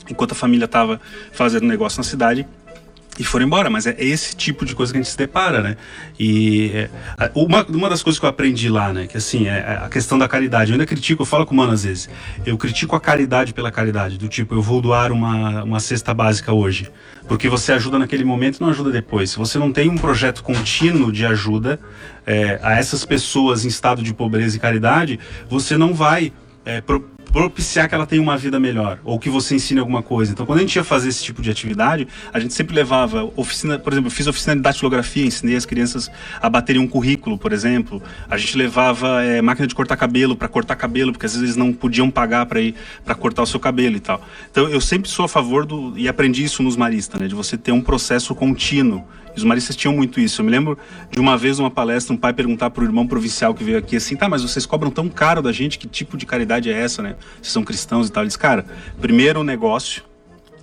enquanto 0.10 0.32
a 0.32 0.36
família 0.36 0.66
estava 0.66 1.00
fazendo 1.34 1.66
negócio 1.66 1.98
na 1.98 2.04
cidade, 2.04 2.48
e 3.20 3.24
foram 3.24 3.46
embora, 3.46 3.70
mas 3.70 3.86
é 3.86 3.96
esse 4.00 4.36
tipo 4.36 4.66
de 4.66 4.74
coisa 4.74 4.92
que 4.92 4.98
a 4.98 5.02
gente 5.02 5.12
se 5.12 5.18
depara, 5.18 5.62
né? 5.62 5.78
E 6.20 6.72
é, 6.74 6.90
uma, 7.36 7.64
uma 7.66 7.90
das 7.90 8.02
coisas 8.02 8.18
que 8.20 8.26
eu 8.26 8.30
aprendi 8.30 8.70
lá, 8.70 8.94
né? 8.94 9.06
Que 9.06 9.18
assim, 9.18 9.48
é 9.48 9.80
a 9.84 9.90
questão 9.90 10.18
da 10.18 10.28
caridade. 10.28 10.72
Eu 10.72 10.76
ainda 10.76 10.86
critico, 10.86 11.22
eu 11.22 11.26
falo 11.26 11.46
com 11.46 11.54
o 11.54 11.58
mano 11.58 11.74
às 11.74 11.84
vezes, 11.84 12.10
eu 12.46 12.58
critico 12.58 12.96
a 12.96 13.02
caridade 13.02 13.54
pela 13.54 13.70
caridade, 13.70 14.18
do 14.18 14.28
tipo, 14.28 14.56
eu 14.56 14.62
vou 14.62 14.82
doar 14.82 15.12
uma, 15.12 15.64
uma 15.64 15.80
cesta 15.80 16.14
básica 16.14 16.54
hoje, 16.54 16.90
porque 17.28 17.50
você 17.50 17.74
ajuda 17.74 18.00
naquele 18.00 18.24
momento 18.24 18.58
e 18.58 18.62
não 18.62 18.70
ajuda 18.70 18.90
depois. 18.92 19.32
Se 19.32 19.38
você 19.38 19.60
não 19.60 19.72
tem 19.72 19.90
um 19.90 19.98
projeto 19.98 20.42
contínuo 20.42 21.12
de 21.12 21.26
ajuda 21.26 21.80
é, 22.26 22.60
a 22.64 22.74
essas 22.78 23.04
pessoas 23.06 23.66
em 23.66 23.68
estado 23.68 24.02
de 24.02 24.14
pobreza 24.14 24.56
e 24.56 24.60
caridade, 24.60 25.20
você 25.50 25.78
não 25.78 25.94
vai 25.94 26.32
é, 26.66 26.80
pro- 26.80 27.06
propiciar 27.32 27.88
que 27.88 27.96
ela 27.96 28.06
tenha 28.06 28.22
uma 28.22 28.38
vida 28.38 28.60
melhor 28.60 29.00
ou 29.04 29.18
que 29.18 29.30
você 29.30 29.56
ensine 29.56 29.80
alguma 29.80 30.04
coisa. 30.04 30.32
Então, 30.32 30.46
quando 30.46 30.60
a 30.60 30.62
gente 30.62 30.76
ia 30.76 30.84
fazer 30.84 31.10
esse 31.10 31.24
tipo 31.24 31.42
de 31.42 31.50
atividade, 31.50 32.08
a 32.34 32.40
gente 32.40 32.54
sempre 32.54 32.76
levava 32.76 33.32
oficina, 33.36 33.80
por 33.80 33.94
exemplo, 33.94 34.08
eu 34.08 34.12
fiz 34.12 34.28
oficina 34.28 34.56
de 34.56 34.62
datilografia, 34.62 35.26
ensinei 35.26 35.56
as 35.56 35.66
crianças 35.66 36.12
a 36.42 36.50
baterem 36.50 36.82
um 36.82 36.88
currículo, 36.88 37.38
por 37.38 37.54
exemplo. 37.54 38.02
A 38.30 38.38
gente 38.38 38.58
levava 38.58 39.24
é, 39.24 39.42
máquina 39.42 39.68
de 39.68 39.74
cortar 39.74 39.96
cabelo 39.96 40.36
para 40.36 40.48
cortar 40.48 40.76
cabelo, 40.76 41.12
porque 41.12 41.26
às 41.26 41.34
vezes 41.34 41.44
eles 41.44 41.56
não 41.56 41.72
podiam 41.72 42.12
pagar 42.12 42.46
para 42.46 42.60
ir 42.60 42.76
para 43.06 43.16
cortar 43.16 43.44
o 43.44 43.46
seu 43.46 43.60
cabelo 43.60 43.96
e 43.96 44.00
tal. 44.00 44.22
Então, 44.50 44.68
eu 44.68 44.82
sempre 44.82 45.10
sou 45.10 45.26
a 45.26 45.30
favor 45.30 45.66
do 45.66 45.98
e 45.98 46.08
aprendi 46.08 46.44
isso 46.44 46.62
nos 46.62 46.76
maristas, 46.76 47.20
né, 47.20 47.28
de 47.28 47.36
você 47.36 47.58
ter 47.58 47.72
um 47.72 47.82
processo 47.82 48.36
contínuo. 48.36 49.06
Os 49.36 49.44
maristas 49.44 49.76
tinham 49.76 49.96
muito 49.96 50.20
isso. 50.20 50.42
Eu 50.42 50.46
me 50.46 50.52
lembro 50.52 50.78
de 51.10 51.20
uma 51.20 51.38
vez 51.38 51.60
numa 51.60 51.72
palestra 51.72 52.14
um 52.14 52.18
pai 52.18 52.34
perguntar 52.34 52.70
pro 52.70 52.84
irmão 52.84 53.08
provincial 53.08 53.54
que 53.54 53.64
veio 53.64 53.78
aqui 53.78 53.96
assim, 53.96 54.16
tá, 54.16 54.28
mas 54.28 54.42
vocês 54.42 54.66
cobram 54.66 54.92
tão 54.92 55.08
caro 55.10 55.42
da 55.42 55.52
gente, 55.52 55.78
que 55.78 55.88
tipo 55.88 56.18
de 56.18 56.26
caridade 56.26 56.70
é 56.70 56.74
essa, 56.74 57.02
né? 57.02 57.16
Vocês 57.42 57.54
são 57.54 57.64
cristãos 57.64 58.10
e 58.10 58.12
tal. 58.12 58.24
Ele 58.24 58.28
disse, 58.28 58.40
cara, 58.40 58.66
primeiro 59.00 59.42
o 59.42 59.44
negócio, 59.44 60.04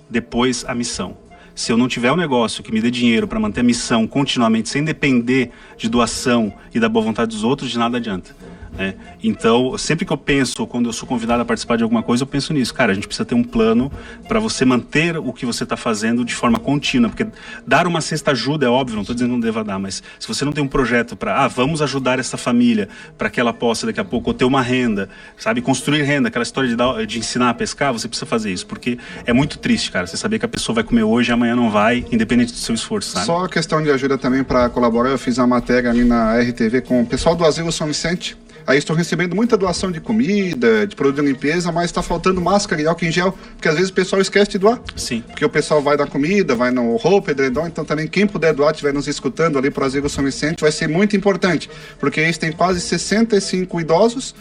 depois 0.09 0.63
a 0.67 0.75
missão. 0.75 1.17
Se 1.55 1.71
eu 1.71 1.77
não 1.77 1.87
tiver 1.87 2.11
um 2.11 2.15
negócio 2.15 2.63
que 2.63 2.71
me 2.71 2.79
dê 2.79 2.89
dinheiro 2.89 3.27
para 3.27 3.39
manter 3.39 3.59
a 3.59 3.63
missão 3.63 4.07
continuamente, 4.07 4.69
sem 4.69 4.83
depender 4.83 5.51
de 5.77 5.89
doação 5.89 6.53
e 6.73 6.79
da 6.79 6.87
boa 6.87 7.03
vontade 7.03 7.31
dos 7.31 7.43
outros, 7.43 7.69
de 7.69 7.77
nada 7.77 7.97
adianta. 7.97 8.33
Né? 8.77 8.95
Então, 9.23 9.77
sempre 9.77 10.05
que 10.05 10.13
eu 10.13 10.17
penso, 10.17 10.65
quando 10.67 10.87
eu 10.87 10.93
sou 10.93 11.07
convidado 11.07 11.41
a 11.41 11.45
participar 11.45 11.77
de 11.77 11.83
alguma 11.83 12.03
coisa, 12.03 12.23
eu 12.23 12.27
penso 12.27 12.53
nisso. 12.53 12.73
Cara, 12.73 12.91
a 12.91 12.95
gente 12.95 13.07
precisa 13.07 13.25
ter 13.25 13.35
um 13.35 13.43
plano 13.43 13.91
para 14.27 14.39
você 14.39 14.65
manter 14.65 15.17
o 15.17 15.33
que 15.33 15.45
você 15.45 15.63
está 15.63 15.75
fazendo 15.75 16.23
de 16.23 16.33
forma 16.33 16.59
contínua. 16.59 17.09
Porque 17.09 17.27
dar 17.65 17.87
uma 17.87 18.01
cesta 18.01 18.31
ajuda, 18.31 18.65
é 18.65 18.69
óbvio, 18.69 18.95
não 18.95 19.01
estou 19.01 19.13
dizendo 19.13 19.29
que 19.29 19.35
não 19.35 19.39
deva 19.39 19.63
dar, 19.63 19.79
mas 19.79 20.03
se 20.19 20.27
você 20.27 20.45
não 20.45 20.51
tem 20.51 20.63
um 20.63 20.67
projeto 20.67 21.15
para, 21.15 21.43
ah, 21.43 21.47
vamos 21.47 21.81
ajudar 21.81 22.19
essa 22.19 22.37
família 22.37 22.89
para 23.17 23.29
que 23.29 23.39
ela 23.39 23.53
possa 23.53 23.85
daqui 23.85 23.99
a 23.99 24.05
pouco 24.05 24.33
ter 24.33 24.45
uma 24.45 24.61
renda, 24.61 25.09
sabe? 25.37 25.61
Construir 25.61 26.03
renda, 26.03 26.29
aquela 26.29 26.43
história 26.43 26.69
de, 26.69 26.75
dar, 26.75 27.05
de 27.05 27.19
ensinar 27.19 27.49
a 27.49 27.53
pescar, 27.53 27.91
você 27.91 28.07
precisa 28.07 28.25
fazer 28.25 28.51
isso. 28.51 28.65
Porque 28.65 28.97
é 29.25 29.33
muito 29.33 29.57
triste, 29.57 29.91
cara, 29.91 30.07
você 30.07 30.17
saber 30.17 30.39
que 30.39 30.45
a 30.45 30.49
pessoa 30.49 30.75
vai 30.75 30.83
comer 30.83 31.03
hoje 31.03 31.31
e 31.31 31.33
amanhã 31.33 31.55
não 31.55 31.69
vai, 31.69 32.05
independente 32.11 32.53
do 32.53 32.59
seu 32.59 32.75
esforço, 32.75 33.11
sabe? 33.11 33.25
Só 33.25 33.47
questão 33.47 33.81
de 33.81 33.91
ajuda 33.91 34.17
também 34.17 34.43
para 34.43 34.69
colaborar, 34.69 35.09
eu 35.09 35.17
fiz 35.17 35.37
uma 35.37 35.47
matéria 35.47 35.89
ali 35.89 36.03
na 36.03 36.37
RTV 36.39 36.81
com 36.81 37.01
o 37.01 37.05
pessoal 37.05 37.35
do 37.35 37.45
Asilo 37.45 37.71
São 37.71 37.87
Vicente. 37.87 38.37
Aí 38.69 38.77
estou 38.77 38.95
recebendo 38.95 39.35
muita 39.35 39.57
doação 39.57 39.91
de 39.91 39.99
comida, 39.99 40.85
de 40.85 40.95
produto 40.95 41.23
de 41.23 41.27
limpeza, 41.27 41.71
mas 41.71 41.85
está 41.85 42.03
faltando 42.03 42.39
máscara 42.39 42.79
e 42.79 42.85
álcool 42.85 43.05
em 43.05 43.11
gel, 43.11 43.31
porque 43.53 43.67
às 43.67 43.73
vezes 43.73 43.89
o 43.89 43.93
pessoal 43.93 44.21
esquece 44.21 44.51
de 44.51 44.59
doar. 44.59 44.79
Sim. 44.95 45.21
Porque 45.21 45.43
o 45.43 45.49
pessoal 45.49 45.81
vai 45.81 45.97
dar 45.97 46.05
comida, 46.05 46.53
vai 46.53 46.69
no 46.69 46.95
roupa, 46.97 47.31
edredom, 47.31 47.65
então 47.65 47.83
também 47.83 48.07
quem 48.07 48.27
puder 48.27 48.53
doar, 48.53 48.69
estiver 48.69 48.93
nos 48.93 49.07
escutando 49.07 49.57
ali 49.57 49.71
para 49.71 49.81
o 49.81 49.87
Asilo 49.87 50.07
São 50.07 50.23
Vicente, 50.23 50.61
vai 50.61 50.71
ser 50.71 50.87
muito 50.87 51.17
importante, 51.17 51.67
porque 51.99 52.19
eles 52.19 52.37
têm 52.37 52.51
quase 52.51 52.79
65 52.79 53.81
idosos, 53.81 54.35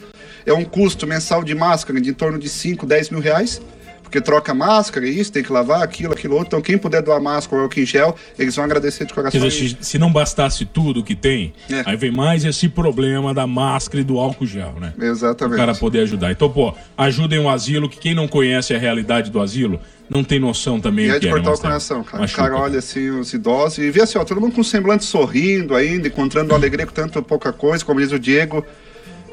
é 0.44 0.52
um 0.52 0.62
custo 0.62 1.06
mensal 1.06 1.42
de 1.42 1.54
máscara 1.54 1.98
de 1.98 2.10
em 2.10 2.12
torno 2.12 2.38
de 2.38 2.50
5, 2.50 2.84
10 2.84 3.08
mil 3.08 3.20
reais, 3.20 3.62
porque 4.08 4.20
troca 4.22 4.54
máscara, 4.54 5.06
isso, 5.06 5.30
tem 5.30 5.42
que 5.42 5.52
lavar 5.52 5.82
aquilo, 5.82 6.14
aquilo 6.14 6.34
outro. 6.34 6.48
Então, 6.48 6.62
quem 6.62 6.78
puder 6.78 7.02
doar 7.02 7.20
máscara 7.20 7.58
ou 7.58 7.62
álcool 7.64 7.78
em 7.80 7.86
gel, 7.86 8.16
eles 8.38 8.56
vão 8.56 8.64
agradecer 8.64 9.04
de 9.04 9.12
Quer 9.12 9.14
coração. 9.14 9.48
dizer, 9.48 9.76
se, 9.80 9.98
não 9.98 10.10
bastasse 10.10 10.64
tudo 10.64 11.04
que 11.04 11.14
tem, 11.14 11.52
É. 11.70 11.82
aí 11.84 11.96
vem 11.96 12.10
mais 12.10 12.44
esse 12.44 12.68
problema 12.68 13.34
da 13.34 13.46
máscara 13.46 14.00
e 14.00 14.04
do 14.04 14.18
álcool 14.18 14.46
gel, 14.46 14.74
né? 14.80 14.94
Exatamente. 14.98 15.54
O 15.54 15.56
cara 15.58 15.74
poder 15.74 16.00
ajudar. 16.00 16.32
Então, 16.32 16.50
pô, 16.50 16.74
ajudem 16.96 17.38
o 17.38 17.48
asilo, 17.48 17.88
que 17.88 17.98
quem 17.98 18.14
não 18.14 18.26
conhece 18.26 18.74
a 18.74 18.78
realidade 18.78 19.30
do 19.30 19.40
asilo, 19.40 19.78
não 20.08 20.24
tem 20.24 20.40
noção 20.40 20.80
também 20.80 21.06
E 21.06 21.10
é 21.10 21.18
de 21.18 21.28
é, 21.28 21.30
cortar 21.30 21.50
né, 21.50 21.54
o 21.54 21.58
coração, 21.58 22.02
cara. 22.02 22.22
Machuca. 22.22 22.42
O 22.42 22.44
cara 22.46 22.60
olha 22.62 22.78
assim 22.78 23.10
os 23.10 23.32
idosos 23.34 23.78
e 23.78 23.90
vê 23.90 24.00
assim, 24.00 24.16
ó, 24.16 24.24
todo 24.24 24.40
mundo 24.40 24.54
com 24.54 24.62
semblante 24.62 25.04
sorrindo 25.04 25.74
ainda, 25.74 26.08
encontrando 26.08 26.54
alegria 26.54 26.86
com 26.86 26.92
tanto 26.92 27.22
pouca 27.22 27.52
coisa, 27.52 27.84
como 27.84 28.00
diz 28.00 28.10
o 28.10 28.18
Diego. 28.18 28.64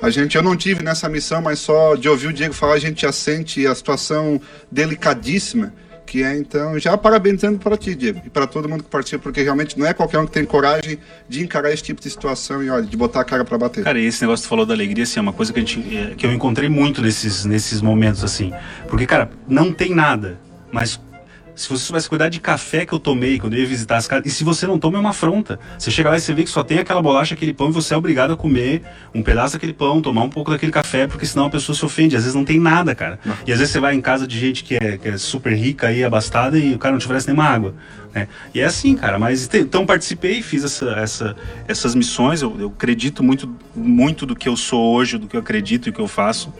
A 0.06 0.12
gente, 0.12 0.38
eu 0.38 0.44
não 0.44 0.56
tive 0.56 0.84
nessa 0.84 1.10
missão, 1.10 1.42
mas 1.42 1.58
só 1.58 1.96
de 1.96 2.08
ouvir 2.08 2.28
o 2.28 2.34
Diego 2.34 2.54
falar, 2.54 2.76
a 2.76 2.80
gente 2.80 3.02
já 3.02 3.12
sente 3.12 3.66
a 3.66 3.74
situação 3.74 4.40
delicadíssima 4.72 5.74
que 6.06 6.22
é, 6.22 6.38
então, 6.38 6.78
já 6.78 6.96
parabenizando 6.96 7.58
para 7.58 7.76
ti, 7.76 7.96
Diego, 7.96 8.22
e 8.24 8.30
para 8.30 8.46
todo 8.46 8.70
mundo 8.70 8.84
que 8.84 8.90
participa, 8.92 9.24
porque 9.24 9.42
realmente 9.42 9.80
não 9.80 9.88
é 9.88 9.92
qualquer 9.96 10.20
um 10.20 10.28
que 10.28 10.32
tem 10.32 10.46
coragem 10.46 11.00
de 11.28 11.42
encarar 11.42 11.74
esse 11.74 11.82
tipo 11.82 12.00
de 12.00 12.08
situação 12.08 12.64
e, 12.64 12.70
olha, 12.70 12.86
de 12.86 12.96
botar 12.96 13.22
a 13.22 13.24
cara 13.24 13.44
para 13.44 13.58
bater. 13.58 13.84
Cara, 13.84 14.00
esse 14.00 14.22
negócio 14.22 14.44
que 14.44 14.48
tu 14.48 14.50
falou 14.50 14.68
da 14.68 14.76
alegria, 14.76 15.04
assim, 15.04 15.18
é 15.18 15.22
uma 15.24 15.34
coisa 15.34 15.52
que, 15.52 15.60
a 15.60 15.64
gente, 15.64 15.98
é, 15.98 16.14
que 16.16 16.24
eu 16.24 16.32
encontrei 16.32 16.70
muito 16.70 17.02
nesses, 17.02 17.44
nesses 17.44 17.82
momentos, 17.82 18.24
assim. 18.24 18.54
Porque, 18.88 19.08
cara, 19.08 19.32
não 19.48 19.74
tem 19.74 19.96
nada, 19.96 20.40
mas 20.72 21.02
se 21.56 21.70
você 21.70 21.86
soubesse 21.86 22.10
cuidar 22.10 22.30
de 22.30 22.40
café 22.40 22.86
que 22.86 22.94
eu 22.94 23.00
tomei 23.00 23.40
quando 23.40 23.54
eu 23.54 23.60
ia 23.60 23.66
visitar 23.66 23.98
as 23.98 24.08
casas, 24.08 24.26
e 24.26 24.30
se 24.30 24.44
você 24.44 24.68
não 24.68 24.78
toma, 24.78 24.98
é 24.98 25.00
uma 25.02 25.12
afronta. 25.12 25.60
Você 25.78 25.90
chega 25.90 26.10
lá 26.10 26.18
e 26.18 26.20
você 26.20 26.34
vê 26.34 26.44
que 26.44 26.50
só 26.50 26.64
tem 26.64 26.80
aquela 26.80 27.02
bolacha, 27.02 27.34
aquele 27.34 27.54
pão, 27.54 27.70
e 27.70 27.72
você 27.72 27.94
é 27.94 27.98
obrigado 27.98 28.34
a 28.34 28.38
comer 28.38 28.84
um 29.14 29.24
pedaço 29.24 29.54
daquele 29.54 29.74
pão, 29.74 30.02
tomar 30.02 30.24
um 30.24 30.30
pouco 30.30 30.52
daquele 30.52 30.72
café, 30.72 31.08
porque 31.08 31.26
senão 31.26 31.46
a 31.46 31.50
pessoa 31.50 31.76
se 31.76 31.86
ofende. 31.86 32.16
Às 32.16 32.24
vezes 32.24 32.36
não 32.36 32.46
tem 32.46 32.60
nada, 32.60 32.94
cara. 32.94 33.20
E 33.48 33.52
às 33.52 33.60
vezes 33.60 33.72
você 33.72 33.80
vai 33.80 33.96
em 33.96 34.02
casa 34.02 34.28
de 34.28 34.38
gente 34.38 34.64
que 34.64 34.76
é, 34.76 34.98
que 34.98 35.08
é 35.08 35.18
super 35.18 35.54
rica 35.54 35.88
aí, 35.88 36.04
abastada, 36.04 36.58
e 36.58 36.76
o 36.76 36.80
cara 36.80 36.92
não 36.92 37.00
te 37.00 37.06
oferece 37.06 37.28
nenhuma 37.28 37.46
água. 37.46 37.74
Né? 38.14 38.28
E 38.54 38.60
é 38.60 38.66
assim, 38.66 38.96
cara. 38.96 39.18
Mas 39.18 39.50
então 39.54 39.86
participei, 39.86 40.42
fiz 40.42 40.64
essa, 40.64 40.92
essa, 40.92 41.36
essas 41.68 41.96
missões. 41.96 42.42
Eu, 42.42 42.56
eu 42.60 42.68
acredito 42.68 43.24
muito, 43.24 43.54
muito 43.76 44.26
do 44.26 44.36
que 44.36 44.50
eu 44.50 44.58
sou 44.58 44.94
hoje, 44.94 45.18
do 45.18 45.28
que 45.28 45.36
eu 45.36 45.42
acredito 45.42 45.90
e 45.90 45.92
que 45.92 46.00
eu 46.00 46.08
faço 46.08 46.54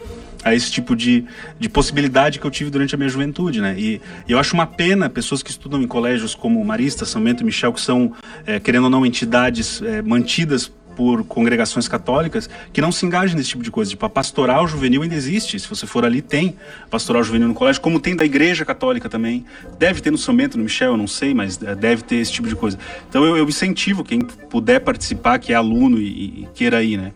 a 0.46 0.54
esse 0.54 0.70
tipo 0.70 0.94
de, 0.94 1.24
de 1.58 1.68
possibilidade 1.68 2.38
que 2.38 2.46
eu 2.46 2.50
tive 2.52 2.70
durante 2.70 2.94
a 2.94 2.98
minha 2.98 3.08
juventude, 3.08 3.60
né? 3.60 3.74
E, 3.76 4.00
e 4.28 4.30
eu 4.30 4.38
acho 4.38 4.54
uma 4.54 4.64
pena 4.64 5.10
pessoas 5.10 5.42
que 5.42 5.50
estudam 5.50 5.82
em 5.82 5.88
colégios 5.88 6.36
como 6.36 6.64
Marista, 6.64 7.04
São 7.04 7.20
Bento 7.20 7.42
e 7.42 7.44
Michel, 7.44 7.72
que 7.72 7.80
são, 7.80 8.12
eh, 8.46 8.60
querendo 8.60 8.84
ou 8.84 8.90
não, 8.90 9.04
entidades 9.04 9.82
eh, 9.82 10.02
mantidas 10.02 10.70
por 10.94 11.24
congregações 11.24 11.88
católicas 11.88 12.48
que 12.72 12.80
não 12.80 12.92
se 12.92 13.04
engajem 13.04 13.36
nesse 13.36 13.48
tipo 13.48 13.62
de 13.64 13.72
coisa. 13.72 13.90
Tipo, 13.90 14.06
a 14.06 14.08
pastoral 14.08 14.68
juvenil 14.68 15.02
ainda 15.02 15.16
existe. 15.16 15.58
Se 15.58 15.68
você 15.68 15.84
for 15.84 16.04
ali, 16.04 16.22
tem 16.22 16.54
pastoral 16.88 17.24
juvenil 17.24 17.48
no 17.48 17.54
colégio, 17.54 17.82
como 17.82 17.98
tem 17.98 18.14
da 18.14 18.24
igreja 18.24 18.64
católica 18.64 19.08
também. 19.08 19.44
Deve 19.80 20.00
ter 20.00 20.12
no 20.12 20.16
São 20.16 20.34
Bento, 20.34 20.56
no 20.56 20.62
Michel, 20.62 20.92
eu 20.92 20.96
não 20.96 21.08
sei, 21.08 21.34
mas 21.34 21.60
eh, 21.60 21.74
deve 21.74 22.04
ter 22.04 22.16
esse 22.16 22.30
tipo 22.30 22.46
de 22.46 22.54
coisa. 22.54 22.78
Então 23.08 23.24
eu, 23.24 23.36
eu 23.36 23.48
incentivo 23.48 24.04
quem 24.04 24.20
puder 24.20 24.78
participar, 24.78 25.40
que 25.40 25.52
é 25.52 25.56
aluno 25.56 25.98
e, 25.98 26.42
e 26.42 26.48
queira 26.54 26.84
ir, 26.84 26.98
né? 26.98 27.12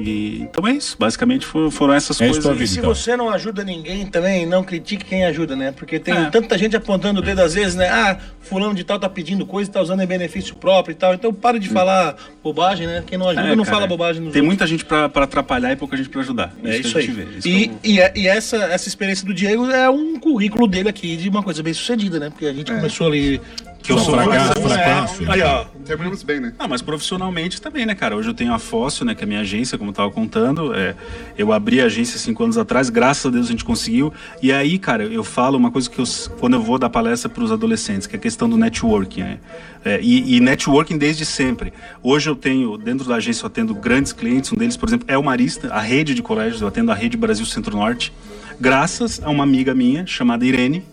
E, 0.00 0.40
então 0.42 0.66
é 0.66 0.72
isso. 0.72 0.96
Basicamente 0.98 1.44
for- 1.46 1.70
foram 1.70 1.94
essas 1.94 2.20
É 2.20 2.24
isso 2.26 2.34
coisas. 2.42 2.52
vida, 2.58 2.66
Se 2.70 2.78
então. 2.78 2.94
você 2.94 3.16
não 3.16 3.28
ajuda 3.30 3.62
ninguém 3.64 4.06
também, 4.06 4.46
não 4.46 4.62
critique 4.64 5.04
quem 5.04 5.24
ajuda, 5.24 5.54
né? 5.54 5.72
Porque 5.72 5.98
tem 5.98 6.14
É. 6.14 6.30
tanta 6.30 6.56
gente 6.58 6.74
apontando 6.76 7.20
o 7.20 7.22
dedo 7.22 7.40
às 7.40 7.54
vezes, 7.54 7.74
né? 7.74 7.88
Ah, 7.88 8.18
fulano 8.40 8.74
de 8.74 8.82
tal 8.84 8.98
tá 8.98 9.08
pedindo 9.08 9.44
coisa, 9.46 9.70
tá 9.70 9.80
usando 9.80 10.02
em 10.02 10.06
benefício 10.06 10.54
próprio 10.56 10.92
e 10.92 10.96
tal. 10.96 11.14
Então 11.14 11.32
para 11.32 11.58
de 11.58 11.68
falar 11.68 12.16
bobagem, 12.42 12.86
né? 12.86 13.04
Quem 13.06 13.18
não 13.18 13.28
ajuda 13.28 13.46
É, 13.48 13.54
não 13.56 13.64
cara, 13.64 13.76
fala 13.76 13.86
bobagem 13.86 14.22
nos 14.22 14.32
Tem 14.32 14.40
outros. 14.40 14.46
muita 14.46 14.66
gente 14.66 14.84
pra 14.84 15.08
pra 15.08 15.24
atrapalhar 15.24 15.72
e 15.72 15.76
pouca 15.76 15.96
gente 15.96 16.08
pra 16.08 16.20
ajudar. 16.20 16.52
É 16.64 16.70
que 16.78 16.86
isso 16.86 16.96
a 16.96 17.00
aí. 17.00 17.06
gente 17.06 17.14
vê. 17.16 17.38
Isso 17.38 17.48
E, 17.48 17.64
eu- 17.66 17.72
e, 17.84 18.00
é- 18.00 18.12
e 18.16 18.28
essa, 18.28 18.56
essa 18.56 18.88
experiência 18.88 19.26
do 19.26 19.34
Diego 19.34 19.70
é 19.70 19.88
um 19.90 20.18
currículo 20.18 20.66
dele 20.66 20.88
aqui 20.88 21.16
de 21.16 21.28
uma 21.28 21.42
coisa 21.42 21.62
bem 21.62 21.72
sucedida, 21.74 22.18
né? 22.18 22.30
Porque 22.30 22.46
a 22.46 22.52
gente 22.52 22.72
começou 22.72 23.06
ali. 23.06 23.40
Que 23.82 23.92
eu 23.92 23.98
sou 23.98 24.14
fracasso, 24.14 24.60
fracasso. 24.60 25.30
Aí, 25.30 25.42
ó. 25.42 25.64
Terminamos 25.84 26.22
bem, 26.22 26.38
né? 26.38 26.52
Ah, 26.58 26.68
mas 26.68 26.82
profissionalmente 26.82 27.60
também, 27.60 27.84
né, 27.84 27.94
cara? 27.94 28.14
Hoje 28.14 28.28
eu 28.28 28.34
tenho 28.34 28.52
a 28.52 28.58
Fóssil, 28.58 29.04
né, 29.04 29.14
que 29.14 29.22
é 29.22 29.24
a 29.24 29.26
minha 29.26 29.40
agência, 29.40 29.76
como 29.76 29.90
eu 29.90 29.94
tava 29.94 30.10
contando. 30.10 30.74
É, 30.74 30.94
eu 31.36 31.52
abri 31.52 31.80
a 31.80 31.86
agência 31.86 32.18
cinco 32.18 32.44
anos 32.44 32.56
atrás, 32.58 32.90
graças 32.90 33.26
a 33.26 33.30
Deus 33.30 33.46
a 33.46 33.50
gente 33.50 33.64
conseguiu. 33.64 34.12
E 34.42 34.52
aí, 34.52 34.78
cara, 34.78 35.04
eu 35.04 35.24
falo 35.24 35.56
uma 35.56 35.70
coisa 35.70 35.90
que 35.90 35.98
eu, 35.98 36.04
quando 36.38 36.54
eu 36.54 36.62
vou 36.62 36.78
dar 36.78 36.90
palestra 36.90 37.28
para 37.28 37.42
os 37.42 37.50
adolescentes, 37.50 38.06
que 38.06 38.14
é 38.14 38.18
a 38.18 38.20
questão 38.20 38.48
do 38.48 38.56
networking, 38.56 39.22
né? 39.22 39.38
É, 39.84 39.98
e, 40.00 40.36
e 40.36 40.40
networking 40.40 40.98
desde 40.98 41.24
sempre. 41.24 41.72
Hoje 42.02 42.28
eu 42.28 42.36
tenho, 42.36 42.76
dentro 42.76 43.08
da 43.08 43.16
agência, 43.16 43.42
eu 43.42 43.46
atendo 43.46 43.74
grandes 43.74 44.12
clientes. 44.12 44.52
Um 44.52 44.56
deles, 44.56 44.76
por 44.76 44.88
exemplo, 44.88 45.06
é 45.08 45.16
o 45.16 45.24
Marista, 45.24 45.72
a 45.72 45.80
rede 45.80 46.14
de 46.14 46.22
colégios. 46.22 46.60
Eu 46.60 46.68
atendo 46.68 46.92
a 46.92 46.94
rede 46.94 47.16
Brasil 47.16 47.46
Centro-Norte, 47.46 48.12
graças 48.60 49.20
a 49.24 49.30
uma 49.30 49.42
amiga 49.42 49.74
minha 49.74 50.06
chamada 50.06 50.44
Irene, 50.44 50.84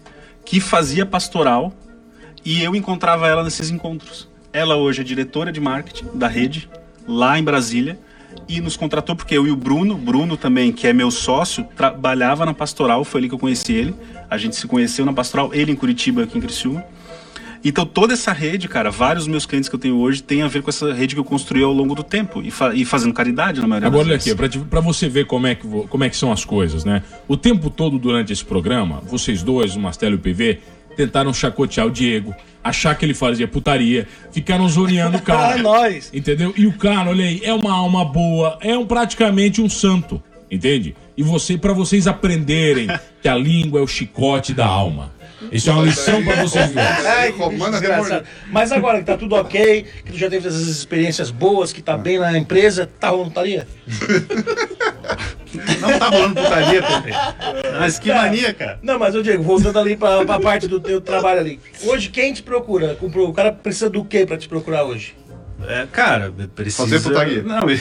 que 0.46 0.62
fazia 0.62 1.06
pastoral 1.06 1.74
e 2.50 2.64
eu 2.64 2.76
encontrava 2.76 3.28
ela 3.28 3.44
nesses 3.44 3.70
encontros. 3.70 4.28
Ela 4.54 4.76
hoje 4.78 5.02
é 5.02 5.04
diretora 5.04 5.52
de 5.52 5.60
marketing 5.60 6.06
da 6.14 6.28
rede, 6.28 6.70
lá 7.08 7.38
em 7.38 7.44
Brasília, 7.44 8.00
e 8.48 8.62
nos 8.62 8.78
contratou 8.78 9.16
porque 9.16 9.36
eu 9.36 9.46
e 9.46 9.52
o 9.52 9.56
Bruno, 9.56 9.96
Bruno 9.98 10.38
também, 10.38 10.72
que 10.72 10.88
é 10.88 10.94
meu 10.94 11.12
sócio, 11.12 11.66
trabalhava 11.76 12.46
na 12.46 12.54
pastoral, 12.54 13.04
foi 13.04 13.20
ali 13.22 13.28
que 13.30 13.36
eu 13.36 13.40
conheci 13.40 13.74
ele. 13.74 13.94
A 14.30 14.38
gente 14.38 14.56
se 14.56 14.66
conheceu 14.68 15.06
na 15.06 15.12
pastoral, 15.12 15.54
ele 15.54 15.72
em 15.72 15.76
Curitiba, 15.76 16.24
aqui 16.24 16.38
em 16.38 16.42
Criciúma. 16.42 16.84
Então 17.66 17.86
toda 17.86 18.14
essa 18.14 18.32
rede, 18.32 18.68
cara, 18.68 18.90
vários 18.92 19.28
meus 19.28 19.46
clientes 19.46 19.68
que 19.68 19.76
eu 19.76 19.80
tenho 19.80 19.98
hoje 19.98 20.22
tem 20.24 20.42
a 20.44 20.48
ver 20.48 20.62
com 20.62 20.70
essa 20.70 20.94
rede 20.94 21.16
que 21.16 21.20
eu 21.20 21.26
construí 21.26 21.64
ao 21.64 21.74
longo 21.74 21.96
do 21.96 22.04
tempo 22.04 22.42
e, 22.42 22.52
fa- 22.52 22.74
e 22.74 22.86
fazendo 22.86 23.14
caridade 23.14 23.60
na 23.60 23.68
maioria 23.68 23.88
Agora, 23.88 24.04
das 24.04 24.08
olha 24.10 24.18
vezes. 24.36 24.40
aqui, 24.56 24.66
pra 24.70 24.80
você 24.80 25.10
ver 25.10 25.26
como 25.26 25.48
é, 25.48 25.56
que, 25.56 25.68
como 25.68 26.04
é 26.04 26.10
que 26.10 26.16
são 26.16 26.32
as 26.32 26.46
coisas, 26.46 26.86
né? 26.86 27.04
O 27.28 27.36
tempo 27.36 27.70
todo 27.70 27.98
durante 28.00 28.32
esse 28.32 28.46
programa, 28.46 29.02
vocês 29.06 29.42
dois, 29.44 29.76
o 29.76 29.80
Mastelo 29.80 30.14
e 30.14 30.18
o 30.18 30.20
PV, 30.20 30.60
tentaram 30.98 31.32
chacotear 31.34 31.88
o 31.88 31.92
Diego, 31.92 32.36
achar 32.64 32.96
que 32.96 33.06
ele 33.06 33.14
fazia 33.14 33.48
putaria, 33.48 34.08
ficaram 34.32 34.68
zoneando 34.68 35.18
o 35.18 35.22
cara. 35.24 35.56
Ah, 35.56 35.58
nós. 35.58 36.10
Entendeu? 36.14 36.54
E 36.58 36.66
o 36.66 36.74
cara, 36.74 37.12
olha 37.12 37.24
aí, 37.24 37.40
é 37.44 37.54
uma 37.54 37.72
alma 37.72 38.04
boa, 38.04 38.58
é 38.62 38.78
um, 38.78 38.86
praticamente 38.86 39.62
um 39.62 39.70
santo, 39.70 40.22
entende? 40.52 40.96
E 41.16 41.24
você, 41.24 41.58
para 41.58 41.72
vocês 41.72 42.08
aprenderem 42.08 42.88
que 43.22 43.30
a 43.30 43.36
língua 43.36 43.80
é 43.80 43.84
o 43.84 43.88
chicote 43.88 44.54
da 44.54 44.66
alma. 44.66 45.12
Isso 45.52 45.70
é 45.70 45.74
uma 45.74 45.84
lição 45.84 46.24
pra 46.24 46.36
vocês 46.44 46.72
dois. 46.72 47.36
Romana 47.36 47.80
desgraçado. 47.80 48.26
Mas 48.48 48.72
agora 48.72 49.00
que 49.00 49.06
tá 49.06 49.18
tudo 49.18 49.36
ok, 49.36 49.86
que 50.06 50.12
tu 50.12 50.18
já 50.18 50.30
teve 50.30 50.48
essas 50.48 50.68
experiências 50.68 51.30
boas, 51.30 51.72
que 51.72 51.82
tá 51.82 51.98
bem 51.98 52.20
na 52.20 52.38
empresa, 52.38 52.90
tá 53.00 53.10
rolando 53.10 53.30
putaria? 53.30 53.68
Não 55.80 56.00
tá 56.00 56.10
rolando 56.10 56.36
putaria, 56.36 56.82
Pepe. 56.82 57.12
Mas 57.80 58.00
que 58.00 58.14
mania, 58.14 58.54
cara. 58.54 58.80
Não, 58.82 58.98
mas, 58.98 59.16
ô 59.16 59.22
Diego, 59.22 59.44
voltando 59.44 59.80
ali 59.80 59.96
pra, 59.96 60.26
pra 60.26 60.40
parte 60.40 60.68
do 60.68 60.80
teu 60.80 61.00
trabalho 61.00 61.40
ali. 61.40 61.60
Hoje, 61.84 62.10
quem 62.10 62.34
te 62.34 62.42
procura? 62.42 62.98
O 63.02 63.34
cara 63.34 63.52
precisa 63.52 63.90
do 63.90 64.04
que 64.04 64.26
pra 64.26 64.38
te 64.38 64.48
procurar 64.50 64.84
hoje? 64.84 65.16
É, 65.66 65.88
cara, 65.92 66.32
precisa. 66.56 66.84
Fazer 66.84 67.02
putaria. 67.02 67.42
Não, 67.42 67.70
ele, 67.70 67.80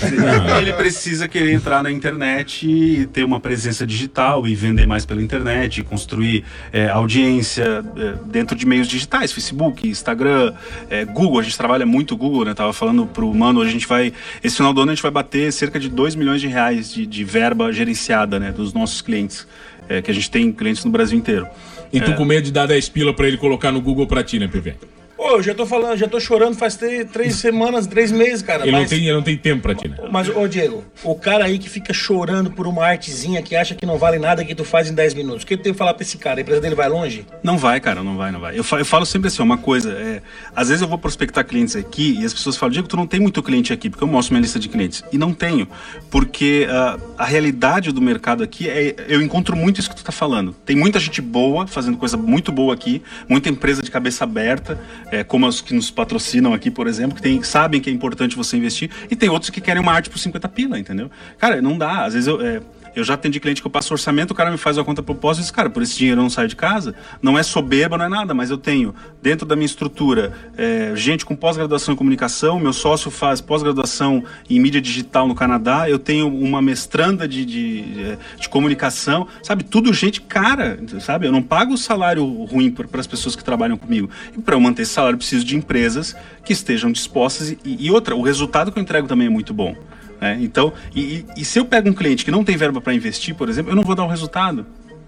ele 0.60 0.72
precisa 0.72 1.28
querer 1.28 1.52
entrar 1.52 1.82
na 1.82 1.90
internet 1.90 2.66
e 2.68 3.06
ter 3.06 3.24
uma 3.24 3.38
presença 3.38 3.86
digital 3.86 4.46
e 4.46 4.54
vender 4.54 4.86
mais 4.86 5.04
pela 5.04 5.22
internet, 5.22 5.78
e 5.78 5.82
construir 5.82 6.44
é, 6.72 6.88
audiência 6.88 7.84
é, 7.96 8.14
dentro 8.26 8.56
de 8.56 8.66
meios 8.66 8.88
digitais, 8.88 9.32
Facebook, 9.32 9.86
Instagram, 9.86 10.54
é, 10.88 11.04
Google. 11.04 11.38
A 11.38 11.42
gente 11.42 11.56
trabalha 11.56 11.84
muito 11.84 12.16
Google, 12.16 12.44
né? 12.44 12.54
Tava 12.54 12.72
falando 12.72 13.06
pro 13.06 13.32
mano, 13.34 13.60
hoje 13.60 13.70
a 13.70 13.72
gente 13.72 13.86
vai. 13.86 14.12
Esse 14.42 14.56
final 14.56 14.72
do 14.72 14.80
ano 14.80 14.92
a 14.92 14.94
gente 14.94 15.02
vai 15.02 15.10
bater 15.10 15.52
cerca 15.52 15.78
de 15.78 15.88
2 15.88 16.14
milhões 16.14 16.40
de 16.40 16.48
reais 16.48 16.92
de, 16.92 17.06
de 17.06 17.24
verba 17.24 17.72
gerenciada, 17.72 18.38
né? 18.40 18.52
Dos 18.52 18.72
nossos 18.72 19.02
clientes. 19.02 19.46
é, 19.88 20.02
que 20.02 20.10
a 20.10 20.14
gente 20.14 20.30
tem 20.30 20.52
clientes 20.52 20.84
no 20.84 20.90
Brasil 20.90 21.18
inteiro. 21.18 21.46
E 21.92 22.00
tu 22.00 22.14
com 22.14 22.24
medo 22.24 22.44
de 22.44 22.52
dar 22.52 22.66
10 22.66 22.88
pila 22.88 23.14
pra 23.14 23.28
ele 23.28 23.36
colocar 23.36 23.70
no 23.70 23.80
Google 23.80 24.06
pra 24.06 24.22
ti, 24.22 24.38
né, 24.38 24.48
PV? 24.48 24.74
Ô, 25.18 25.36
eu 25.36 25.42
já 25.42 25.54
tô 25.54 25.64
falando, 25.64 25.96
já 25.96 26.06
tô 26.06 26.20
chorando 26.20 26.56
faz 26.56 26.76
três, 26.76 27.10
três 27.10 27.36
semanas, 27.36 27.86
três 27.86 28.12
meses, 28.12 28.42
cara. 28.42 28.64
Ele, 28.64 28.72
não 28.72 28.80
mas, 28.80 28.90
tem, 28.90 29.02
ele 29.02 29.12
não 29.12 29.22
tem 29.22 29.36
tempo 29.36 29.62
pra 29.62 29.74
ti, 29.74 29.88
né? 29.88 29.96
mas, 30.10 30.28
ô 30.28 30.46
Diego, 30.46 30.84
o 31.02 31.14
cara 31.14 31.46
aí 31.46 31.58
que 31.58 31.70
fica 31.70 31.92
chorando 31.94 32.50
por 32.50 32.66
uma 32.66 32.84
artezinha 32.84 33.40
que 33.42 33.56
acha 33.56 33.74
que 33.74 33.86
não 33.86 33.96
vale 33.96 34.18
nada 34.18 34.44
que 34.44 34.54
tu 34.54 34.64
faz 34.64 34.90
em 34.90 34.94
10 34.94 35.14
minutos. 35.14 35.42
O 35.42 35.46
que 35.46 35.56
tu 35.56 35.62
tem 35.62 35.72
que 35.72 35.78
falar 35.78 35.94
pra 35.94 36.02
esse 36.02 36.18
cara? 36.18 36.40
A 36.40 36.42
empresa 36.42 36.60
dele 36.60 36.74
vai 36.74 36.88
longe? 36.88 37.24
Não 37.42 37.56
vai, 37.56 37.80
cara, 37.80 38.02
não 38.02 38.16
vai, 38.16 38.30
não 38.30 38.40
vai. 38.40 38.58
Eu 38.58 38.62
falo, 38.62 38.82
eu 38.82 38.86
falo 38.86 39.06
sempre 39.06 39.28
assim, 39.28 39.42
uma 39.42 39.56
coisa, 39.56 39.90
é, 39.92 40.20
às 40.54 40.68
vezes 40.68 40.82
eu 40.82 40.88
vou 40.88 40.98
prospectar 40.98 41.44
clientes 41.46 41.74
aqui 41.76 42.18
e 42.20 42.24
as 42.24 42.34
pessoas 42.34 42.56
falam, 42.56 42.72
Diego, 42.72 42.86
tu 42.86 42.96
não 42.96 43.06
tem 43.06 43.18
muito 43.18 43.42
cliente 43.42 43.72
aqui, 43.72 43.88
porque 43.88 44.04
eu 44.04 44.08
mostro 44.08 44.34
minha 44.34 44.42
lista 44.42 44.58
de 44.58 44.68
clientes. 44.68 45.02
E 45.10 45.16
não 45.16 45.32
tenho, 45.32 45.66
porque 46.10 46.66
ah, 46.68 46.98
a 47.16 47.24
realidade 47.24 47.90
do 47.90 48.02
mercado 48.02 48.42
aqui 48.42 48.68
é, 48.68 48.94
eu 49.08 49.22
encontro 49.22 49.56
muito 49.56 49.80
isso 49.80 49.88
que 49.88 49.96
tu 49.96 50.04
tá 50.04 50.12
falando. 50.12 50.52
Tem 50.64 50.76
muita 50.76 51.00
gente 51.00 51.22
boa, 51.22 51.66
fazendo 51.66 51.96
coisa 51.96 52.18
muito 52.18 52.52
boa 52.52 52.74
aqui, 52.74 53.02
muita 53.28 53.48
empresa 53.48 53.82
de 53.82 53.90
cabeça 53.90 54.24
aberta, 54.24 54.78
é, 55.10 55.24
como 55.24 55.46
as 55.46 55.60
que 55.60 55.74
nos 55.74 55.90
patrocinam 55.90 56.52
aqui, 56.52 56.70
por 56.70 56.86
exemplo, 56.86 57.16
que 57.16 57.22
tem, 57.22 57.42
sabem 57.42 57.80
que 57.80 57.90
é 57.90 57.92
importante 57.92 58.36
você 58.36 58.56
investir, 58.56 58.90
e 59.10 59.16
tem 59.16 59.28
outros 59.28 59.50
que 59.50 59.60
querem 59.60 59.82
uma 59.82 59.92
arte 59.92 60.10
por 60.10 60.18
50 60.18 60.48
pila, 60.48 60.78
entendeu? 60.78 61.10
Cara, 61.38 61.60
não 61.62 61.76
dá, 61.76 62.04
às 62.04 62.14
vezes 62.14 62.26
eu... 62.28 62.40
é, 62.40 62.60
eu 62.96 63.04
já 63.04 63.12
atendi 63.12 63.38
cliente 63.38 63.60
que 63.60 63.66
eu 63.66 63.70
passo 63.70 63.92
orçamento, 63.92 64.30
o 64.30 64.34
cara 64.34 64.50
me 64.50 64.56
faz 64.56 64.78
uma 64.78 64.84
conta 64.84 65.02
propósito 65.02 65.42
e 65.42 65.44
diz, 65.44 65.50
cara, 65.50 65.68
por 65.68 65.82
esse 65.82 65.98
dinheiro 65.98 66.18
eu 66.18 66.22
não 66.22 66.30
saio 66.30 66.48
de 66.48 66.56
casa. 66.56 66.94
Não 67.20 67.38
é 67.38 67.42
soberba, 67.42 67.98
não 67.98 68.06
é 68.06 68.08
nada, 68.08 68.32
mas 68.32 68.50
eu 68.50 68.56
tenho 68.56 68.94
dentro 69.22 69.46
da 69.46 69.54
minha 69.54 69.66
estrutura 69.66 70.32
é, 70.56 70.92
gente 70.96 71.24
com 71.26 71.36
pós-graduação 71.36 71.92
em 71.92 71.96
comunicação, 71.96 72.58
meu 72.58 72.72
sócio 72.72 73.10
faz 73.10 73.42
pós-graduação 73.42 74.24
em 74.48 74.58
mídia 74.58 74.80
digital 74.80 75.28
no 75.28 75.34
Canadá, 75.34 75.90
eu 75.90 75.98
tenho 75.98 76.26
uma 76.26 76.62
mestranda 76.62 77.28
de, 77.28 77.44
de, 77.44 77.82
de, 77.82 78.18
de 78.40 78.48
comunicação, 78.48 79.28
sabe? 79.42 79.62
Tudo 79.62 79.92
gente 79.92 80.22
cara, 80.22 80.78
sabe? 81.00 81.26
Eu 81.26 81.32
não 81.32 81.42
pago 81.42 81.76
salário 81.76 82.24
ruim 82.44 82.70
para 82.70 83.00
as 83.00 83.06
pessoas 83.06 83.36
que 83.36 83.44
trabalham 83.44 83.76
comigo. 83.76 84.08
E 84.34 84.40
para 84.40 84.54
eu 84.54 84.60
manter 84.60 84.82
esse 84.82 84.92
salário, 84.92 85.16
eu 85.16 85.18
preciso 85.18 85.44
de 85.44 85.54
empresas 85.54 86.16
que 86.44 86.52
estejam 86.52 86.90
dispostas. 86.90 87.50
E, 87.50 87.58
e 87.64 87.90
outra, 87.90 88.16
o 88.16 88.22
resultado 88.22 88.72
que 88.72 88.78
eu 88.78 88.82
entrego 88.82 89.06
também 89.06 89.26
é 89.26 89.30
muito 89.30 89.52
bom. 89.52 89.76
Né? 90.20 90.38
então, 90.40 90.72
e, 90.94 91.24
e- 91.36 91.44
se 91.44 91.58
eu 91.58 91.64
pego 91.64 91.88
um 91.88 91.92
cliente 91.92 92.24
que 92.24 92.30
não 92.30 92.44
tem 92.44 92.56
verba 92.56 92.80
para 92.80 92.94
investir, 92.94 93.34
por 93.34 93.48
exemplo, 93.48 93.72
eu 93.72 93.76
não 93.76 93.82
vou 93.82 93.94
dar 93.94 94.04
o 94.04 94.08
resultado. 94.08 94.66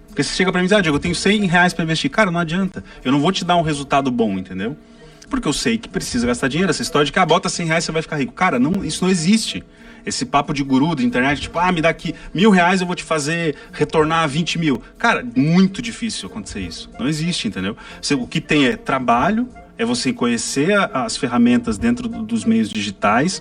Porque 0.08 0.22
você 0.22 0.34
chega 0.34 0.50
para 0.50 0.60
mim 0.60 0.64
e 0.66 0.68
diz, 0.68 0.76
ah, 0.76 0.80
Diego, 0.80 0.96
eu 0.96 1.00
tenho 1.00 1.14
100 1.14 1.46
reais 1.46 1.72
para 1.72 1.84
investir. 1.84 2.10
Cara, 2.10 2.30
não 2.30 2.40
adianta. 2.40 2.82
Eu 3.04 3.12
não 3.12 3.20
vou 3.20 3.30
te 3.30 3.44
dar 3.44 3.56
um 3.56 3.62
resultado 3.62 4.10
bom, 4.10 4.32
entendeu? 4.38 4.76
Porque 5.30 5.46
eu 5.46 5.52
sei 5.52 5.78
que 5.78 5.88
precisa 5.88 6.26
gastar 6.26 6.48
dinheiro. 6.48 6.70
Essa 6.70 6.82
história 6.82 7.04
de 7.06 7.12
que, 7.12 7.18
ah, 7.20 7.26
bota 7.26 7.48
100 7.48 7.66
reais 7.66 7.84
você 7.84 7.92
vai 7.92 8.02
ficar 8.02 8.16
rico. 8.16 8.32
Cara, 8.32 8.58
não, 8.58 8.84
isso 8.84 9.04
não 9.04 9.10
existe. 9.10 9.62
Esse 10.04 10.24
papo 10.24 10.52
de 10.54 10.62
guru 10.64 10.94
da 10.94 11.02
internet, 11.02 11.42
tipo, 11.42 11.58
ah, 11.58 11.70
me 11.70 11.80
dá 11.82 11.90
aqui 11.90 12.14
mil 12.34 12.50
reais, 12.50 12.80
eu 12.80 12.86
vou 12.86 12.96
te 12.96 13.04
fazer 13.04 13.54
retornar 13.72 14.26
20 14.28 14.58
mil. 14.58 14.82
Cara, 14.96 15.24
muito 15.36 15.80
difícil 15.82 16.28
acontecer 16.28 16.60
isso. 16.60 16.90
Não 16.98 17.06
existe, 17.06 17.46
entendeu? 17.46 17.76
O 18.18 18.26
que 18.26 18.40
tem 18.40 18.66
é 18.66 18.76
trabalho, 18.76 19.48
é 19.76 19.84
você 19.84 20.12
conhecer 20.12 20.72
as 20.94 21.16
ferramentas 21.16 21.78
dentro 21.78 22.08
do- 22.08 22.22
dos 22.22 22.44
meios 22.44 22.68
digitais 22.70 23.40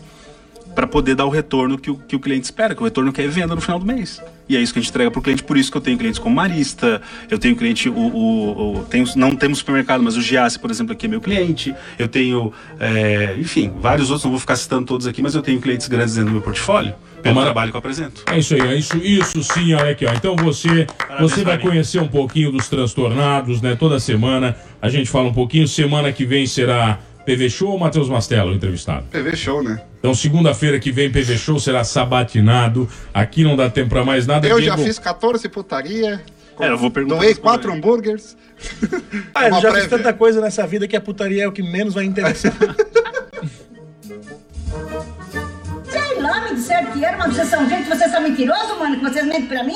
para 0.78 0.86
poder 0.86 1.16
dar 1.16 1.26
o 1.26 1.30
retorno 1.30 1.76
que 1.76 1.90
o, 1.90 1.96
que 1.96 2.16
o 2.16 2.20
cliente 2.20 2.46
espera, 2.46 2.76
que 2.76 2.82
o 2.82 2.84
retorno 2.86 3.12
que 3.12 3.20
é 3.20 3.28
venda 3.28 3.56
no 3.56 3.60
final 3.62 3.80
do 3.80 3.86
mês. 3.86 4.22
E 4.48 4.56
é 4.56 4.62
isso 4.62 4.72
que 4.72 4.78
a 4.78 4.82
gente 4.84 4.92
entrega 4.92 5.10
para 5.10 5.18
o 5.20 5.24
cliente, 5.24 5.42
por 5.42 5.58
isso 5.58 5.72
que 5.72 5.78
eu 5.78 5.82
tenho 5.82 5.98
clientes 5.98 6.20
como 6.20 6.36
Marista, 6.36 7.02
eu 7.32 7.40
tenho 7.40 7.56
cliente, 7.56 7.90
o, 7.90 7.94
o, 7.98 8.78
o- 8.82 8.84
tenho, 8.84 9.08
não 9.16 9.36
temos 9.36 9.58
supermercado, 9.58 10.04
mas 10.04 10.16
o 10.16 10.22
Giasse, 10.22 10.60
por 10.60 10.70
exemplo, 10.70 10.94
aqui 10.94 11.08
é 11.08 11.10
meu 11.10 11.20
cliente, 11.20 11.74
eu 11.98 12.08
tenho, 12.08 12.54
é, 12.80 13.36
enfim, 13.40 13.74
vários 13.80 14.12
outros, 14.12 14.24
não 14.26 14.30
vou 14.32 14.40
ficar 14.40 14.56
citando 14.56 14.86
todos 14.86 15.08
aqui, 15.08 15.20
mas 15.20 15.34
eu 15.34 15.42
tenho 15.42 15.60
clientes 15.60 15.88
grandes 15.88 16.14
dentro 16.14 16.30
do 16.30 16.34
meu 16.34 16.44
portfólio, 16.44 16.94
pelo 17.24 17.34
Tomara- 17.34 17.46
trabalho 17.48 17.72
que 17.72 17.76
eu 17.78 17.80
apresento. 17.80 18.24
É 18.28 18.38
isso 18.38 18.54
aí, 18.54 18.62
é 18.62 18.76
isso, 18.76 18.98
isso 18.98 19.42
sim, 19.44 19.74
olha 19.74 19.90
aqui, 19.94 20.06
ó. 20.06 20.14
Então 20.14 20.36
você, 20.36 20.86
você 21.20 21.44
vai 21.44 21.58
conhecer 21.58 22.00
um 22.00 22.08
pouquinho 22.08 22.52
dos 22.52 22.70
transtornados, 22.70 23.64
né? 23.64 23.76
Toda 23.76 24.00
semana 24.00 24.56
a 24.80 24.90
gente 24.90 25.10
fala 25.10 25.28
um 25.28 25.34
pouquinho. 25.34 25.68
Semana 25.68 26.14
que 26.14 26.24
vem 26.24 26.46
será 26.46 27.00
PV 27.26 27.50
Show 27.50 27.72
ou 27.72 27.80
Matheus 27.80 28.08
Mastelo 28.08 28.54
entrevistado? 28.54 29.06
PV 29.12 29.36
Show, 29.36 29.64
né? 29.64 29.82
Então, 30.08 30.16
segunda-feira 30.16 30.80
que 30.80 30.90
vem, 30.90 31.12
PV 31.12 31.38
Show 31.38 31.60
será 31.60 31.84
sabatinado. 31.84 32.88
Aqui 33.14 33.44
não 33.44 33.58
dá 33.58 33.70
tempo 33.70 33.90
pra 33.90 34.06
mais 34.06 34.26
nada. 34.26 34.48
Eu 34.48 34.62
já 34.62 34.74
Diego. 34.76 34.88
fiz 34.88 34.98
14 34.98 35.50
putaria. 35.50 36.24
É, 36.58 36.70
eu 36.70 36.78
vou 36.78 36.90
perguntar 36.90 37.18
Doei 37.18 37.36
4 37.36 37.74
hambúrgueres. 37.74 38.38
Ah, 39.36 39.50
eu 39.50 39.56
já 39.56 39.60
fiz 39.60 39.72
prévia. 39.72 39.90
tanta 39.90 40.14
coisa 40.14 40.40
nessa 40.40 40.66
vida 40.66 40.88
que 40.88 40.96
a 40.96 41.02
putaria 41.02 41.44
é 41.44 41.48
o 41.48 41.52
que 41.52 41.62
menos 41.62 41.94
vai 41.94 42.06
interessar. 42.06 42.54
Sei 45.84 46.22
lá, 46.22 46.40
me 46.46 46.56
disseram 46.56 46.90
que 46.94 47.04
era, 47.04 47.18
mas 47.18 47.36
vocês 47.36 47.50
são 47.50 47.68
gente, 47.68 47.90
vocês 47.90 48.10
são 48.10 48.22
mentirosos, 48.22 48.80
mano, 48.80 48.96
que 48.96 49.04
vocês 49.04 49.26
mentem 49.26 49.46
pra 49.48 49.62
mim. 49.62 49.76